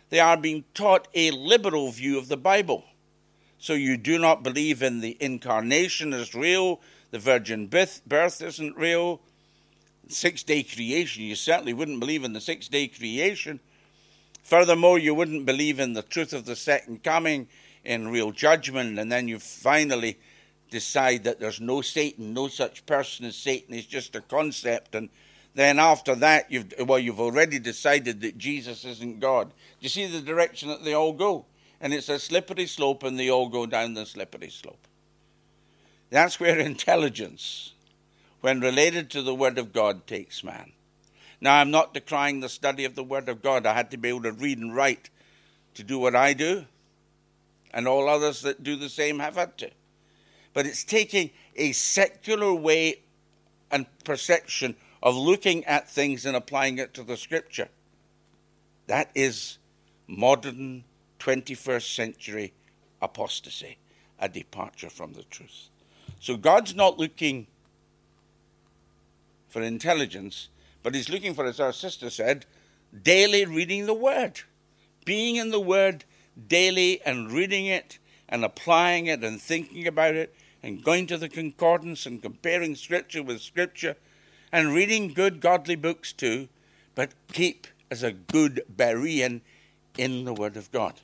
they 0.10 0.20
are 0.20 0.38
being 0.38 0.64
taught 0.74 1.08
a 1.14 1.32
liberal 1.32 1.92
view 1.92 2.18
of 2.18 2.28
the 2.28 2.38
Bible. 2.38 2.84
So 3.60 3.74
you 3.74 3.98
do 3.98 4.18
not 4.18 4.42
believe 4.42 4.82
in 4.82 5.02
the 5.02 5.18
incarnation 5.20 6.14
is 6.14 6.34
real, 6.34 6.80
the 7.12 7.20
virgin 7.20 7.68
birth 7.68 8.02
birth 8.08 8.42
isn't 8.42 8.78
real, 8.78 9.20
six 10.08 10.44
day 10.44 10.64
creation, 10.64 11.24
you 11.24 11.36
certainly 11.36 11.74
wouldn't 11.74 12.00
believe 12.00 12.24
in 12.24 12.32
the 12.32 12.42
six 12.42 12.70
day 12.70 12.88
creation. 12.88 13.60
Furthermore, 14.44 14.98
you 14.98 15.14
wouldn't 15.14 15.46
believe 15.46 15.80
in 15.80 15.94
the 15.94 16.02
truth 16.02 16.32
of 16.32 16.46
the 16.46 16.56
second 16.56 17.04
coming 17.04 17.48
in 17.84 18.08
real 18.08 18.32
judgment, 18.32 18.98
and 18.98 19.12
then 19.12 19.28
you 19.28 19.40
finally 19.40 20.18
decide 20.72 21.26
that 21.26 21.40
there's 21.40 21.60
no 21.60 21.82
Satan, 21.82 22.34
no 22.34 22.48
such 22.48 22.86
person 22.86 23.26
as 23.26 23.36
Satan, 23.36 23.76
is 23.76 23.86
just 23.86 24.16
a 24.16 24.22
concept, 24.22 24.96
and 24.96 25.10
then 25.54 25.80
after 25.80 26.16
that, 26.16 26.50
you've 26.50 26.74
well, 26.80 27.00
you've 27.00 27.20
already 27.20 27.60
decided 27.60 28.22
that 28.22 28.38
Jesus 28.38 28.86
isn't 28.86 29.20
God. 29.20 29.50
Do 29.50 29.54
you 29.82 29.90
see 29.90 30.06
the 30.06 30.22
direction 30.22 30.70
that 30.70 30.86
they 30.86 30.94
all 30.94 31.12
go? 31.12 31.46
And 31.82 31.94
it's 31.94 32.10
a 32.10 32.20
slippery 32.20 32.66
slope, 32.66 33.04
and 33.04 33.18
they 33.18 33.30
all 33.30 33.48
go 33.48 33.66
down 33.66 33.94
the 33.94 34.06
slippery 34.06 34.50
slope. 34.50 34.88
That's 36.10 36.40
where 36.40 36.60
intelligence, 36.60 37.74
when 38.42 38.60
related 38.60 39.10
to 39.12 39.22
the 39.22 39.36
Word 39.36 39.58
of 39.58 39.72
God, 39.72 40.08
takes 40.08 40.44
man. 40.44 40.74
Now, 41.40 41.56
I'm 41.56 41.72
not 41.72 41.94
decrying 41.94 42.42
the 42.42 42.50
study 42.50 42.84
of 42.84 42.96
the 42.96 43.04
Word 43.04 43.30
of 43.30 43.42
God. 43.42 43.66
I 43.66 43.74
had 43.74 43.92
to 43.92 43.98
be 43.98 44.10
able 44.10 44.24
to 44.24 44.32
read 44.32 44.58
and 44.58 44.76
write 44.76 45.10
to 45.76 45.84
do 45.84 46.00
what 46.00 46.16
I 46.16 46.34
do, 46.34 46.66
and 47.72 47.88
all 47.88 48.10
others 48.10 48.42
that 48.42 48.64
do 48.64 48.76
the 48.76 48.90
same 48.90 49.20
have 49.20 49.36
had 49.36 49.58
to. 49.60 49.72
But 50.54 50.66
it's 50.66 50.84
taking 50.84 51.30
a 51.56 51.72
secular 51.72 52.54
way 52.54 53.02
and 53.72 53.86
perception 54.04 54.76
of 55.02 55.16
looking 55.16 55.64
at 55.66 55.90
things 55.90 56.26
and 56.26 56.36
applying 56.36 56.80
it 56.80 56.94
to 56.96 57.04
the 57.04 57.16
Scripture. 57.16 57.70
That 58.88 59.12
is 59.14 59.60
modern 60.08 60.84
21st 61.20 61.96
century 61.96 62.54
apostasy, 63.02 63.78
a 64.20 64.28
departure 64.28 64.90
from 64.90 65.14
the 65.14 65.24
truth. 65.24 65.70
So 66.20 66.36
God's 66.36 66.76
not 66.76 67.00
looking 67.00 67.48
for 69.48 69.62
intelligence, 69.62 70.50
but 70.84 70.96
he's 70.96 71.10
looking 71.10 71.34
for, 71.34 71.46
as 71.46 71.60
our 71.60 71.74
sister 71.74 72.10
said, 72.10 72.46
daily 73.04 73.46
reading 73.46 73.86
the 73.86 73.94
Word. 73.94 74.42
Being 75.06 75.38
in 75.38 75.52
the 75.52 75.60
Word 75.60 76.06
daily 76.48 77.02
and 77.06 77.32
reading 77.32 77.66
it 77.66 78.00
and 78.28 78.46
applying 78.46 79.08
it 79.08 79.24
and 79.24 79.42
thinking 79.42 79.88
about 79.88 80.16
it 80.16 80.34
and 80.62 80.84
going 80.84 81.08
to 81.08 81.18
the 81.18 81.30
concordance 81.30 82.06
and 82.06 82.22
comparing 82.22 82.76
Scripture 82.76 83.24
with 83.24 83.42
Scripture 83.42 83.96
and 84.52 84.74
reading 84.74 85.14
good 85.14 85.40
godly 85.40 85.76
books 85.76 86.14
too, 86.14 86.48
but 86.96 87.12
keep 87.32 87.68
as 87.90 88.04
a 88.04 88.12
good 88.12 88.62
Berean 88.74 89.42
in 89.98 90.26
the 90.26 90.34
Word 90.34 90.58
of 90.58 90.72
God. 90.72 91.02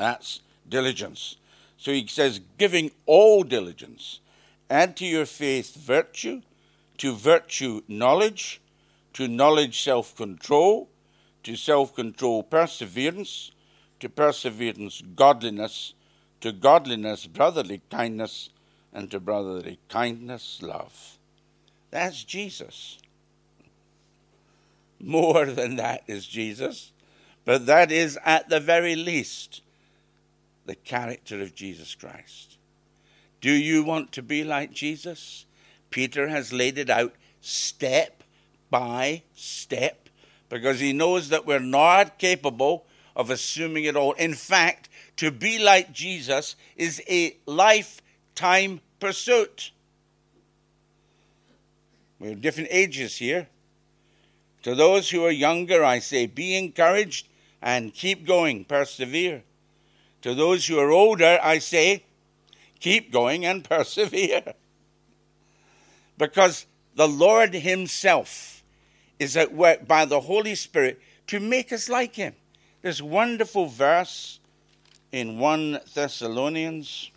That's 0.00 0.40
diligence. 0.66 1.36
So 1.76 1.92
he 1.92 2.06
says, 2.06 2.40
giving 2.56 2.90
all 3.04 3.42
diligence, 3.42 4.20
add 4.70 4.96
to 4.96 5.04
your 5.04 5.26
faith 5.26 5.76
virtue, 5.76 6.40
to 6.96 7.14
virtue 7.14 7.82
knowledge, 7.86 8.62
to 9.12 9.28
knowledge 9.28 9.82
self 9.82 10.16
control, 10.16 10.88
to 11.42 11.54
self 11.54 11.94
control 11.94 12.42
perseverance, 12.42 13.50
to 13.98 14.08
perseverance 14.08 15.02
godliness, 15.14 15.92
to 16.40 16.50
godliness 16.50 17.26
brotherly 17.26 17.82
kindness, 17.90 18.48
and 18.94 19.10
to 19.10 19.20
brotherly 19.20 19.80
kindness 19.90 20.62
love. 20.62 21.18
That's 21.90 22.24
Jesus. 22.24 22.96
More 24.98 25.44
than 25.58 25.76
that 25.76 26.04
is 26.06 26.26
Jesus, 26.26 26.92
but 27.44 27.66
that 27.66 27.92
is 27.92 28.18
at 28.24 28.48
the 28.48 28.60
very 28.60 28.96
least 28.96 29.60
the 30.70 30.76
character 30.76 31.42
of 31.42 31.52
Jesus 31.52 31.96
Christ. 31.96 32.56
Do 33.40 33.50
you 33.50 33.82
want 33.82 34.12
to 34.12 34.22
be 34.22 34.44
like 34.44 34.72
Jesus? 34.72 35.44
Peter 35.90 36.28
has 36.28 36.52
laid 36.52 36.78
it 36.78 36.88
out 36.88 37.12
step 37.40 38.22
by 38.70 39.24
step 39.34 40.08
because 40.48 40.78
he 40.78 40.92
knows 40.92 41.30
that 41.30 41.44
we're 41.44 41.58
not 41.58 42.20
capable 42.20 42.86
of 43.16 43.30
assuming 43.30 43.82
it 43.82 43.96
all. 43.96 44.12
In 44.12 44.32
fact, 44.32 44.88
to 45.16 45.32
be 45.32 45.58
like 45.58 45.92
Jesus 45.92 46.54
is 46.76 47.02
a 47.08 47.36
lifetime 47.46 48.80
pursuit. 49.00 49.72
We 52.20 52.28
have 52.28 52.40
different 52.40 52.68
ages 52.70 53.16
here. 53.16 53.48
To 54.62 54.76
those 54.76 55.10
who 55.10 55.24
are 55.24 55.32
younger, 55.32 55.82
I 55.82 55.98
say, 55.98 56.26
be 56.26 56.56
encouraged 56.56 57.26
and 57.60 57.92
keep 57.92 58.24
going, 58.24 58.66
persevere. 58.66 59.42
To 60.22 60.34
those 60.34 60.66
who 60.66 60.78
are 60.78 60.90
older, 60.90 61.38
I 61.42 61.58
say, 61.58 62.04
keep 62.78 63.12
going 63.12 63.44
and 63.44 63.64
persevere 63.68 64.54
because 66.18 66.66
the 66.94 67.08
Lord 67.08 67.54
Himself 67.54 68.62
is 69.18 69.36
at 69.36 69.54
work 69.54 69.88
by 69.88 70.04
the 70.04 70.20
Holy 70.20 70.54
Spirit 70.54 71.00
to 71.28 71.40
make 71.40 71.72
us 71.72 71.88
like 71.88 72.16
Him. 72.16 72.34
This 72.82 73.00
wonderful 73.00 73.66
verse 73.66 74.38
in 75.12 75.38
1 75.38 75.80
Thessalonians. 75.94 77.10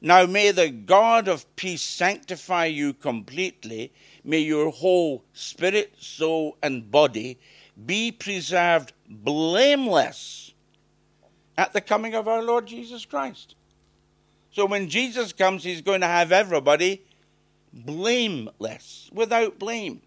Now 0.00 0.26
may 0.26 0.50
the 0.50 0.70
God 0.70 1.28
of 1.28 1.54
peace 1.56 1.82
sanctify 1.82 2.66
you 2.66 2.92
completely. 2.92 3.92
May 4.24 4.40
your 4.40 4.70
whole 4.70 5.24
spirit, 5.32 5.94
soul, 5.98 6.56
and 6.62 6.90
body 6.90 7.38
be 7.84 8.12
preserved 8.12 8.92
blameless 9.08 10.52
at 11.58 11.72
the 11.72 11.80
coming 11.80 12.14
of 12.14 12.28
our 12.28 12.42
Lord 12.42 12.66
Jesus 12.66 13.04
Christ. 13.04 13.54
So 14.50 14.66
when 14.66 14.88
Jesus 14.88 15.32
comes, 15.32 15.64
he's 15.64 15.82
going 15.82 16.00
to 16.00 16.06
have 16.06 16.32
everybody 16.32 17.02
blameless, 17.72 19.10
without 19.12 19.58
blame. 19.58 20.00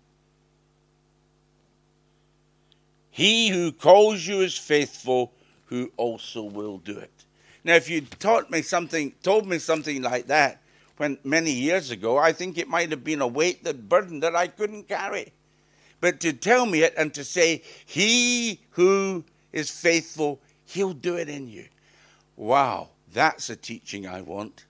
He 3.12 3.50
who 3.50 3.72
calls 3.72 4.26
you 4.26 4.42
is 4.42 4.58
faithful, 4.58 5.34
who 5.66 5.92
also 5.98 6.44
will 6.44 6.80
do 6.80 6.98
it. 6.98 7.12
Now, 7.64 7.76
if 7.76 7.90
you 7.90 8.02
taught 8.02 8.50
me 8.50 8.62
something, 8.62 9.14
told 9.22 9.46
me 9.46 9.60
something 9.60 10.02
like 10.02 10.28
that 10.28 10.62
when 10.98 11.18
many 11.24 11.52
years 11.52 11.92
ago, 11.92 12.18
I 12.18 12.34
think 12.34 12.58
it 12.58 12.68
might 12.68 12.92
have 12.92 13.04
been 13.04 13.22
a 13.22 13.28
weight, 13.28 13.64
that 13.64 13.88
burden 13.88 14.20
that 14.20 14.36
I 14.36 14.48
couldn't 14.48 14.88
carry. 14.88 15.32
But 16.02 16.20
to 16.22 16.34
tell 16.34 16.66
me 16.66 16.82
it 16.82 16.94
and 16.98 17.14
to 17.14 17.24
say, 17.24 17.64
He 17.86 18.62
who 18.72 19.24
is 19.52 19.70
faithful, 19.70 20.40
He'll 20.66 20.94
do 20.94 21.16
it 21.16 21.30
in 21.30 21.48
you. 21.48 21.66
Wow. 22.36 22.90
That's 23.12 23.50
a 23.50 23.56
teaching 23.56 24.08
I 24.08 24.22
want. 24.22 24.66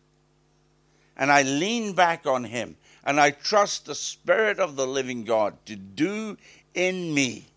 and 1.19 1.31
I 1.31 1.43
lean 1.43 1.93
back 1.93 2.25
on 2.25 2.45
Him 2.45 2.77
and 3.03 3.19
I 3.19 3.31
trust 3.31 3.85
the 3.85 3.95
Spirit 3.95 4.57
of 4.57 4.77
the 4.77 4.87
living 4.87 5.25
God 5.25 5.57
to 5.65 5.75
do 5.75 6.37
in 6.73 7.13
me, 7.13 7.47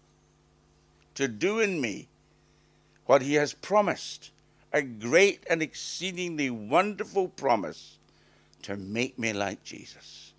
to 1.14 1.28
do 1.28 1.60
in 1.60 1.80
me 1.80 2.08
what 3.06 3.22
He 3.22 3.34
has 3.34 3.54
promised 3.54 4.30
a 4.72 4.82
great 4.82 5.44
and 5.48 5.62
exceedingly 5.62 6.50
wonderful 6.50 7.28
promise 7.28 7.98
to 8.62 8.76
make 8.76 9.18
me 9.18 9.32
like 9.32 9.62
Jesus. 9.62 10.31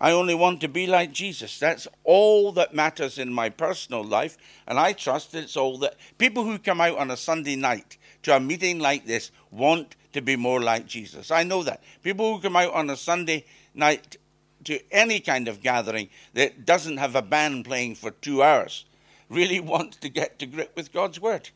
I 0.00 0.12
only 0.12 0.34
want 0.34 0.62
to 0.62 0.68
be 0.68 0.86
like 0.86 1.12
Jesus. 1.12 1.58
That's 1.58 1.86
all 2.04 2.52
that 2.52 2.74
matters 2.74 3.18
in 3.18 3.30
my 3.30 3.50
personal 3.50 4.02
life, 4.02 4.38
and 4.66 4.78
I 4.78 4.94
trust 4.94 5.34
it's 5.34 5.58
all 5.58 5.76
that 5.78 5.96
people 6.16 6.44
who 6.44 6.58
come 6.58 6.80
out 6.80 6.96
on 6.96 7.10
a 7.10 7.18
Sunday 7.18 7.54
night 7.54 7.98
to 8.22 8.34
a 8.34 8.40
meeting 8.40 8.78
like 8.78 9.04
this 9.04 9.30
want 9.50 9.96
to 10.14 10.22
be 10.22 10.36
more 10.36 10.62
like 10.62 10.86
Jesus. 10.86 11.30
I 11.30 11.42
know 11.42 11.62
that. 11.64 11.82
People 12.02 12.34
who 12.34 12.42
come 12.42 12.56
out 12.56 12.72
on 12.72 12.88
a 12.88 12.96
Sunday 12.96 13.44
night 13.74 14.16
to 14.64 14.80
any 14.90 15.20
kind 15.20 15.48
of 15.48 15.62
gathering 15.62 16.08
that 16.32 16.64
doesn't 16.64 16.96
have 16.96 17.14
a 17.14 17.22
band 17.22 17.66
playing 17.66 17.94
for 17.94 18.10
two 18.10 18.42
hours 18.42 18.86
really 19.28 19.60
want 19.60 20.00
to 20.00 20.08
get 20.08 20.38
to 20.38 20.46
grip 20.46 20.74
with 20.76 20.94
God's 20.94 21.20
Word. 21.20 21.50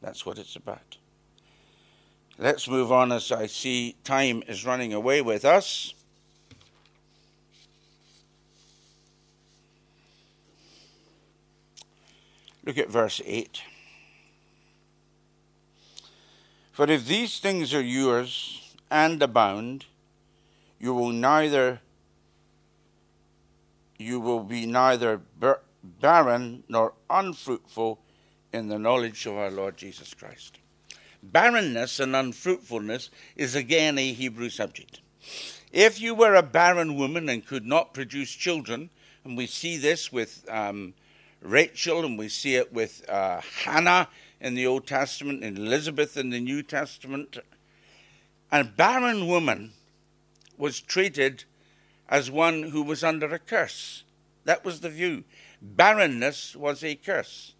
That's 0.00 0.24
what 0.24 0.38
it's 0.38 0.56
about. 0.56 0.96
Let's 2.38 2.68
move 2.68 2.90
on 2.92 3.10
as 3.10 3.32
I 3.32 3.46
see 3.46 3.96
time 4.04 4.44
is 4.46 4.64
running 4.64 4.94
away 4.94 5.20
with 5.20 5.44
us. 5.44 5.92
Look 12.70 12.78
at 12.78 12.88
verse 12.88 13.20
8. 13.26 13.62
For 16.70 16.88
if 16.88 17.04
these 17.04 17.40
things 17.40 17.74
are 17.74 17.82
yours 17.82 18.76
and 18.88 19.20
abound, 19.20 19.86
you 20.78 20.94
will 20.94 21.10
neither 21.10 21.80
you 23.98 24.20
will 24.20 24.44
be 24.44 24.66
neither 24.66 25.20
barren 25.82 26.62
nor 26.68 26.92
unfruitful 27.10 27.98
in 28.52 28.68
the 28.68 28.78
knowledge 28.78 29.26
of 29.26 29.36
our 29.36 29.50
Lord 29.50 29.76
Jesus 29.76 30.14
Christ. 30.14 30.60
Barrenness 31.24 31.98
and 31.98 32.14
unfruitfulness 32.14 33.10
is 33.34 33.56
again 33.56 33.98
a 33.98 34.12
Hebrew 34.12 34.48
subject. 34.48 35.00
If 35.72 36.00
you 36.00 36.14
were 36.14 36.36
a 36.36 36.42
barren 36.44 36.94
woman 36.94 37.28
and 37.28 37.44
could 37.44 37.66
not 37.66 37.94
produce 37.94 38.30
children, 38.30 38.90
and 39.24 39.36
we 39.36 39.48
see 39.48 39.76
this 39.76 40.12
with 40.12 40.44
um, 40.48 40.94
Rachel 41.42 42.04
and 42.04 42.18
we 42.18 42.28
see 42.28 42.56
it 42.56 42.72
with 42.72 43.08
uh, 43.08 43.40
Hannah 43.64 44.08
in 44.40 44.54
the 44.54 44.66
Old 44.66 44.86
Testament 44.86 45.44
and 45.44 45.58
Elizabeth 45.58 46.16
in 46.16 46.30
the 46.30 46.40
New 46.40 46.62
Testament, 46.62 47.38
a 48.50 48.64
barren 48.64 49.26
woman 49.26 49.72
was 50.56 50.80
treated 50.80 51.44
as 52.08 52.30
one 52.30 52.64
who 52.64 52.82
was 52.82 53.04
under 53.04 53.32
a 53.32 53.38
curse. 53.38 54.04
That 54.44 54.64
was 54.64 54.80
the 54.80 54.90
view. 54.90 55.24
Barrenness 55.62 56.56
was 56.56 56.82
a 56.82 56.94
curse. 56.94 57.54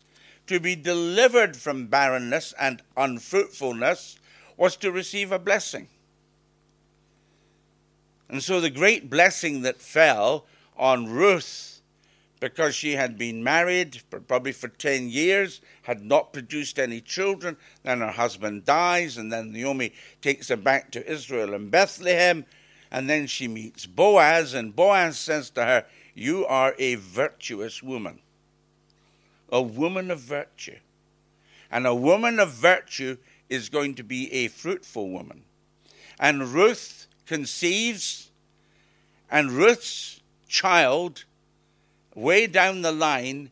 To 0.47 0.59
be 0.59 0.75
delivered 0.75 1.57
from 1.57 1.87
barrenness 1.87 2.53
and 2.61 2.83
unfruitfulness 2.97 4.19
was 4.57 4.77
to 4.79 4.91
receive 4.91 5.31
a 5.33 5.39
blessing. 5.39 5.89
And 8.29 8.43
so 8.43 8.61
the 8.61 8.71
great 8.71 9.11
blessing 9.11 9.63
that 9.63 9.81
fell 9.81 10.47
on 10.77 11.09
Ruth, 11.09 11.80
because 12.41 12.75
she 12.75 12.93
had 12.93 13.17
been 13.17 13.45
married 13.45 14.03
probably 14.27 14.53
for 14.53 14.69
10 14.69 15.11
years, 15.11 15.61
had 15.83 16.03
not 16.03 16.33
produced 16.33 16.79
any 16.79 17.01
children, 17.01 17.57
then 17.83 18.01
her 18.01 18.11
husband 18.11 18.65
dies, 18.65 19.17
and 19.17 19.33
then 19.33 19.53
Naomi 19.53 19.93
takes 20.23 20.49
her 20.49 20.57
back 20.57 20.91
to 20.93 21.11
Israel 21.11 21.55
and 21.55 21.71
Bethlehem, 21.71 22.45
and 22.91 23.09
then 23.09 23.27
she 23.27 23.47
meets 23.47 23.87
Boaz, 23.87 24.55
and 24.55 24.75
Boaz 24.75 25.19
says 25.19 25.51
to 25.51 25.65
her, 25.65 25.87
You 26.15 26.47
are 26.47 26.75
a 26.79 26.97
virtuous 26.97 27.83
woman 27.83 28.21
a 29.51 29.63
woman 29.63 30.11
of 30.11 30.21
virtue. 30.21 30.79
And 31.71 31.87
a 31.87 31.95
woman 31.95 32.39
of 32.41 32.51
virtue 32.51 33.17
is 33.49 33.69
going 33.69 33.95
to 33.97 34.03
be 34.03 34.33
a 34.33 34.49
fruitful 34.49 35.11
woman. 35.11 35.43
And 36.19 36.49
Ruth 36.49 37.07
conceives, 37.27 38.31
and 39.31 39.53
Ruth's 39.53 40.21
child, 40.49 41.25
way 42.15 42.47
down 42.47 42.83
the 42.83 42.93
line, 42.93 43.51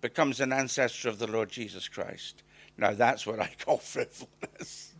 becomes 0.00 0.40
an 0.40 0.52
ancestor 0.52 1.08
of 1.08 1.18
the 1.18 1.26
Lord 1.26 1.50
Jesus 1.50 1.88
Christ. 1.88 2.42
Now 2.78 2.92
that's 2.92 3.26
what 3.26 3.40
I 3.40 3.50
call 3.58 3.78
fruitfulness. 3.78 4.92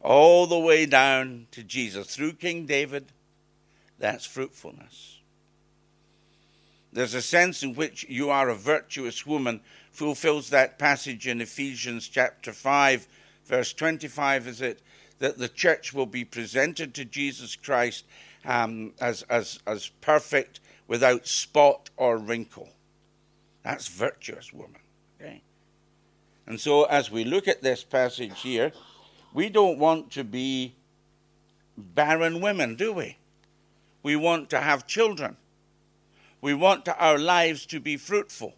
All 0.00 0.46
the 0.46 0.58
way 0.58 0.86
down 0.86 1.46
to 1.52 1.64
Jesus 1.64 2.14
through 2.14 2.34
King 2.34 2.66
David, 2.66 3.06
that's 3.98 4.24
fruitfulness. 4.24 5.18
There's 6.92 7.14
a 7.14 7.22
sense 7.22 7.62
in 7.62 7.74
which 7.74 8.06
you 8.08 8.30
are 8.30 8.48
a 8.48 8.54
virtuous 8.54 9.26
woman, 9.26 9.60
fulfills 9.90 10.50
that 10.50 10.78
passage 10.78 11.26
in 11.26 11.40
Ephesians 11.40 12.08
chapter 12.08 12.52
5, 12.52 13.06
verse 13.44 13.72
25, 13.72 14.46
is 14.46 14.60
it? 14.60 14.80
That 15.18 15.36
the 15.36 15.48
church 15.48 15.92
will 15.92 16.06
be 16.06 16.24
presented 16.24 16.94
to 16.94 17.04
Jesus 17.04 17.56
Christ 17.56 18.04
um, 18.44 18.92
as, 19.00 19.22
as, 19.22 19.58
as 19.66 19.88
perfect, 20.00 20.60
without 20.86 21.26
spot 21.26 21.90
or 21.96 22.16
wrinkle. 22.16 22.70
That's 23.62 23.88
virtuous 23.88 24.52
woman. 24.52 24.80
Okay? 25.20 25.42
And 26.46 26.58
so, 26.58 26.84
as 26.84 27.10
we 27.10 27.24
look 27.24 27.46
at 27.46 27.62
this 27.62 27.84
passage 27.84 28.40
here, 28.40 28.72
we 29.34 29.50
don't 29.50 29.78
want 29.78 30.10
to 30.12 30.24
be 30.24 30.74
barren 31.76 32.40
women, 32.40 32.74
do 32.74 32.92
we? 32.92 33.18
We 34.02 34.16
want 34.16 34.48
to 34.50 34.60
have 34.60 34.86
children. 34.86 35.36
We 36.40 36.54
want 36.54 36.88
our 36.88 37.18
lives 37.18 37.66
to 37.66 37.80
be 37.80 37.96
fruitful. 37.96 38.54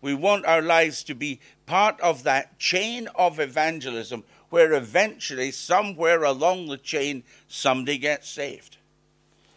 We 0.00 0.14
want 0.14 0.44
our 0.44 0.60
lives 0.60 1.04
to 1.04 1.14
be 1.14 1.40
part 1.66 2.00
of 2.00 2.24
that 2.24 2.58
chain 2.58 3.08
of 3.14 3.38
evangelism 3.38 4.24
where 4.50 4.72
eventually, 4.72 5.50
somewhere 5.50 6.22
along 6.24 6.66
the 6.66 6.76
chain, 6.76 7.24
somebody 7.48 7.98
gets 7.98 8.28
saved. 8.28 8.76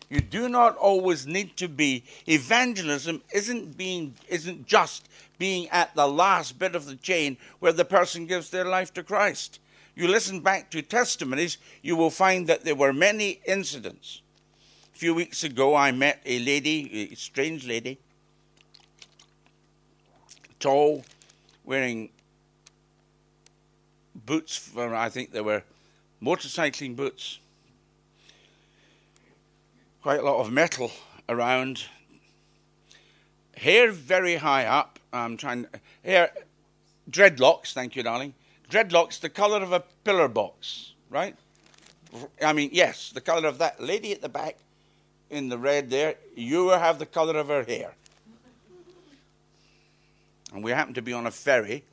You 0.09 0.21
do 0.21 0.47
not 0.47 0.77
always 0.77 1.27
need 1.27 1.57
to 1.57 1.67
be. 1.67 2.03
Evangelism 2.27 3.21
isn't 3.33 3.77
being 3.77 4.15
isn't 4.29 4.65
just 4.65 5.09
being 5.37 5.67
at 5.69 5.93
the 5.95 6.07
last 6.07 6.57
bit 6.57 6.75
of 6.75 6.85
the 6.85 6.95
chain 6.95 7.37
where 7.59 7.73
the 7.73 7.85
person 7.85 8.25
gives 8.25 8.49
their 8.49 8.65
life 8.65 8.93
to 8.93 9.03
Christ. 9.03 9.59
You 9.95 10.07
listen 10.07 10.41
back 10.41 10.71
to 10.71 10.81
testimonies, 10.81 11.57
you 11.81 11.95
will 11.95 12.09
find 12.09 12.47
that 12.47 12.63
there 12.63 12.75
were 12.75 12.93
many 12.93 13.41
incidents 13.45 14.21
a 14.97 14.99
few 14.99 15.13
weeks 15.13 15.43
ago, 15.43 15.75
I 15.75 15.91
met 15.91 16.21
a 16.25 16.39
lady, 16.39 17.11
a 17.11 17.15
strange 17.15 17.67
lady, 17.67 17.99
tall, 20.59 21.05
wearing 21.63 22.09
boots, 24.15 24.71
I 24.75 25.09
think 25.09 25.31
they 25.31 25.41
were 25.41 25.61
motorcycling 26.19 26.95
boots. 26.95 27.37
Quite 30.01 30.19
a 30.19 30.23
lot 30.23 30.39
of 30.39 30.51
metal 30.51 30.91
around. 31.27 31.85
Hair 33.57 33.91
very 33.91 34.35
high 34.35 34.65
up. 34.65 34.99
I'm 35.11 35.37
trying. 35.37 35.65
Hair, 36.03 36.31
dreadlocks. 37.09 37.73
Thank 37.73 37.95
you, 37.95 38.03
darling. 38.03 38.33
Dreadlocks, 38.69 39.19
the 39.19 39.29
colour 39.29 39.61
of 39.61 39.71
a 39.71 39.83
pillar 40.03 40.27
box, 40.27 40.93
right? 41.09 41.35
I 42.41 42.53
mean, 42.53 42.69
yes, 42.73 43.11
the 43.11 43.21
colour 43.21 43.47
of 43.47 43.57
that 43.57 43.81
lady 43.81 44.11
at 44.11 44.21
the 44.21 44.29
back 44.29 44.57
in 45.29 45.49
the 45.49 45.57
red 45.57 45.89
there, 45.89 46.15
you 46.35 46.69
have 46.69 46.99
the 46.99 47.05
color 47.05 47.37
of 47.37 47.47
her 47.47 47.63
hair. 47.63 47.93
And 50.53 50.63
we 50.63 50.71
happened 50.71 50.95
to 50.95 51.01
be 51.01 51.13
on 51.13 51.27
a 51.27 51.31
ferry. 51.31 51.83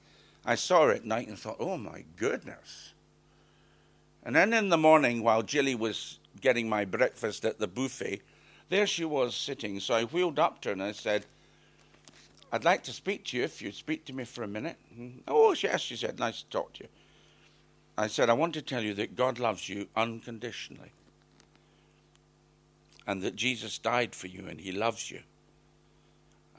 I 0.45 0.55
saw 0.55 0.85
her 0.85 0.93
at 0.93 1.05
night 1.05 1.29
and 1.29 1.39
thought, 1.39 1.57
oh 1.59 1.77
my 1.77 2.05
goodness. 2.17 2.93
And 4.25 4.37
then 4.37 4.53
in 4.53 4.69
the 4.69 4.79
morning, 4.79 5.23
while 5.23 5.43
Jilly 5.43 5.75
was 5.75 6.19
getting 6.41 6.69
my 6.69 6.85
breakfast 6.85 7.45
at 7.45 7.59
the 7.59 7.67
buffet, 7.67 8.23
there 8.69 8.87
she 8.87 9.05
was 9.05 9.35
sitting. 9.35 9.81
So 9.81 9.95
I 9.95 10.05
wheeled 10.05 10.39
up 10.39 10.61
to 10.63 10.71
her 10.71 10.73
and 10.73 10.83
I 10.83 10.93
said, 10.93 11.27
I'd 12.53 12.65
like 12.65 12.85
to 12.85 12.93
speak 12.93 13.25
to 13.27 13.37
you 13.37 13.45
if 13.45 13.61
you'd 13.61 13.75
speak 13.75 14.05
to 14.07 14.13
me 14.13 14.25
for 14.25 14.45
a 14.45 14.49
minute. 14.49 14.77
oh, 15.29 15.55
yes, 15.61 15.81
she 15.81 15.97
said, 15.97 16.19
nice 16.19 16.43
to 16.43 16.49
talk 16.51 16.73
to 16.75 16.85
you. 16.85 16.89
I 17.97 18.09
said, 18.09 18.31
I 18.31 18.33
want 18.33 18.55
to 18.55 18.63
tell 18.63 18.83
you 18.83 18.95
that 18.95 19.17
God 19.17 19.39
loves 19.39 19.69
you 19.69 19.89
unconditionally 19.97 20.93
and 23.07 23.23
that 23.23 23.37
Jesus 23.37 23.79
died 23.79 24.15
for 24.15 24.27
you 24.27 24.47
and 24.49 24.61
he 24.61 24.73
loves 24.73 25.11
you. 25.11 25.21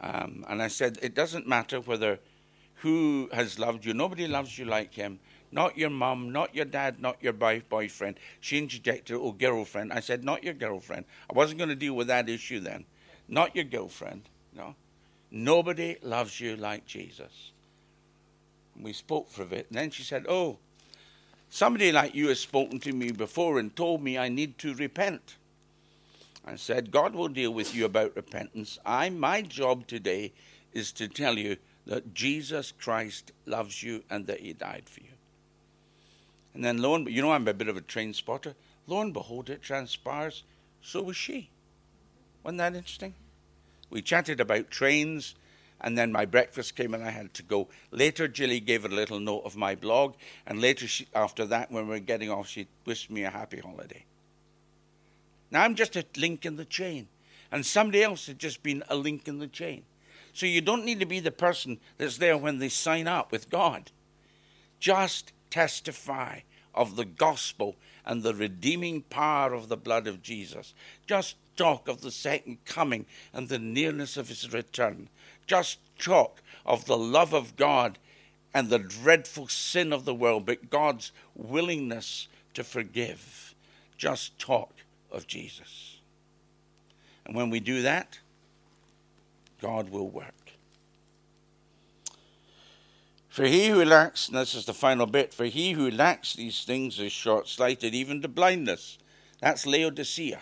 Um, 0.02 0.46
and 0.48 0.62
I 0.62 0.68
said, 0.68 1.00
it 1.02 1.16
doesn't 1.16 1.48
matter 1.48 1.80
whether 1.80 2.20
who 2.76 3.30
has 3.34 3.58
loved 3.58 3.86
you, 3.86 3.94
nobody 3.94 4.28
loves 4.28 4.58
you 4.58 4.66
like 4.66 4.94
him. 4.94 5.20
Not 5.56 5.78
your 5.78 5.90
mum, 5.90 6.34
not 6.34 6.54
your 6.54 6.66
dad, 6.66 7.00
not 7.00 7.24
your 7.24 7.32
boy- 7.32 7.62
boyfriend. 7.70 8.20
She 8.42 8.58
interjected, 8.58 9.16
oh, 9.16 9.32
girlfriend. 9.32 9.94
I 9.94 10.02
said, 10.02 10.26
not 10.26 10.44
your 10.44 10.54
girlfriend. 10.54 11.06
I 11.30 11.34
wasn't 11.34 11.60
going 11.60 11.70
to 11.70 11.78
deal 11.78 11.94
with 11.94 12.08
that 12.08 12.28
issue 12.28 12.60
then. 12.60 12.84
Not 13.30 13.56
your 13.56 13.64
girlfriend. 13.64 14.24
No. 14.54 14.76
Nobody 15.32 15.96
loves 16.02 16.42
you 16.42 16.58
like 16.58 16.86
Jesus. 16.86 17.52
we 18.78 18.92
spoke 18.92 19.30
for 19.30 19.44
a 19.44 19.46
bit. 19.46 19.68
And 19.70 19.78
then 19.78 19.92
she 19.92 20.04
said, 20.04 20.26
oh, 20.28 20.58
Somebody 21.50 21.94
like 21.94 22.14
you 22.14 22.28
has 22.28 22.42
spoken 22.42 22.82
to 22.82 22.92
me 22.92 23.14
before 23.14 23.58
and 23.58 23.74
told 23.74 24.04
me 24.04 24.18
I 24.18 24.28
need 24.28 24.58
to 24.58 24.74
repent. 24.74 25.38
I 26.46 26.58
said, 26.58 26.92
God 26.92 27.16
will 27.16 27.30
deal 27.30 27.54
with 27.54 27.74
you 27.74 27.86
about 27.86 28.18
repentance. 28.18 28.78
I, 28.86 29.10
my 29.10 29.42
job 29.42 29.88
today 29.88 30.34
is 30.74 30.92
to 30.94 31.08
tell 31.08 31.38
you 31.38 31.56
that 31.86 32.14
Jesus 32.14 32.74
Christ 32.74 33.32
loves 33.46 33.82
you 33.82 34.04
and 34.10 34.28
that 34.28 34.42
he 34.42 34.52
died 34.52 34.84
for 34.90 35.00
you. 35.00 35.15
And 36.56 36.64
then 36.64 36.82
lo 36.82 36.96
and 36.96 37.08
you 37.10 37.22
know 37.22 37.34
I'm 37.34 37.48
a 37.48 37.54
bit 37.54 37.68
of 37.68 37.76
a 37.76 37.82
train 37.82 38.14
spotter. 38.14 38.56
Lo 38.88 39.02
and 39.02 39.14
behold, 39.14 39.50
it 39.50 39.62
transpires. 39.62 40.44
So 40.82 41.02
was 41.04 41.18
she. 41.18 41.50
Wasn't 42.44 42.60
that 42.60 42.76
interesting? 42.76 43.14
We 43.90 44.02
chatted 44.02 44.40
about 44.40 44.72
trains, 44.72 45.36
and 45.82 45.98
then 45.98 46.12
my 46.12 46.26
breakfast 46.26 46.76
came 46.76 46.94
and 46.94 47.04
I 47.04 47.10
had 47.10 47.34
to 47.36 47.44
go. 47.44 47.68
Later, 47.92 48.28
Jilly 48.28 48.60
gave 48.60 48.86
a 48.86 48.90
little 48.90 49.20
note 49.20 49.42
of 49.44 49.58
my 49.58 49.76
blog, 49.76 50.16
and 50.48 50.62
later, 50.62 50.88
she, 50.88 51.08
after 51.14 51.46
that, 51.46 51.72
when 51.72 51.88
we 51.88 51.96
were 51.96 52.00
getting 52.00 52.32
off, 52.32 52.48
she 52.48 52.68
wished 52.86 53.12
me 53.12 53.24
a 53.24 53.30
happy 53.30 53.60
holiday. 53.60 54.06
Now 55.52 55.64
I'm 55.64 55.76
just 55.76 55.96
a 55.96 56.06
link 56.16 56.46
in 56.46 56.56
the 56.56 56.66
chain, 56.66 57.08
and 57.52 57.66
somebody 57.66 58.02
else 58.02 58.28
had 58.28 58.40
just 58.40 58.64
been 58.64 58.84
a 58.90 58.96
link 58.96 59.28
in 59.28 59.40
the 59.40 59.48
chain. 59.48 59.84
So 60.34 60.46
you 60.46 60.62
don't 60.62 60.86
need 60.86 61.00
to 61.02 61.06
be 61.06 61.20
the 61.20 61.32
person 61.32 61.80
that's 61.98 62.18
there 62.18 62.38
when 62.38 62.60
they 62.60 62.70
sign 62.70 63.08
up 63.08 63.32
with 63.32 63.50
God. 63.50 63.92
Just 64.80 65.32
testify 65.56 66.42
of 66.74 66.98
the 66.98 67.06
gospel 67.06 67.78
and 68.06 68.22
the 68.22 68.36
redeeming 68.36 69.02
power 69.04 69.54
of 69.54 69.70
the 69.70 69.78
blood 69.78 70.06
of 70.06 70.22
Jesus. 70.22 70.74
Just 71.08 71.38
talk 71.56 71.88
of 71.88 72.02
the 72.02 72.12
second 72.12 72.58
coming 72.66 73.06
and 73.32 73.48
the 73.48 73.58
nearness 73.58 74.18
of 74.18 74.28
his 74.28 74.52
return. 74.52 75.08
Just 75.48 75.80
talk 75.98 76.42
of 76.66 76.84
the 76.84 76.98
love 76.98 77.34
of 77.34 77.56
God 77.56 77.98
and 78.54 78.70
the 78.70 78.80
dreadful 78.80 79.48
sin 79.48 79.94
of 79.94 80.04
the 80.04 80.14
world, 80.14 80.46
but 80.46 80.70
God's 80.70 81.14
willingness 81.36 82.28
to 82.54 82.62
forgive. 82.62 83.56
Just 83.98 84.38
talk 84.38 84.74
of 85.10 85.26
Jesus. 85.26 86.00
And 87.26 87.34
when 87.34 87.50
we 87.50 87.62
do 87.62 87.82
that, 87.84 88.20
God 89.62 89.88
will 89.88 90.10
work. 90.10 90.45
For 93.36 93.44
he 93.44 93.68
who 93.68 93.84
lacks, 93.84 94.30
and 94.30 94.38
this 94.38 94.56
is 94.56 94.64
the 94.64 94.74
final 94.74 95.06
bit, 95.06 95.34
for 95.34 95.44
he 95.44 95.74
who 95.74 95.92
lacks 95.92 96.36
these 96.36 96.64
things 96.64 97.02
is 97.02 97.12
short 97.12 97.50
sighted 97.50 97.94
even 97.94 98.22
to 98.22 98.30
blindness. 98.30 98.98
That's 99.42 99.66
Laodicea. 99.66 100.40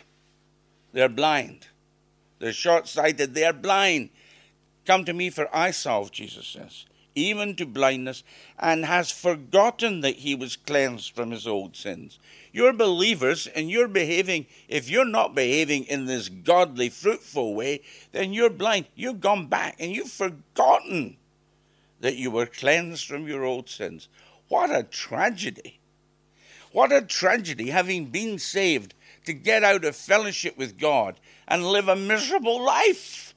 They're 0.91 1.09
blind. 1.09 1.65
They're 2.37 2.53
short 2.53 2.87
sighted. 2.87 3.33
They're 3.33 3.51
blind. 3.51 4.11
Come 4.85 5.05
to 5.05 5.13
me 5.13 5.31
for 5.31 5.49
I 5.51 5.71
solve, 5.71 6.11
Jesus 6.11 6.45
says, 6.45 6.85
even 7.15 7.55
to 7.55 7.65
blindness, 7.65 8.23
and 8.59 8.85
has 8.85 9.09
forgotten 9.09 10.01
that 10.01 10.17
he 10.17 10.35
was 10.35 10.55
cleansed 10.55 11.15
from 11.15 11.31
his 11.31 11.47
old 11.47 11.75
sins. 11.75 12.19
You're 12.51 12.73
believers 12.73 13.47
and 13.47 13.71
you're 13.71 13.87
behaving, 13.87 14.45
if 14.67 14.87
you're 14.87 15.03
not 15.03 15.33
behaving 15.33 15.85
in 15.85 16.05
this 16.05 16.29
godly, 16.29 16.89
fruitful 16.89 17.55
way, 17.55 17.81
then 18.11 18.33
you're 18.33 18.51
blind. 18.51 18.85
You've 18.93 19.19
gone 19.19 19.47
back 19.47 19.77
and 19.79 19.91
you've 19.91 20.11
forgotten 20.11 21.17
that 22.04 22.18
you 22.18 22.30
were 22.30 22.45
cleansed 22.45 23.08
from 23.08 23.30
your 23.30 23.45
old 23.45 23.70
sins. 23.70 24.10
What 24.49 24.76
a 24.76 24.84
tragedy! 24.84 25.80
What 26.74 26.91
a 26.91 27.01
tragedy 27.01 27.70
having 27.70 28.08
been 28.08 28.39
saved 28.39 28.93
to 29.24 29.32
get 29.32 29.64
out 29.64 29.86
of 29.86 29.95
fellowship 29.95 30.58
with 30.58 30.78
God 30.78 31.18
and 31.47 31.66
live 31.66 31.88
a 31.88 31.95
miserable 31.95 32.62
life. 32.62 33.34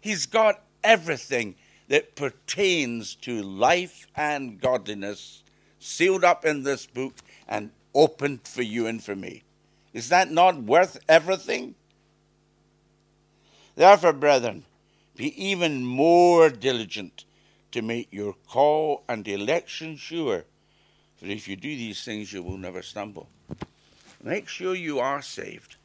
He's 0.00 0.26
got 0.26 0.62
everything 0.84 1.56
that 1.88 2.14
pertains 2.14 3.16
to 3.16 3.42
life 3.42 4.06
and 4.14 4.60
godliness 4.60 5.42
sealed 5.80 6.22
up 6.22 6.44
in 6.44 6.62
this 6.62 6.86
book 6.86 7.14
and 7.48 7.72
opened 7.96 8.46
for 8.46 8.62
you 8.62 8.86
and 8.86 9.02
for 9.02 9.16
me. 9.16 9.42
Is 9.92 10.08
that 10.10 10.30
not 10.30 10.62
worth 10.62 11.00
everything? 11.08 11.74
Therefore, 13.74 14.12
brethren, 14.12 14.66
be 15.22 15.40
even 15.40 15.86
more 15.86 16.50
diligent 16.50 17.26
to 17.70 17.80
make 17.80 18.12
your 18.12 18.34
call 18.48 19.04
and 19.08 19.28
election 19.28 19.96
sure. 19.96 20.44
For 21.14 21.26
if 21.26 21.46
you 21.46 21.54
do 21.54 21.68
these 21.68 22.04
things, 22.04 22.32
you 22.32 22.42
will 22.42 22.58
never 22.58 22.82
stumble. 22.82 23.28
Make 24.20 24.48
sure 24.48 24.74
you 24.74 24.98
are 24.98 25.22
saved. 25.22 25.76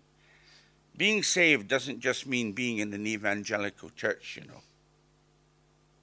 Being 0.98 1.22
saved 1.22 1.68
doesn't 1.68 2.00
just 2.00 2.26
mean 2.26 2.54
being 2.54 2.80
in 2.80 2.92
an 2.92 3.06
evangelical 3.06 3.92
church, 3.92 4.40
you 4.42 4.48
know. 4.48 4.62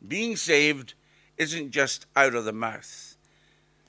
Being 0.06 0.36
saved 0.36 0.94
isn't 1.36 1.72
just 1.72 2.06
out 2.14 2.36
of 2.36 2.44
the 2.44 2.52
mouth, 2.52 3.16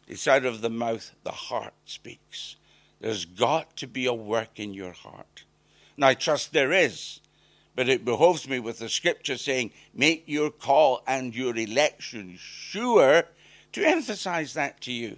it's 0.08 0.28
out 0.28 0.46
of 0.46 0.62
the 0.62 0.72
mouth 0.72 1.12
the 1.24 1.30
heart 1.30 1.76
speaks. 1.86 2.56
There's 3.00 3.26
got 3.26 3.78
to 3.78 3.86
be 3.86 4.08
a 4.08 4.14
work 4.14 4.60
in 4.60 4.74
your 4.74 4.94
heart. 4.94 5.44
And 5.98 6.04
I 6.04 6.16
trust 6.16 6.52
there 6.52 6.72
is, 6.72 7.20
but 7.76 7.90
it 7.90 8.06
behoves 8.06 8.48
me 8.48 8.60
with 8.60 8.80
the 8.80 8.90
scripture 8.90 9.38
saying, 9.38 9.72
make 9.94 10.24
your 10.28 10.50
call 10.50 11.04
and 11.06 11.36
your 11.36 11.56
election 11.56 12.38
sure 12.40 13.24
to 13.74 13.86
emphasize 13.86 14.54
that 14.54 14.80
to 14.82 14.92
you. 14.92 15.18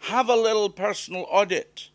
Have 0.00 0.28
a 0.28 0.36
little 0.36 0.68
personal 0.68 1.26
audit. 1.30 1.88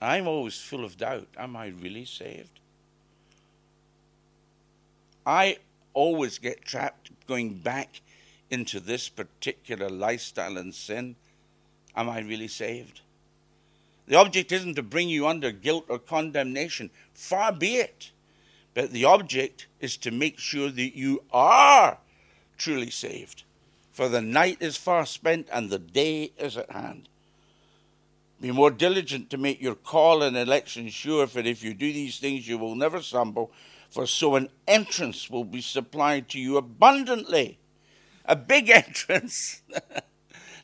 I'm 0.00 0.28
always 0.28 0.60
full 0.60 0.84
of 0.84 0.98
doubt. 0.98 1.28
Am 1.38 1.56
I 1.56 1.68
really 1.68 2.04
saved? 2.04 2.60
I 5.24 5.58
always 5.94 6.38
get 6.38 6.64
trapped 6.64 7.10
going 7.26 7.54
back 7.54 8.02
into 8.50 8.78
this 8.78 9.08
particular 9.08 9.88
lifestyle 9.88 10.58
and 10.58 10.74
sin. 10.74 11.16
Am 11.96 12.10
I 12.10 12.20
really 12.20 12.48
saved? 12.48 13.00
The 14.06 14.16
object 14.16 14.52
isn't 14.52 14.74
to 14.76 14.82
bring 14.82 15.08
you 15.08 15.26
under 15.26 15.50
guilt 15.50 15.86
or 15.88 15.98
condemnation. 15.98 16.90
Far 17.14 17.52
be 17.52 17.76
it. 17.76 18.12
But 18.74 18.90
the 18.90 19.04
object 19.04 19.66
is 19.80 19.96
to 19.98 20.10
make 20.10 20.38
sure 20.38 20.70
that 20.70 20.96
you 20.96 21.22
are 21.32 21.98
truly 22.58 22.90
saved. 22.90 23.42
For 23.92 24.08
the 24.08 24.20
night 24.20 24.58
is 24.60 24.76
far 24.76 25.06
spent 25.06 25.48
and 25.50 25.70
the 25.70 25.78
day 25.78 26.32
is 26.38 26.56
at 26.56 26.70
hand. 26.70 27.08
Be 28.40 28.52
more 28.52 28.70
diligent 28.70 29.30
to 29.30 29.38
make 29.38 29.62
your 29.62 29.74
call 29.74 30.22
and 30.22 30.36
election 30.36 30.90
sure, 30.90 31.26
for 31.26 31.38
if 31.38 31.64
you 31.64 31.72
do 31.72 31.90
these 31.90 32.18
things, 32.18 32.46
you 32.46 32.58
will 32.58 32.74
never 32.74 33.00
stumble. 33.00 33.50
For 33.88 34.06
so 34.06 34.34
an 34.36 34.50
entrance 34.68 35.30
will 35.30 35.44
be 35.44 35.62
supplied 35.62 36.28
to 36.30 36.38
you 36.38 36.58
abundantly. 36.58 37.58
A 38.26 38.36
big 38.36 38.68
entrance. 38.70 39.62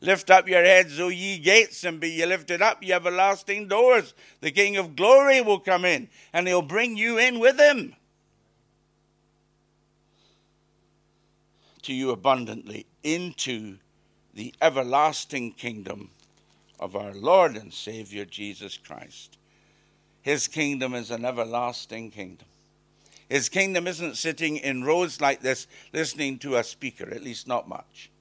Lift 0.03 0.33
up 0.33 0.49
your 0.49 0.65
heads, 0.65 0.99
O 0.99 1.09
ye 1.09 1.39
gates, 1.39 1.85
and 1.85 2.01
be 2.01 2.11
ye 2.11 2.27
lifted 2.27 2.61
up, 2.61 2.83
ye 2.83 2.93
everlasting 2.93 3.69
doors. 3.69 4.15
The 4.41 4.51
King 4.51 4.77
of 4.77 4.97
glory 4.97 5.41
will 5.41 5.61
come 5.61 5.85
in, 5.85 6.09
and 6.33 6.49
he'll 6.49 6.61
bring 6.61 6.97
you 6.97 7.19
in 7.19 7.39
with 7.39 7.59
him. 7.59 7.95
To 11.83 11.95
you 11.95 12.11
abundantly 12.11 12.87
into 13.05 13.79
the 14.35 14.53
everlasting 14.61 15.53
kingdom 15.53 16.11
of 16.81 16.97
our 16.97 17.15
Lord 17.15 17.57
and 17.57 17.73
Savior 17.73 18.25
Jesus 18.25 18.77
Christ. 18.77 19.39
His 20.21 20.49
kingdom 20.49 20.95
is 20.95 21.13
an 21.13 21.25
everlasting 21.25 22.11
kingdom. 22.11 22.49
His 23.29 23.49
kingdom 23.49 23.87
isn't 23.87 24.17
sitting 24.17 24.57
in 24.57 24.83
rows 24.83 25.21
like 25.21 25.43
this 25.43 25.69
listening 25.93 26.39
to 26.41 26.57
a 26.57 26.65
speaker, 26.65 27.09
at 27.09 27.23
least 27.23 27.47
not 27.47 27.69
much. 27.69 28.12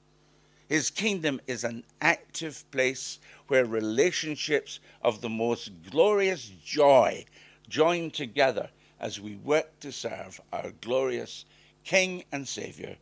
His 0.72 0.88
kingdom 0.88 1.38
is 1.46 1.64
an 1.64 1.84
active 2.00 2.64
place 2.70 3.18
where 3.48 3.66
relationships 3.66 4.80
of 5.02 5.20
the 5.20 5.28
most 5.28 5.70
glorious 5.90 6.50
joy 6.64 7.26
join 7.68 8.10
together 8.10 8.70
as 8.98 9.20
we 9.20 9.36
work 9.36 9.80
to 9.80 9.92
serve 9.92 10.40
our 10.50 10.70
glorious 10.80 11.44
King 11.84 12.24
and 12.32 12.48
Savior, 12.48 12.96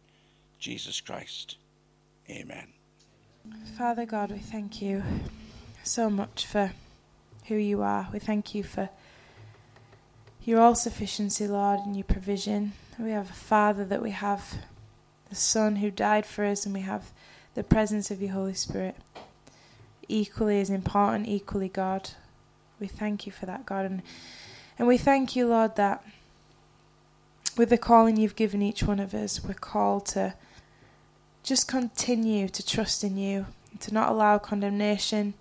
Jesus 0.59 1.01
Christ. 1.01 1.59
Amen. 2.29 2.73
Father 3.79 4.05
God, 4.05 4.33
we 4.33 4.39
thank 4.39 4.83
you 4.83 5.05
so 5.85 6.11
much 6.11 6.47
for 6.47 6.73
who 7.45 7.55
you 7.55 7.83
are. 7.83 8.09
We 8.13 8.19
thank 8.19 8.53
you 8.53 8.65
for 8.65 8.91
your 10.43 10.59
all 10.59 10.75
sufficiency, 10.75 11.47
Lord, 11.47 11.79
and 11.87 11.95
your 11.95 12.03
provision. 12.03 12.73
We 12.99 13.13
have 13.13 13.31
a 13.31 13.33
Father 13.33 13.85
that 13.85 14.03
we 14.03 14.11
have 14.11 14.57
the 15.29 15.37
Son 15.37 15.77
who 15.77 15.93
died 15.93 16.27
for 16.27 16.45
us, 16.45 16.67
and 16.67 16.75
we 16.75 16.81
have 16.81 17.13
the 17.55 17.65
presence 17.65 18.11
of 18.11 18.21
your 18.21 18.33
Holy 18.33 18.55
Spirit. 18.55 18.97
Equally 20.09 20.61
as 20.61 20.71
important, 20.71 21.29
equally 21.29 21.69
God. 21.69 22.11
We 22.81 22.87
thank 22.87 23.27
you 23.27 23.33
for 23.33 23.47
that, 23.47 23.67
God. 23.67 23.87
And, 23.87 24.03
and 24.79 24.89
we 24.89 24.99
thank 24.99 25.37
you, 25.37 25.47
Lord, 25.47 25.77
that 25.77 26.05
with 27.57 27.71
the 27.71 27.79
calling 27.79 28.17
you've 28.17 28.37
given 28.37 28.63
each 28.63 28.83
one 28.83 29.01
of 29.01 29.15
us, 29.15 29.45
we're 29.45 29.55
called 29.55 30.07
to 30.07 30.35
just 31.43 31.69
continue 31.69 32.49
to 32.49 32.67
trust 32.67 33.05
in 33.05 33.17
you, 33.17 33.47
to 33.81 33.93
not 33.93 34.11
allow 34.11 34.39
condemnation 34.39 35.35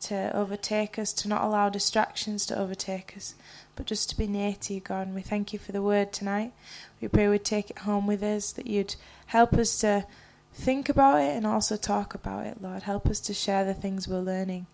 to 0.00 0.36
overtake 0.36 0.98
us, 0.98 1.12
to 1.14 1.28
not 1.28 1.42
allow 1.42 1.68
distractions 1.70 2.44
to 2.46 2.58
overtake 2.58 3.14
us, 3.16 3.34
but 3.74 3.86
just 3.86 4.10
to 4.10 4.18
be 4.18 4.26
near 4.26 4.54
to 4.60 4.74
you, 4.74 4.80
God. 4.80 5.06
And 5.06 5.14
we 5.14 5.22
thank 5.22 5.52
you 5.52 5.58
for 5.58 5.72
the 5.72 5.82
word 5.82 6.12
tonight. 6.12 6.52
We 7.00 7.08
pray 7.08 7.28
we'd 7.28 7.44
take 7.44 7.70
it 7.70 7.78
home 7.78 8.06
with 8.06 8.22
us, 8.22 8.52
that 8.52 8.66
you'd 8.66 8.96
help 9.26 9.54
us 9.54 9.78
to 9.80 10.06
think 10.54 10.88
about 10.88 11.20
it 11.20 11.36
and 11.36 11.46
also 11.46 11.76
talk 11.76 12.14
about 12.14 12.46
it, 12.46 12.62
Lord. 12.62 12.84
Help 12.84 13.06
us 13.06 13.20
to 13.20 13.34
share 13.34 13.64
the 13.64 13.74
things 13.74 14.08
we're 14.08 14.20
learning. 14.20 14.66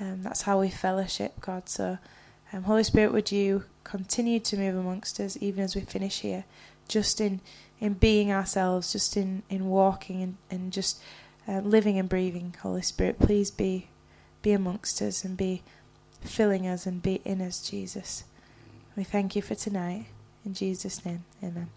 Um, 0.00 0.22
that's 0.22 0.42
how 0.42 0.60
we 0.60 0.70
fellowship, 0.70 1.40
God. 1.40 1.68
So, 1.68 1.98
um, 2.52 2.64
Holy 2.64 2.84
Spirit, 2.84 3.12
would 3.12 3.30
you 3.30 3.64
continue 3.84 4.40
to 4.40 4.56
move 4.56 4.76
amongst 4.76 5.20
us 5.20 5.36
even 5.40 5.64
as 5.64 5.74
we 5.74 5.82
finish 5.82 6.20
here, 6.20 6.44
just 6.88 7.20
in 7.20 7.40
in 7.80 7.94
being 7.94 8.32
ourselves, 8.32 8.92
just 8.92 9.16
in 9.16 9.42
in 9.48 9.66
walking 9.66 10.22
and 10.22 10.36
and 10.50 10.72
just 10.72 11.00
uh, 11.46 11.60
living 11.60 11.98
and 11.98 12.08
breathing. 12.08 12.54
Holy 12.62 12.82
Spirit, 12.82 13.18
please 13.18 13.50
be 13.50 13.88
be 14.42 14.52
amongst 14.52 15.02
us 15.02 15.24
and 15.24 15.36
be 15.36 15.62
filling 16.20 16.66
us 16.66 16.86
and 16.86 17.02
be 17.02 17.20
in 17.24 17.40
us, 17.40 17.68
Jesus. 17.68 18.24
We 18.96 19.04
thank 19.04 19.36
you 19.36 19.42
for 19.42 19.54
tonight. 19.54 20.06
In 20.44 20.54
Jesus' 20.54 21.04
name, 21.04 21.24
amen. 21.42 21.68